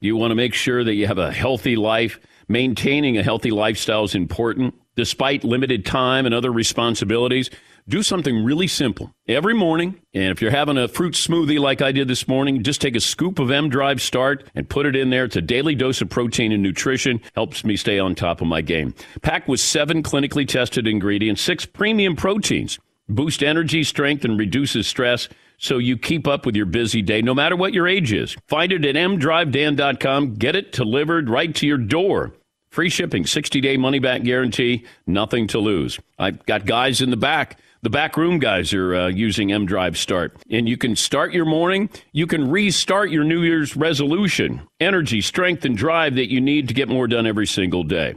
you 0.00 0.16
want 0.16 0.30
to 0.30 0.36
make 0.36 0.54
sure 0.54 0.84
that 0.84 0.94
you 0.94 1.08
have 1.08 1.18
a 1.18 1.32
healthy 1.32 1.74
life? 1.74 2.20
Maintaining 2.48 3.18
a 3.18 3.24
healthy 3.24 3.50
lifestyle 3.50 4.04
is 4.04 4.14
important. 4.14 4.74
Despite 4.94 5.42
limited 5.42 5.84
time 5.84 6.26
and 6.26 6.34
other 6.34 6.52
responsibilities, 6.52 7.50
do 7.88 8.04
something 8.04 8.44
really 8.44 8.68
simple 8.68 9.12
every 9.26 9.52
morning. 9.52 10.00
And 10.14 10.30
if 10.30 10.40
you're 10.40 10.52
having 10.52 10.78
a 10.78 10.86
fruit 10.86 11.14
smoothie 11.14 11.58
like 11.58 11.82
I 11.82 11.90
did 11.90 12.06
this 12.06 12.28
morning, 12.28 12.62
just 12.62 12.80
take 12.80 12.94
a 12.94 13.00
scoop 13.00 13.40
of 13.40 13.50
M 13.50 13.68
Drive 13.68 14.00
Start 14.00 14.48
and 14.54 14.68
put 14.68 14.86
it 14.86 14.94
in 14.94 15.10
there. 15.10 15.24
It's 15.24 15.36
a 15.36 15.42
daily 15.42 15.74
dose 15.74 16.00
of 16.00 16.08
protein 16.08 16.52
and 16.52 16.62
nutrition. 16.62 17.20
Helps 17.34 17.64
me 17.64 17.76
stay 17.76 17.98
on 17.98 18.14
top 18.14 18.40
of 18.40 18.46
my 18.46 18.60
game. 18.60 18.94
Packed 19.22 19.48
with 19.48 19.60
seven 19.60 20.04
clinically 20.04 20.46
tested 20.46 20.86
ingredients, 20.86 21.42
six 21.42 21.66
premium 21.66 22.14
proteins, 22.14 22.78
boost 23.08 23.42
energy, 23.42 23.82
strength, 23.82 24.24
and 24.24 24.38
reduces 24.38 24.86
stress 24.86 25.28
so 25.58 25.78
you 25.78 25.96
keep 25.96 26.26
up 26.26 26.46
with 26.46 26.56
your 26.56 26.66
busy 26.66 27.02
day 27.02 27.22
no 27.22 27.34
matter 27.34 27.56
what 27.56 27.72
your 27.72 27.88
age 27.88 28.12
is. 28.12 28.36
Find 28.48 28.72
it 28.72 28.84
at 28.84 28.94
mdrivedan.com. 28.94 30.34
Get 30.34 30.56
it 30.56 30.72
delivered 30.72 31.28
right 31.28 31.54
to 31.54 31.66
your 31.66 31.78
door. 31.78 32.32
Free 32.70 32.90
shipping, 32.90 33.24
60 33.26 33.60
day 33.60 33.76
money 33.76 33.98
back 33.98 34.22
guarantee, 34.22 34.84
nothing 35.06 35.46
to 35.48 35.58
lose. 35.58 35.98
I've 36.18 36.44
got 36.44 36.66
guys 36.66 37.00
in 37.00 37.10
the 37.10 37.16
back. 37.16 37.58
The 37.82 37.90
back 37.90 38.16
room 38.16 38.38
guys 38.38 38.74
are 38.74 38.94
uh, 38.96 39.06
using 39.08 39.52
M 39.52 39.64
Drive 39.64 39.96
Start. 39.96 40.36
And 40.50 40.68
you 40.68 40.76
can 40.76 40.96
start 40.96 41.32
your 41.32 41.44
morning. 41.44 41.88
You 42.12 42.26
can 42.26 42.50
restart 42.50 43.10
your 43.10 43.22
New 43.24 43.42
Year's 43.42 43.76
resolution, 43.76 44.60
energy, 44.80 45.20
strength, 45.20 45.64
and 45.64 45.76
drive 45.76 46.16
that 46.16 46.30
you 46.30 46.40
need 46.40 46.68
to 46.68 46.74
get 46.74 46.88
more 46.88 47.06
done 47.06 47.26
every 47.26 47.46
single 47.46 47.84
day. 47.84 48.14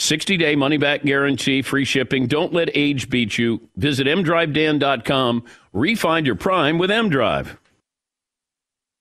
60 0.00 0.38
day 0.38 0.56
money 0.56 0.78
back 0.78 1.04
guarantee, 1.04 1.60
free 1.62 1.84
shipping. 1.84 2.26
Don't 2.26 2.52
let 2.52 2.70
age 2.74 3.10
beat 3.10 3.36
you. 3.36 3.68
Visit 3.76 4.06
mdrivedan.com. 4.06 5.44
Refind 5.74 6.26
your 6.26 6.36
prime 6.36 6.78
with 6.78 6.90
mdrive. 6.90 7.58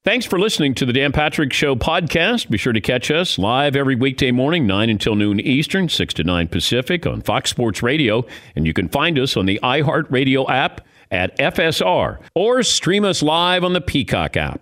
Thanks 0.05 0.25
for 0.25 0.39
listening 0.39 0.75
to 0.75 0.85
the 0.85 0.93
Dan 0.93 1.11
Patrick 1.11 1.53
Show 1.53 1.75
podcast. 1.75 2.49
Be 2.49 2.57
sure 2.57 2.73
to 2.73 2.81
catch 2.81 3.11
us 3.11 3.37
live 3.37 3.75
every 3.75 3.95
weekday 3.95 4.31
morning, 4.31 4.65
9 4.65 4.89
until 4.89 5.15
noon 5.15 5.39
Eastern, 5.39 5.87
6 5.89 6.13
to 6.15 6.23
9 6.23 6.47
Pacific 6.47 7.05
on 7.05 7.21
Fox 7.21 7.49
Sports 7.49 7.81
Radio. 7.81 8.25
And 8.55 8.65
you 8.65 8.73
can 8.73 8.89
find 8.89 9.17
us 9.19 9.37
on 9.37 9.45
the 9.45 9.59
iHeartRadio 9.61 10.49
app 10.49 10.81
at 11.11 11.37
FSR 11.37 12.19
or 12.35 12.63
stream 12.63 13.05
us 13.05 13.21
live 13.21 13.63
on 13.63 13.73
the 13.73 13.81
Peacock 13.81 14.35
app. 14.35 14.61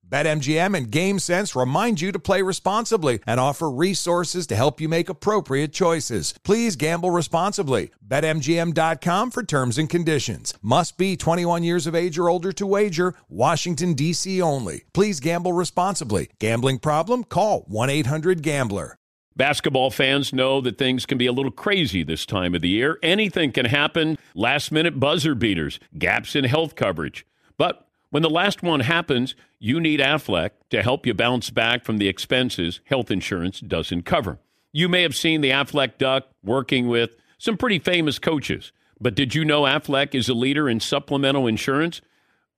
BetMGM 0.11 0.75
and 0.77 0.91
GameSense 0.91 1.55
remind 1.55 2.01
you 2.01 2.11
to 2.11 2.19
play 2.19 2.41
responsibly 2.41 3.21
and 3.25 3.39
offer 3.39 3.71
resources 3.71 4.45
to 4.47 4.57
help 4.57 4.81
you 4.81 4.89
make 4.89 5.07
appropriate 5.07 5.71
choices. 5.71 6.33
Please 6.43 6.75
gamble 6.75 7.11
responsibly. 7.11 7.91
BetMGM.com 8.05 9.31
for 9.31 9.41
terms 9.41 9.77
and 9.77 9.89
conditions. 9.89 10.53
Must 10.61 10.97
be 10.97 11.15
21 11.15 11.63
years 11.63 11.87
of 11.87 11.95
age 11.95 12.19
or 12.19 12.29
older 12.29 12.51
to 12.51 12.67
wager. 12.67 13.15
Washington, 13.29 13.93
D.C. 13.93 14.41
only. 14.41 14.83
Please 14.93 15.21
gamble 15.21 15.53
responsibly. 15.53 16.29
Gambling 16.39 16.79
problem? 16.79 17.23
Call 17.23 17.61
1 17.67 17.89
800 17.89 18.43
Gambler. 18.43 18.97
Basketball 19.37 19.91
fans 19.91 20.33
know 20.33 20.59
that 20.59 20.77
things 20.77 21.05
can 21.05 21.17
be 21.17 21.25
a 21.25 21.31
little 21.31 21.51
crazy 21.51 22.03
this 22.03 22.25
time 22.25 22.53
of 22.53 22.61
the 22.61 22.67
year. 22.67 22.99
Anything 23.01 23.53
can 23.53 23.65
happen. 23.65 24.17
Last 24.35 24.73
minute 24.73 24.99
buzzer 24.99 25.35
beaters, 25.35 25.79
gaps 25.97 26.35
in 26.35 26.43
health 26.43 26.75
coverage. 26.75 27.25
But 27.57 27.87
when 28.09 28.23
the 28.23 28.29
last 28.29 28.61
one 28.61 28.81
happens, 28.81 29.35
you 29.63 29.79
need 29.79 29.99
Aflac 29.99 30.49
to 30.71 30.81
help 30.81 31.05
you 31.05 31.13
bounce 31.13 31.51
back 31.51 31.85
from 31.85 31.99
the 31.99 32.07
expenses 32.07 32.81
health 32.85 33.11
insurance 33.11 33.59
doesn't 33.59 34.03
cover. 34.03 34.39
You 34.73 34.89
may 34.89 35.03
have 35.03 35.15
seen 35.15 35.41
the 35.41 35.51
Aflac 35.51 35.99
Duck 35.99 36.25
working 36.43 36.87
with 36.87 37.11
some 37.37 37.57
pretty 37.57 37.77
famous 37.77 38.17
coaches, 38.17 38.71
but 38.99 39.13
did 39.13 39.35
you 39.35 39.45
know 39.45 39.61
Aflac 39.61 40.15
is 40.15 40.27
a 40.27 40.33
leader 40.33 40.67
in 40.67 40.79
supplemental 40.79 41.45
insurance? 41.45 42.01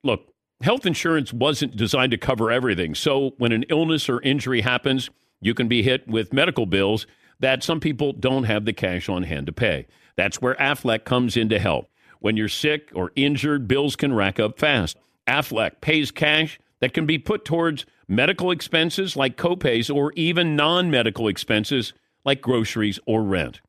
Look, 0.01 0.33
health 0.61 0.85
insurance 0.85 1.33
wasn't 1.33 1.75
designed 1.75 2.11
to 2.11 2.17
cover 2.17 2.49
everything. 2.49 2.95
So 2.95 3.31
when 3.37 3.51
an 3.51 3.65
illness 3.69 4.07
or 4.07 4.21
injury 4.21 4.61
happens, 4.61 5.09
you 5.41 5.53
can 5.53 5.67
be 5.67 5.83
hit 5.83 6.07
with 6.07 6.31
medical 6.31 6.65
bills 6.65 7.05
that 7.41 7.63
some 7.63 7.81
people 7.81 8.13
don't 8.13 8.45
have 8.45 8.63
the 8.63 8.71
cash 8.71 9.09
on 9.09 9.23
hand 9.23 9.47
to 9.47 9.51
pay. 9.51 9.87
That's 10.15 10.41
where 10.41 10.55
Aflac 10.55 11.03
comes 11.03 11.35
in 11.35 11.49
to 11.49 11.59
help. 11.59 11.89
When 12.19 12.37
you're 12.37 12.47
sick 12.47 12.91
or 12.95 13.11
injured, 13.17 13.67
bills 13.67 13.97
can 13.97 14.13
rack 14.13 14.39
up 14.39 14.57
fast. 14.57 14.95
Aflac 15.27 15.81
pays 15.81 16.09
cash 16.09 16.59
that 16.83 16.93
can 16.93 17.05
be 17.05 17.17
put 17.17 17.45
towards 17.45 17.85
medical 18.09 18.51
expenses 18.51 19.15
like 19.15 19.37
copays 19.37 19.89
or 19.89 20.11
even 20.17 20.57
non 20.57 20.91
medical 20.91 21.29
expenses 21.29 21.93
like 22.25 22.41
groceries 22.41 22.99
or 23.05 23.23
rent. 23.23 23.61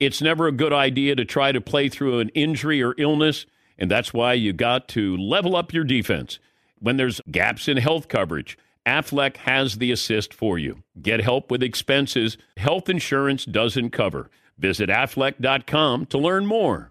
It's 0.00 0.22
never 0.22 0.46
a 0.46 0.52
good 0.52 0.72
idea 0.72 1.16
to 1.16 1.26
try 1.26 1.52
to 1.52 1.60
play 1.60 1.90
through 1.90 2.18
an 2.20 2.30
injury 2.30 2.82
or 2.82 2.94
illness, 2.96 3.44
and 3.76 3.90
that's 3.90 4.14
why 4.14 4.32
you 4.32 4.54
got 4.54 4.88
to 4.88 5.18
level 5.18 5.54
up 5.54 5.74
your 5.74 5.84
defense. 5.84 6.38
When 6.78 6.96
there's 6.96 7.20
gaps 7.30 7.68
in 7.68 7.76
health 7.76 8.08
coverage, 8.08 8.56
Aflac 8.86 9.36
has 9.36 9.76
the 9.76 9.92
assist 9.92 10.32
for 10.32 10.58
you. 10.58 10.82
Get 11.02 11.20
help 11.20 11.50
with 11.50 11.62
expenses 11.62 12.38
health 12.56 12.88
insurance 12.88 13.44
doesn't 13.44 13.90
cover. 13.90 14.30
Visit 14.56 14.88
aflac.com 14.88 16.06
to 16.06 16.16
learn 16.16 16.46
more. 16.46 16.90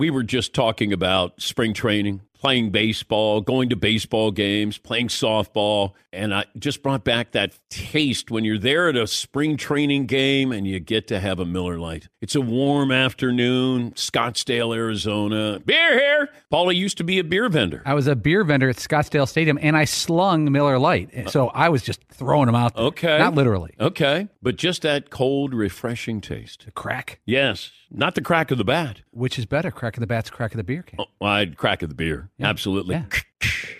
We 0.00 0.08
were 0.08 0.22
just 0.22 0.54
talking 0.54 0.94
about 0.94 1.42
spring 1.42 1.74
training, 1.74 2.22
playing 2.32 2.70
baseball, 2.70 3.42
going 3.42 3.68
to 3.68 3.76
baseball 3.76 4.30
games, 4.30 4.78
playing 4.78 5.08
softball, 5.08 5.92
and 6.12 6.34
I 6.34 6.46
just 6.58 6.82
brought 6.82 7.04
back 7.04 7.32
that 7.32 7.58
taste 7.68 8.30
when 8.30 8.44
you're 8.44 8.58
there 8.58 8.88
at 8.88 8.96
a 8.96 9.06
spring 9.06 9.56
training 9.56 10.06
game 10.06 10.52
and 10.52 10.66
you 10.66 10.80
get 10.80 11.06
to 11.08 11.20
have 11.20 11.38
a 11.38 11.44
Miller 11.44 11.78
Lite. 11.78 12.08
It's 12.20 12.34
a 12.34 12.40
warm 12.40 12.90
afternoon, 12.90 13.92
Scottsdale, 13.92 14.74
Arizona. 14.74 15.60
Beer 15.64 15.98
here. 15.98 16.28
Paulie 16.52 16.76
used 16.76 16.98
to 16.98 17.04
be 17.04 17.18
a 17.18 17.24
beer 17.24 17.48
vendor. 17.48 17.82
I 17.86 17.94
was 17.94 18.06
a 18.06 18.16
beer 18.16 18.44
vendor 18.44 18.68
at 18.68 18.76
Scottsdale 18.76 19.28
Stadium, 19.28 19.58
and 19.60 19.76
I 19.76 19.84
slung 19.84 20.50
Miller 20.50 20.78
Lite, 20.78 21.10
uh-huh. 21.16 21.30
so 21.30 21.48
I 21.48 21.68
was 21.68 21.82
just 21.82 22.02
throwing 22.08 22.46
them 22.46 22.54
out. 22.54 22.74
There. 22.74 22.84
Okay. 22.86 23.18
not 23.18 23.34
literally. 23.34 23.74
Okay, 23.78 24.28
but 24.42 24.56
just 24.56 24.82
that 24.82 25.10
cold, 25.10 25.54
refreshing 25.54 26.20
taste. 26.20 26.64
The 26.64 26.72
crack. 26.72 27.20
Yes, 27.24 27.70
not 27.90 28.14
the 28.14 28.22
crack 28.22 28.50
of 28.50 28.58
the 28.58 28.64
bat. 28.64 29.02
Which 29.12 29.38
is 29.38 29.46
better, 29.46 29.70
crack 29.70 29.96
of 29.96 30.00
the 30.00 30.06
bat's 30.06 30.30
crack 30.30 30.52
of 30.52 30.56
the 30.56 30.64
beer 30.64 30.82
can. 30.82 31.00
Oh, 31.00 31.26
I'd 31.26 31.56
crack 31.56 31.82
of 31.82 31.88
the 31.88 31.94
beer. 31.94 32.30
Yeah. 32.38 32.48
Absolutely. 32.48 32.96
Yeah. 32.96 33.04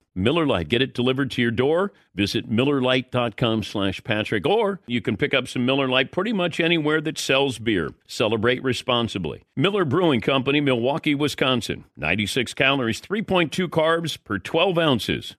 Miller 0.13 0.45
Lite. 0.45 0.69
Get 0.69 0.81
it 0.81 0.93
delivered 0.93 1.31
to 1.31 1.41
your 1.41 1.51
door. 1.51 1.93
Visit 2.15 2.49
MillerLite.com 2.49 3.63
slash 3.63 4.03
Patrick. 4.03 4.45
Or 4.45 4.81
you 4.87 5.01
can 5.01 5.17
pick 5.17 5.33
up 5.33 5.47
some 5.47 5.65
Miller 5.65 5.87
Lite 5.87 6.11
pretty 6.11 6.33
much 6.33 6.59
anywhere 6.59 7.01
that 7.01 7.17
sells 7.17 7.59
beer. 7.59 7.91
Celebrate 8.07 8.63
responsibly. 8.63 9.43
Miller 9.55 9.85
Brewing 9.85 10.21
Company, 10.21 10.59
Milwaukee, 10.59 11.15
Wisconsin. 11.15 11.85
96 11.95 12.53
calories, 12.53 13.01
3.2 13.01 13.67
carbs 13.67 14.17
per 14.21 14.37
12 14.37 14.77
ounces. 14.77 15.35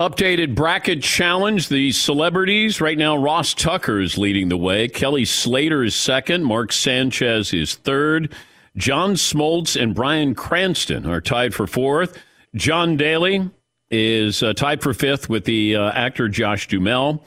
Updated 0.00 0.56
bracket 0.56 1.02
challenge. 1.04 1.68
The 1.68 1.92
celebrities 1.92 2.80
right 2.80 2.98
now. 2.98 3.16
Ross 3.16 3.54
Tucker 3.54 4.00
is 4.00 4.18
leading 4.18 4.48
the 4.48 4.56
way. 4.56 4.88
Kelly 4.88 5.24
Slater 5.24 5.84
is 5.84 5.94
second. 5.94 6.44
Mark 6.44 6.72
Sanchez 6.72 7.52
is 7.52 7.76
third. 7.76 8.34
John 8.76 9.12
Smoltz 9.12 9.80
and 9.80 9.94
Bryan 9.94 10.34
Cranston 10.34 11.06
are 11.06 11.20
tied 11.20 11.54
for 11.54 11.68
fourth. 11.68 12.18
John 12.56 12.96
Daly 12.96 13.50
is 13.94 14.42
uh, 14.42 14.52
tied 14.52 14.82
for 14.82 14.92
fifth 14.92 15.28
with 15.28 15.44
the 15.44 15.76
uh, 15.76 15.90
actor 15.92 16.28
Josh 16.28 16.68
Duhamel. 16.68 17.24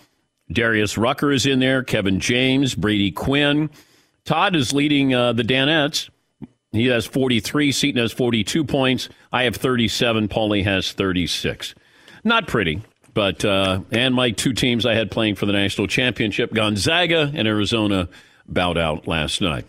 Darius 0.52 0.98
Rucker 0.98 1.32
is 1.32 1.46
in 1.46 1.60
there. 1.60 1.84
Kevin 1.84 2.20
James, 2.20 2.76
Brady 2.76 3.12
Quinn. 3.12 3.70
Todd 4.26 4.56
is 4.56 4.74
leading 4.74 5.14
uh, 5.14 5.34
the 5.34 5.44
Danettes. 5.44 6.10
He 6.72 6.88
has 6.88 7.06
43. 7.06 7.72
Seton 7.72 8.02
has 8.02 8.12
42 8.12 8.64
points. 8.64 9.10
I 9.32 9.44
have 9.44 9.56
37. 9.56 10.28
Paulie 10.28 10.64
has 10.64 10.92
36. 10.92 11.76
Not 12.24 12.48
pretty, 12.48 12.82
but 13.14 13.44
uh, 13.46 13.82
and 13.92 14.14
my 14.14 14.32
two 14.32 14.54
teams 14.54 14.86
I 14.86 14.94
had 14.94 15.10
playing 15.10 15.36
for 15.36 15.46
the 15.46 15.54
national 15.54 15.88
championship, 15.88 16.54
Gonzaga 16.54 17.32
and 17.34 17.48
Arizona, 17.48 18.10
bowed 18.48 18.78
out 18.78 19.08
last 19.08 19.42
night. 19.42 19.66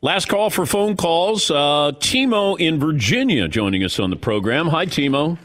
Last 0.00 0.28
call 0.28 0.50
for 0.50 0.66
phone 0.66 0.96
calls. 0.96 1.50
Uh, 1.50 1.92
Timo 1.98 2.58
in 2.58 2.80
Virginia 2.80 3.46
joining 3.46 3.84
us 3.84 4.00
on 4.00 4.10
the 4.10 4.16
program. 4.16 4.68
Hi, 4.68 4.86
Timo. 4.86 5.38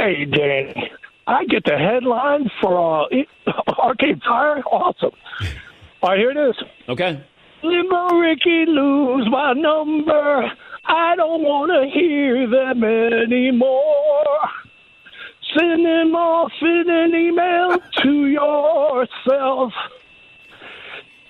Hey, 0.00 0.24
Danny. 0.24 0.90
I 1.26 1.44
get 1.44 1.64
the 1.64 1.76
headline 1.76 2.50
for 2.62 3.02
uh, 3.04 3.52
Arcade 3.78 4.22
Fire. 4.22 4.60
Awesome. 4.60 5.10
All 6.02 6.08
right, 6.08 6.18
here 6.18 6.30
it 6.30 6.38
is. 6.38 6.56
Okay. 6.88 7.22
Limericky 7.62 8.66
lose 8.66 9.28
my 9.30 9.52
number. 9.52 10.50
I 10.86 11.14
don't 11.16 11.42
want 11.42 11.70
to 11.70 11.90
hear 11.92 12.48
them 12.48 12.82
anymore. 12.82 14.48
Send 15.54 15.84
them 15.84 16.14
off 16.14 16.52
in 16.62 16.84
an 16.88 17.14
email 17.14 17.76
to 18.02 18.26
yourself. 18.26 19.74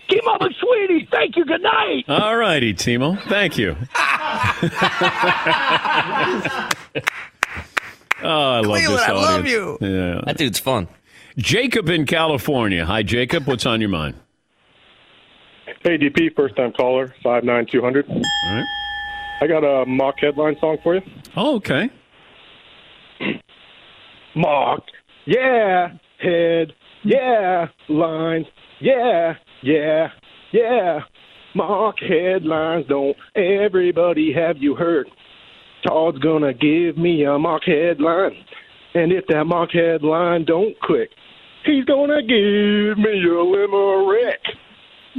Keep 0.08 0.28
up, 0.28 0.42
sweetie. 0.60 1.08
Thank 1.10 1.36
you. 1.36 1.44
Good 1.44 1.62
night. 1.62 2.04
All 2.06 2.36
righty, 2.36 2.72
Timo. 2.74 3.20
Thank 3.28 3.58
you. 3.58 3.74
oh, 8.22 8.28
I 8.28 8.60
love 8.60 8.64
Cleveland, 8.66 8.98
this 8.98 9.08
I 9.08 9.12
love 9.12 9.46
you. 9.46 9.78
Yeah. 9.80 10.20
That 10.26 10.36
dude's 10.36 10.58
fun. 10.58 10.88
Jacob 11.36 11.88
in 11.88 12.06
California. 12.06 12.84
Hi, 12.84 13.02
Jacob. 13.02 13.46
What's 13.46 13.66
on 13.66 13.80
your 13.80 13.90
mind? 13.90 14.16
Hey, 15.82 15.96
DP, 15.96 16.34
first 16.36 16.56
time 16.56 16.72
caller, 16.72 17.14
59200. 17.22 18.08
All 18.08 18.16
right. 18.16 18.64
I 19.40 19.46
got 19.46 19.64
a 19.64 19.86
mock 19.86 20.16
headline 20.20 20.56
song 20.60 20.76
for 20.82 20.96
you. 20.96 21.02
Oh, 21.36 21.56
okay. 21.56 21.88
Mock, 24.34 24.84
yeah, 25.24 25.94
head, 26.18 26.74
yeah, 27.02 27.68
lines, 27.88 28.46
yeah, 28.80 29.34
yeah, 29.62 30.08
yeah. 30.52 31.00
Mock 31.54 31.96
headlines, 31.98 32.86
don't 32.88 33.16
everybody 33.34 34.32
have 34.32 34.58
you 34.58 34.74
heard? 34.74 35.08
Todd's 35.86 36.18
gonna 36.18 36.52
give 36.52 36.96
me 36.96 37.24
a 37.24 37.38
mock 37.38 37.62
headline. 37.64 38.36
And 38.94 39.12
if 39.12 39.26
that 39.28 39.44
mock 39.44 39.70
headline 39.72 40.44
don't 40.44 40.78
click, 40.80 41.10
he's 41.64 41.84
gonna 41.84 42.22
give 42.22 42.98
me 42.98 43.24
a 43.24 43.42
limerick. 43.42 44.40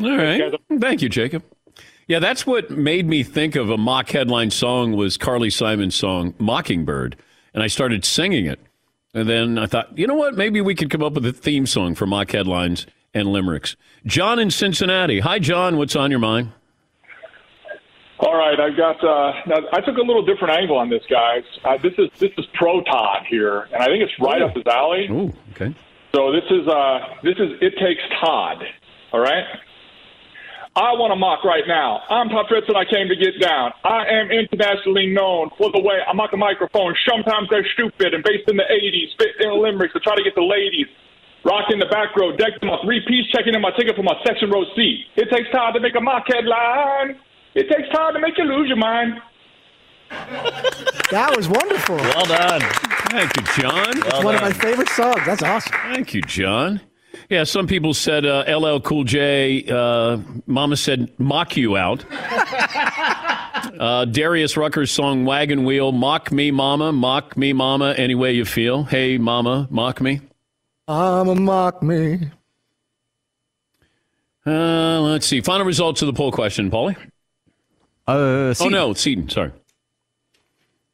All 0.04 0.18
right. 0.18 0.54
Thank 0.80 1.02
you, 1.02 1.10
Jacob. 1.10 1.44
Yeah, 2.08 2.20
that's 2.20 2.46
what 2.46 2.70
made 2.70 3.08
me 3.08 3.24
think 3.24 3.56
of 3.56 3.70
a 3.70 3.78
mock 3.78 4.10
headline 4.10 4.52
song 4.52 4.94
was 4.94 5.18
Carly 5.18 5.50
Simon's 5.50 5.96
song 5.96 6.34
Mockingbird, 6.40 7.16
and 7.54 7.64
I 7.64 7.68
started 7.68 8.04
singing 8.04 8.46
it. 8.46 8.60
And 9.14 9.30
then 9.30 9.58
I 9.58 9.66
thought, 9.66 9.98
you 9.98 10.08
know 10.08 10.16
what? 10.16 10.36
Maybe 10.36 10.62
we 10.62 10.76
could 10.76 10.90
come 10.90 11.04
up 11.04 11.14
with 11.14 11.26
a 11.26 11.34
theme 11.34 11.66
song 11.66 11.96
for 11.96 12.06
mock 12.06 12.32
headlines 12.32 12.88
and 13.14 13.32
limericks. 13.32 13.76
John 14.06 14.40
in 14.40 14.52
Cincinnati. 14.52 15.20
Hi, 15.20 15.40
John. 15.40 15.78
What's 15.78 15.96
on 15.96 16.12
your 16.12 16.20
mind? 16.20 16.52
All 18.22 18.38
right, 18.38 18.60
I've 18.60 18.78
got. 18.78 19.04
Uh, 19.04 19.34
now, 19.48 19.58
I 19.74 19.82
took 19.82 19.98
a 19.98 20.02
little 20.02 20.24
different 20.24 20.54
angle 20.54 20.78
on 20.78 20.90
this, 20.90 21.02
guys. 21.10 21.42
Uh, 21.66 21.78
this 21.82 21.94
is 21.98 22.08
this 22.20 22.30
is 22.38 22.46
pro 22.54 22.84
Todd 22.84 23.26
here, 23.28 23.62
and 23.74 23.82
I 23.82 23.88
think 23.88 24.04
it's 24.04 24.14
right 24.22 24.42
up 24.42 24.56
his 24.56 24.66
alley. 24.68 25.08
Ooh, 25.10 25.34
okay. 25.58 25.74
So 26.14 26.32
this 26.32 26.46
is 26.52 26.68
uh, 26.68 27.00
this 27.24 27.36
is 27.42 27.58
it 27.62 27.74
takes 27.82 28.02
Todd. 28.22 28.62
All 29.12 29.20
right. 29.20 29.44
I 30.76 30.96
want 30.96 31.12
to 31.12 31.20
mock 31.20 31.44
right 31.44 31.66
now. 31.68 32.00
I'm 32.08 32.30
Todd 32.30 32.46
Fritz, 32.48 32.70
and 32.70 32.78
I 32.78 32.86
came 32.86 33.10
to 33.10 33.18
get 33.18 33.42
down. 33.42 33.74
I 33.84 34.08
am 34.08 34.32
internationally 34.32 35.08
known 35.12 35.50
for 35.58 35.68
the 35.74 35.82
way 35.82 36.00
I 36.00 36.14
mock 36.14 36.32
a 36.32 36.38
microphone. 36.38 36.96
Sometimes 37.10 37.50
they're 37.50 37.68
stupid 37.74 38.14
and 38.14 38.24
based 38.24 38.48
in 38.48 38.56
the 38.56 38.64
80s, 38.64 39.12
fit 39.20 39.36
in 39.44 39.52
limericks 39.60 39.92
to 39.92 40.00
try 40.00 40.16
to 40.16 40.24
get 40.24 40.34
the 40.36 40.48
ladies. 40.48 40.88
Rocking 41.44 41.80
the 41.80 41.92
back 41.92 42.16
row, 42.16 42.32
decked 42.38 42.64
in 42.64 42.70
my 42.70 42.78
three 42.86 43.04
piece, 43.04 43.28
checking 43.36 43.54
in 43.54 43.60
my 43.60 43.72
ticket 43.76 43.98
for 43.98 44.04
my 44.04 44.16
section 44.24 44.48
row 44.50 44.64
seat. 44.78 45.12
It 45.18 45.28
takes 45.28 45.50
time 45.52 45.74
to 45.74 45.82
make 45.82 45.96
a 45.96 46.00
mock 46.00 46.24
headline. 46.32 47.20
It 47.54 47.68
takes 47.70 47.90
time 47.94 48.14
to 48.14 48.20
make 48.20 48.38
you 48.38 48.46
lose 48.46 48.68
your 48.68 48.78
mind. 48.78 49.22
That 51.12 51.34
was 51.36 51.48
wonderful. 51.48 51.96
Well 51.96 52.26
done. 52.26 52.62
Thank 53.10 53.36
you, 53.36 53.44
John. 53.62 53.98
It's 53.98 54.24
one 54.24 54.36
of 54.36 54.42
my 54.42 54.54
favorite 54.54 54.90
songs. 54.90 55.22
That's 55.26 55.44
awesome. 55.44 55.74
Thank 55.94 56.14
you, 56.14 56.22
John. 56.22 56.82
Yeah, 57.30 57.44
some 57.44 57.68
people 57.68 57.94
said 57.94 58.26
uh, 58.26 58.44
LL 58.48 58.80
Cool 58.80 59.04
J. 59.04 59.66
Uh, 59.70 60.20
Mama 60.48 60.78
said 60.78 61.18
mock 61.20 61.58
you 61.58 61.78
out. 61.78 62.06
uh, 63.80 64.06
Darius 64.06 64.58
Rucker's 64.58 64.92
song 64.92 65.26
Wagon 65.26 65.64
Wheel. 65.64 65.92
Mock 65.92 66.32
me, 66.32 66.52
Mama. 66.52 66.92
Mock 66.92 67.38
me, 67.38 67.54
Mama. 67.54 67.94
Any 67.98 68.16
way 68.16 68.34
you 68.34 68.46
feel. 68.46 68.84
Hey, 68.84 69.18
Mama, 69.18 69.68
mock 69.70 70.02
me. 70.02 70.22
I'm 70.88 71.28
a 71.30 71.36
mock 71.36 71.84
me. 71.84 72.32
Uh, 74.46 75.00
let's 75.02 75.26
see. 75.26 75.42
Final 75.42 75.66
results 75.66 76.02
of 76.02 76.08
the 76.08 76.14
poll 76.14 76.32
question, 76.32 76.72
Paulie. 76.72 76.96
Uh, 78.08 78.54
oh 78.60 78.70
no, 78.70 78.94
Seton. 78.94 79.30
Sorry. 79.30 79.52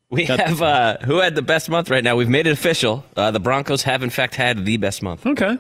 We 0.10 0.26
Got- 0.26 0.40
have 0.40 0.62
uh, 0.62 0.98
who 1.00 1.18
had 1.18 1.36
the 1.36 1.42
best 1.42 1.70
month 1.70 1.90
right 1.90 2.04
now. 2.04 2.16
We've 2.16 2.30
made 2.30 2.48
it 2.48 2.52
official. 2.52 3.04
Uh, 3.16 3.32
the 3.32 3.40
Broncos 3.40 3.84
have 3.84 4.04
in 4.04 4.10
fact 4.10 4.36
had 4.36 4.66
the 4.66 4.78
best 4.78 5.02
month. 5.04 5.26
Okay. 5.26 5.58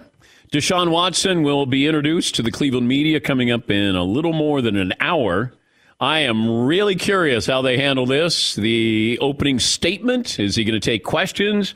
Deshaun 0.51 0.91
Watson 0.91 1.43
will 1.43 1.65
be 1.65 1.85
introduced 1.85 2.35
to 2.35 2.41
the 2.41 2.51
Cleveland 2.51 2.87
media 2.87 3.19
coming 3.19 3.51
up 3.51 3.69
in 3.69 3.95
a 3.95 4.03
little 4.03 4.31
more 4.31 4.61
than 4.61 4.77
an 4.77 4.93
hour. 5.01 5.53
I 5.99 6.19
am 6.19 6.65
really 6.65 6.95
curious 6.95 7.45
how 7.47 7.61
they 7.61 7.77
handle 7.77 8.05
this. 8.05 8.55
The 8.55 9.17
opening 9.19 9.59
statement 9.59 10.39
is 10.39 10.55
he 10.55 10.63
going 10.63 10.79
to 10.79 10.85
take 10.85 11.03
questions? 11.03 11.73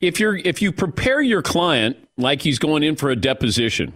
If 0.00 0.18
you're 0.18 0.36
if 0.38 0.62
you 0.62 0.72
prepare 0.72 1.20
your 1.20 1.42
client 1.42 1.96
like 2.16 2.42
he's 2.42 2.58
going 2.58 2.82
in 2.82 2.96
for 2.96 3.10
a 3.10 3.16
deposition, 3.16 3.92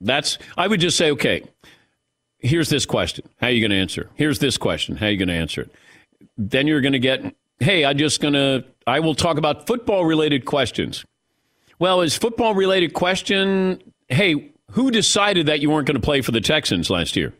that's 0.00 0.38
I 0.56 0.66
would 0.66 0.80
just 0.80 0.96
say 0.96 1.10
okay. 1.12 1.42
Here's 2.42 2.68
this 2.68 2.84
question. 2.84 3.24
How 3.40 3.46
are 3.46 3.50
you 3.50 3.60
going 3.60 3.70
to 3.70 3.76
answer? 3.76 4.10
Here's 4.14 4.40
this 4.40 4.58
question. 4.58 4.96
How 4.96 5.06
are 5.06 5.10
you 5.10 5.16
going 5.16 5.28
to 5.28 5.34
answer 5.34 5.62
it? 5.62 5.70
Then 6.36 6.66
you're 6.66 6.80
going 6.80 6.92
to 6.92 6.98
get, 6.98 7.34
hey, 7.60 7.84
I'm 7.84 7.96
just 7.96 8.20
going 8.20 8.34
to, 8.34 8.64
I 8.86 9.00
will 9.00 9.14
talk 9.14 9.38
about 9.38 9.66
football 9.66 10.04
related 10.04 10.44
questions. 10.44 11.04
Well, 11.78 12.00
is 12.00 12.16
football 12.16 12.54
related 12.54 12.94
question, 12.94 13.80
hey, 14.08 14.52
who 14.72 14.90
decided 14.90 15.46
that 15.46 15.60
you 15.60 15.70
weren't 15.70 15.86
going 15.86 16.00
to 16.00 16.04
play 16.04 16.20
for 16.20 16.32
the 16.32 16.40
Texans 16.40 16.90
last 16.90 17.14
year? 17.14 17.32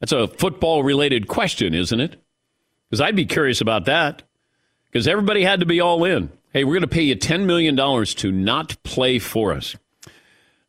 That's 0.00 0.12
a 0.12 0.28
football 0.28 0.84
related 0.84 1.26
question, 1.26 1.74
isn't 1.74 2.00
it? 2.00 2.16
Because 2.88 3.00
I'd 3.00 3.16
be 3.16 3.26
curious 3.26 3.60
about 3.60 3.86
that. 3.86 4.22
Because 4.90 5.08
everybody 5.08 5.42
had 5.42 5.60
to 5.60 5.66
be 5.66 5.80
all 5.80 6.04
in. 6.04 6.30
Hey, 6.52 6.62
we're 6.62 6.74
going 6.74 6.82
to 6.82 6.88
pay 6.88 7.02
you 7.02 7.16
$10 7.16 7.46
million 7.46 7.76
to 7.76 8.30
not 8.30 8.80
play 8.84 9.18
for 9.18 9.52
us. 9.52 9.74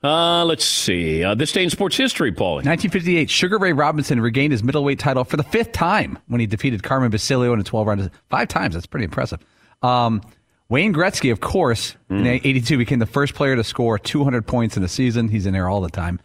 Uh, 0.06 0.46
let's 0.46 0.64
see. 0.64 1.24
Uh, 1.24 1.34
this 1.34 1.52
day 1.52 1.64
in 1.64 1.70
sports 1.70 1.98
history, 1.98 2.32
Paulie. 2.32 2.64
1958, 2.64 3.30
Sugar 3.30 3.58
Ray 3.58 3.74
Robinson 3.74 4.22
regained 4.22 4.52
his 4.52 4.64
middleweight 4.64 5.00
title 5.00 5.24
for 5.24 5.36
the 5.36 5.44
fifth 5.44 5.72
time 5.72 6.20
when 6.28 6.40
he 6.40 6.46
defeated 6.46 6.84
Carmen 6.84 7.10
Basilio 7.10 7.54
in 7.54 7.60
a 7.60 7.64
12 7.64 7.88
round. 7.88 8.12
Five 8.30 8.48
times. 8.48 8.76
That's 8.76 8.86
pretty 8.86 9.06
impressive. 9.06 9.40
Um, 9.82 10.22
Wayne 10.70 10.94
Gretzky, 10.94 11.32
of 11.32 11.42
course, 11.42 11.96
in 12.10 12.26
82 12.26 12.78
became 12.78 13.00
the 13.00 13.06
first 13.06 13.36
player 13.36 13.56
to 13.56 13.64
score 13.64 14.00
200 14.00 14.48
points 14.48 14.78
in 14.78 14.84
a 14.84 14.88
season. 14.88 15.28
He's 15.28 15.46
in 15.46 15.54
there 15.54 15.70
all 15.70 15.82
the 15.82 15.90
time. 15.90 16.20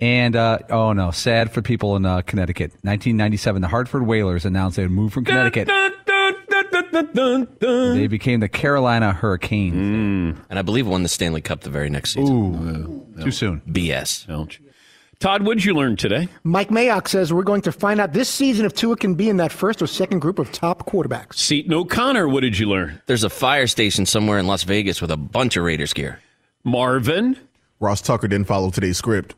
And, 0.00 0.34
uh, 0.34 0.60
oh 0.70 0.92
no, 0.92 1.10
sad 1.10 1.52
for 1.52 1.60
people 1.60 1.96
in 1.96 2.06
uh, 2.06 2.22
Connecticut. 2.22 2.70
1997, 2.82 3.62
the 3.62 3.68
Hartford 3.68 4.06
Whalers 4.06 4.44
announced 4.44 4.76
they 4.76 4.84
would 4.84 4.92
move 4.92 5.12
from 5.12 5.24
Connecticut. 5.24 5.68
They 6.90 8.06
became 8.06 8.40
the 8.40 8.48
Carolina 8.48 9.12
Hurricanes. 9.12 9.74
Mm. 9.74 10.44
And 10.50 10.58
I 10.58 10.62
believe 10.62 10.86
won 10.86 11.02
the 11.02 11.08
Stanley 11.08 11.40
Cup 11.40 11.60
the 11.60 11.70
very 11.70 11.90
next 11.90 12.14
season. 12.14 13.06
Ooh, 13.16 13.22
too 13.22 13.30
soon. 13.30 13.62
BS. 13.68 14.26
Todd, 15.20 15.44
what 15.44 15.58
did 15.58 15.66
you 15.66 15.74
learn 15.74 15.96
today? 15.96 16.28
Mike 16.44 16.70
Mayock 16.70 17.06
says 17.06 17.30
we're 17.30 17.42
going 17.42 17.60
to 17.62 17.72
find 17.72 18.00
out 18.00 18.14
this 18.14 18.30
season 18.30 18.64
if 18.64 18.72
Tua 18.72 18.96
can 18.96 19.14
be 19.14 19.28
in 19.28 19.36
that 19.36 19.52
first 19.52 19.82
or 19.82 19.86
second 19.86 20.20
group 20.20 20.38
of 20.38 20.50
top 20.50 20.86
quarterbacks. 20.86 21.34
Seton 21.34 21.74
O'Connor, 21.74 22.26
what 22.26 22.40
did 22.40 22.58
you 22.58 22.66
learn? 22.66 23.02
There's 23.04 23.22
a 23.22 23.28
fire 23.28 23.66
station 23.66 24.06
somewhere 24.06 24.38
in 24.38 24.46
Las 24.46 24.62
Vegas 24.62 25.02
with 25.02 25.10
a 25.10 25.18
bunch 25.18 25.58
of 25.58 25.64
Raiders 25.64 25.92
gear. 25.92 26.20
Marvin. 26.64 27.36
Ross 27.80 28.00
Tucker 28.00 28.28
didn't 28.28 28.46
follow 28.46 28.70
today's 28.70 28.96
script. 28.96 29.34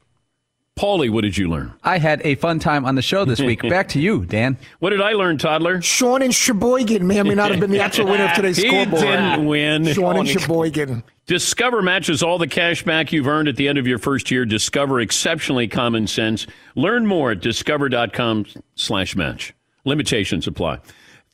Paulie, 0.78 1.10
what 1.10 1.20
did 1.20 1.36
you 1.36 1.48
learn? 1.50 1.74
I 1.84 1.98
had 1.98 2.22
a 2.24 2.34
fun 2.36 2.58
time 2.58 2.86
on 2.86 2.94
the 2.94 3.02
show 3.02 3.24
this 3.26 3.40
week. 3.40 3.60
Back 3.62 3.88
to 3.88 4.00
you, 4.00 4.24
Dan. 4.24 4.56
What 4.78 4.90
did 4.90 5.00
I 5.02 5.12
learn, 5.12 5.36
Toddler? 5.38 5.80
Sean 5.82 6.22
and 6.22 6.34
Sheboygan 6.34 7.06
may 7.06 7.20
or 7.20 7.24
may 7.24 7.34
not 7.34 7.50
have 7.50 7.60
been 7.60 7.70
the 7.70 7.80
actual 7.80 8.06
winner 8.06 8.24
of 8.24 8.32
today's 8.32 8.56
he 8.56 8.66
scoreboard. 8.68 9.02
didn't 9.02 9.44
win. 9.46 9.84
Sean 9.92 10.16
and 10.16 10.28
Sheboygan. 10.28 11.04
Discover 11.26 11.82
matches 11.82 12.22
all 12.22 12.38
the 12.38 12.48
cash 12.48 12.82
back 12.82 13.12
you've 13.12 13.28
earned 13.28 13.48
at 13.48 13.56
the 13.56 13.68
end 13.68 13.78
of 13.78 13.86
your 13.86 13.98
first 13.98 14.30
year. 14.30 14.44
Discover 14.44 15.00
exceptionally 15.00 15.68
common 15.68 16.06
sense. 16.06 16.46
Learn 16.74 17.06
more 17.06 17.30
at 17.32 17.40
discover.com 17.40 18.46
slash 18.74 19.14
match. 19.14 19.54
Limitations 19.84 20.46
apply. 20.46 20.80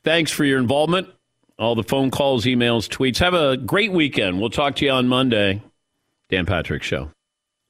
Thanks 0.03 0.31
for 0.31 0.43
your 0.43 0.59
involvement. 0.59 1.07
All 1.57 1.75
the 1.75 1.83
phone 1.83 2.11
calls, 2.11 2.45
emails, 2.45 2.87
tweets. 2.87 3.17
Have 3.17 3.33
a 3.33 3.57
great 3.57 3.91
weekend. 3.91 4.39
We'll 4.39 4.49
talk 4.51 4.75
to 4.75 4.85
you 4.85 4.91
on 4.91 5.07
Monday. 5.07 5.61
Dan 6.29 6.45
Patrick 6.45 6.83
Show. 6.83 7.09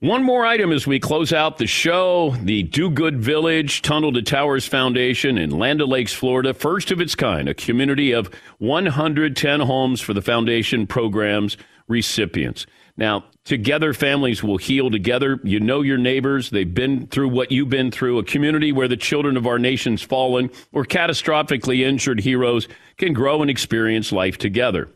One 0.02 0.24
more 0.24 0.46
item 0.46 0.72
as 0.72 0.88
we 0.88 0.98
close 0.98 1.34
out 1.34 1.58
the 1.58 1.68
show. 1.68 2.34
The 2.44 2.64
Do 2.64 2.90
Good 2.90 3.20
Village 3.20 3.82
Tunnel 3.82 4.14
to 4.14 4.22
Towers 4.22 4.66
Foundation 4.66 5.38
in 5.38 5.50
Land 5.50 5.82
O'Lakes, 5.82 6.14
Florida. 6.14 6.54
First 6.54 6.92
of 6.92 7.02
its 7.02 7.16
kind, 7.16 7.50
a 7.50 7.54
community 7.54 8.14
of 8.14 8.34
110 8.60 9.60
homes 9.60 10.00
for 10.00 10.14
the 10.14 10.22
foundation 10.22 10.88
program's 10.88 11.58
recipients. 11.90 12.66
Now, 12.96 13.26
together, 13.44 13.94
families 13.94 14.42
will 14.42 14.56
heal 14.56 14.90
together. 14.90 15.42
You 15.44 15.60
know 15.60 15.82
your 15.82 15.98
neighbors. 15.98 16.50
They've 16.50 16.74
been 16.74 17.08
through 17.08 17.28
what 17.28 17.52
you've 17.52 17.68
been 17.68 17.92
through. 17.92 18.20
A 18.20 18.24
community 18.24 18.72
where 18.72 18.88
the 18.88 18.96
children 18.96 19.36
of 19.36 19.48
our 19.48 19.60
nation's 19.60 20.02
fallen 20.02 20.50
or 20.72 20.86
catastrophically 20.86 21.82
injured 21.82 22.22
heroes 22.22 22.70
can 22.96 23.12
grow 23.12 23.42
and 23.42 23.52
experience 23.52 24.14
life 24.14 24.38
together. 24.38 24.90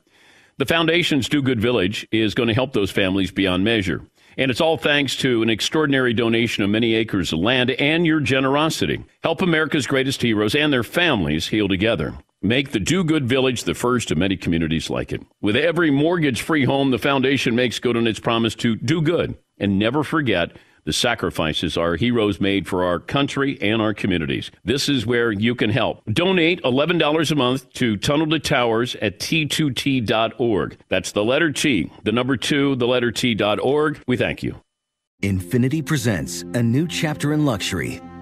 The 0.60 0.66
foundation's 0.66 1.28
Do 1.28 1.42
Good 1.42 1.60
Village 1.60 2.08
is 2.10 2.34
going 2.34 2.48
to 2.48 2.54
help 2.54 2.72
those 2.72 2.92
families 2.92 3.32
beyond 3.32 3.66
measure. 3.66 4.02
And 4.38 4.50
it's 4.50 4.62
all 4.62 4.78
thanks 4.78 5.16
to 5.18 5.42
an 5.42 5.50
extraordinary 5.50 6.14
donation 6.14 6.64
of 6.64 6.70
many 6.70 6.96
acres 6.96 7.34
of 7.34 7.40
land 7.40 7.72
and 7.72 8.06
your 8.06 8.20
generosity. 8.20 9.04
Help 9.24 9.42
America's 9.42 9.88
greatest 9.88 10.22
heroes 10.22 10.56
and 10.56 10.72
their 10.72 10.84
families 10.84 11.48
heal 11.48 11.68
together. 11.68 12.18
Make 12.42 12.72
the 12.72 12.80
Do 12.80 13.04
Good 13.04 13.26
Village 13.26 13.64
the 13.64 13.74
first 13.74 14.12
of 14.12 14.18
many 14.18 14.36
communities 14.36 14.90
like 14.90 15.14
it. 15.14 15.24
With 15.42 15.56
every 15.56 15.92
mortgage 15.92 16.42
free 16.42 16.66
home, 16.66 16.92
the 16.92 16.98
foundation 16.98 17.56
makes 17.56 17.80
good 17.80 17.96
on 17.96 18.06
its 18.06 18.20
promise 18.20 18.56
to 18.56 18.76
do 18.76 19.02
good 19.02 19.38
and 19.58 19.80
never 19.80 20.04
forget 20.04 20.52
the 20.86 20.94
sacrifices 20.94 21.78
our 21.78 21.96
heroes 21.96 22.40
made 22.40 22.68
for 22.68 22.84
our 22.84 23.00
country 23.00 23.58
and 23.62 23.82
our 23.82 23.94
communities. 23.94 24.52
This 24.64 24.90
is 24.90 25.06
where 25.06 25.32
you 25.32 25.56
can 25.56 25.70
help. 25.70 26.04
Donate 26.06 26.62
$11 26.64 27.32
a 27.32 27.36
month 27.36 27.72
to 27.74 27.98
Tunnel 27.98 28.28
to 28.28 28.40
Towers 28.40 28.96
at 28.96 29.20
T2T.org. 29.20 30.78
That's 30.90 31.12
the 31.12 31.24
letter 31.24 31.52
T, 31.52 31.92
the 32.04 32.12
number 32.12 32.38
two, 32.38 32.76
the 32.76 32.88
letter 32.88 33.12
T.org. 33.12 34.04
We 34.08 34.18
thank 34.18 34.44
you. 34.44 34.62
Infiniti 35.22 35.86
presents 35.86 36.42
a 36.42 36.62
new 36.62 36.86
chapter 36.86 37.32
in 37.32 37.46
luxury, 37.46 38.02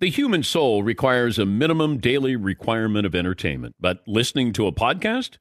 The 0.00 0.08
human 0.08 0.42
soul 0.42 0.82
requires 0.82 1.38
a 1.38 1.44
minimum 1.44 1.98
daily 1.98 2.34
requirement 2.34 3.04
of 3.04 3.14
entertainment, 3.14 3.74
but 3.78 4.02
listening 4.06 4.54
to 4.54 4.66
a 4.66 4.72
podcast, 4.72 5.36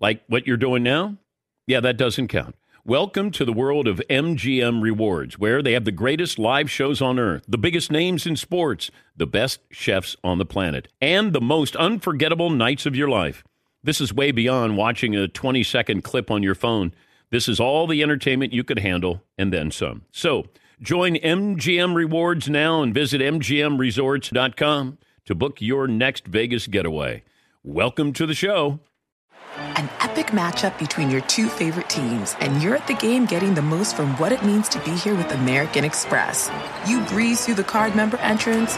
like 0.00 0.22
what 0.26 0.46
you're 0.46 0.58
doing 0.58 0.82
now, 0.82 1.16
yeah, 1.66 1.80
that 1.80 1.96
doesn't 1.96 2.28
count. 2.28 2.54
Welcome 2.84 3.30
to 3.30 3.46
the 3.46 3.54
world 3.54 3.88
of 3.88 4.02
MGM 4.10 4.82
Rewards, 4.82 5.38
where 5.38 5.62
they 5.62 5.72
have 5.72 5.86
the 5.86 5.92
greatest 5.92 6.38
live 6.38 6.70
shows 6.70 7.00
on 7.00 7.18
earth, 7.18 7.44
the 7.48 7.56
biggest 7.56 7.90
names 7.90 8.26
in 8.26 8.36
sports, 8.36 8.90
the 9.16 9.24
best 9.24 9.60
chefs 9.70 10.14
on 10.22 10.36
the 10.36 10.44
planet, 10.44 10.88
and 11.00 11.32
the 11.32 11.40
most 11.40 11.74
unforgettable 11.76 12.50
nights 12.50 12.84
of 12.84 12.94
your 12.94 13.08
life. 13.08 13.42
This 13.82 13.98
is 13.98 14.12
way 14.12 14.30
beyond 14.30 14.76
watching 14.76 15.16
a 15.16 15.26
20 15.26 15.62
second 15.62 16.04
clip 16.04 16.30
on 16.30 16.42
your 16.42 16.54
phone. 16.54 16.92
This 17.30 17.48
is 17.48 17.58
all 17.58 17.86
the 17.86 18.02
entertainment 18.02 18.52
you 18.52 18.62
could 18.62 18.80
handle 18.80 19.22
and 19.38 19.50
then 19.54 19.70
some. 19.70 20.02
So, 20.12 20.48
Join 20.82 21.14
MGM 21.14 21.94
Rewards 21.94 22.48
now 22.48 22.82
and 22.82 22.92
visit 22.92 23.20
MGMResorts.com 23.20 24.98
to 25.26 25.34
book 25.36 25.60
your 25.60 25.86
next 25.86 26.26
Vegas 26.26 26.66
getaway. 26.66 27.22
Welcome 27.62 28.12
to 28.14 28.26
the 28.26 28.34
show. 28.34 28.80
An 29.56 29.88
epic 30.00 30.32
matchup 30.32 30.76
between 30.80 31.08
your 31.08 31.20
two 31.20 31.48
favorite 31.48 31.88
teams, 31.88 32.34
and 32.40 32.60
you're 32.60 32.74
at 32.74 32.88
the 32.88 32.94
game 32.94 33.26
getting 33.26 33.54
the 33.54 33.62
most 33.62 33.94
from 33.94 34.16
what 34.18 34.32
it 34.32 34.44
means 34.44 34.68
to 34.70 34.80
be 34.80 34.90
here 34.90 35.14
with 35.14 35.30
American 35.30 35.84
Express. 35.84 36.50
You 36.88 37.04
breeze 37.04 37.46
through 37.46 37.54
the 37.54 37.62
card 37.62 37.94
member 37.94 38.16
entrance, 38.16 38.72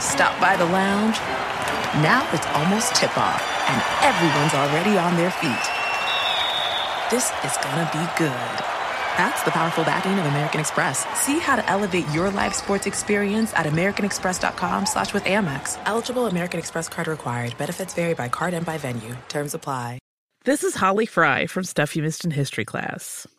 stop 0.00 0.40
by 0.40 0.56
the 0.56 0.64
lounge. 0.64 1.18
Now 2.00 2.26
it's 2.32 2.46
almost 2.56 2.94
tip 2.94 3.14
off, 3.18 3.42
and 3.68 3.82
everyone's 4.00 4.54
already 4.54 4.96
on 4.96 5.16
their 5.16 5.30
feet. 5.30 5.52
This 7.10 7.30
is 7.44 7.58
gonna 7.62 7.90
be 7.92 8.08
good. 8.16 8.81
That's 9.16 9.42
the 9.42 9.50
powerful 9.50 9.84
backing 9.84 10.18
of 10.18 10.26
American 10.26 10.60
Express. 10.60 11.06
See 11.20 11.38
how 11.38 11.56
to 11.56 11.68
elevate 11.70 12.08
your 12.10 12.30
live 12.30 12.54
sports 12.54 12.86
experience 12.86 13.52
at 13.54 13.66
americanexpress.com 13.66 14.86
slash 14.86 15.12
with 15.12 15.24
Amex. 15.24 15.78
Eligible 15.86 16.26
American 16.26 16.58
Express 16.58 16.88
card 16.88 17.08
required. 17.08 17.56
Benefits 17.58 17.94
vary 17.94 18.14
by 18.14 18.28
card 18.28 18.54
and 18.54 18.64
by 18.64 18.78
venue. 18.78 19.16
Terms 19.28 19.54
apply. 19.54 19.98
This 20.44 20.64
is 20.64 20.74
Holly 20.74 21.06
Fry 21.06 21.46
from 21.46 21.62
Stuff 21.62 21.94
You 21.94 22.02
Missed 22.02 22.24
in 22.24 22.32
History 22.32 22.64
class. 22.64 23.28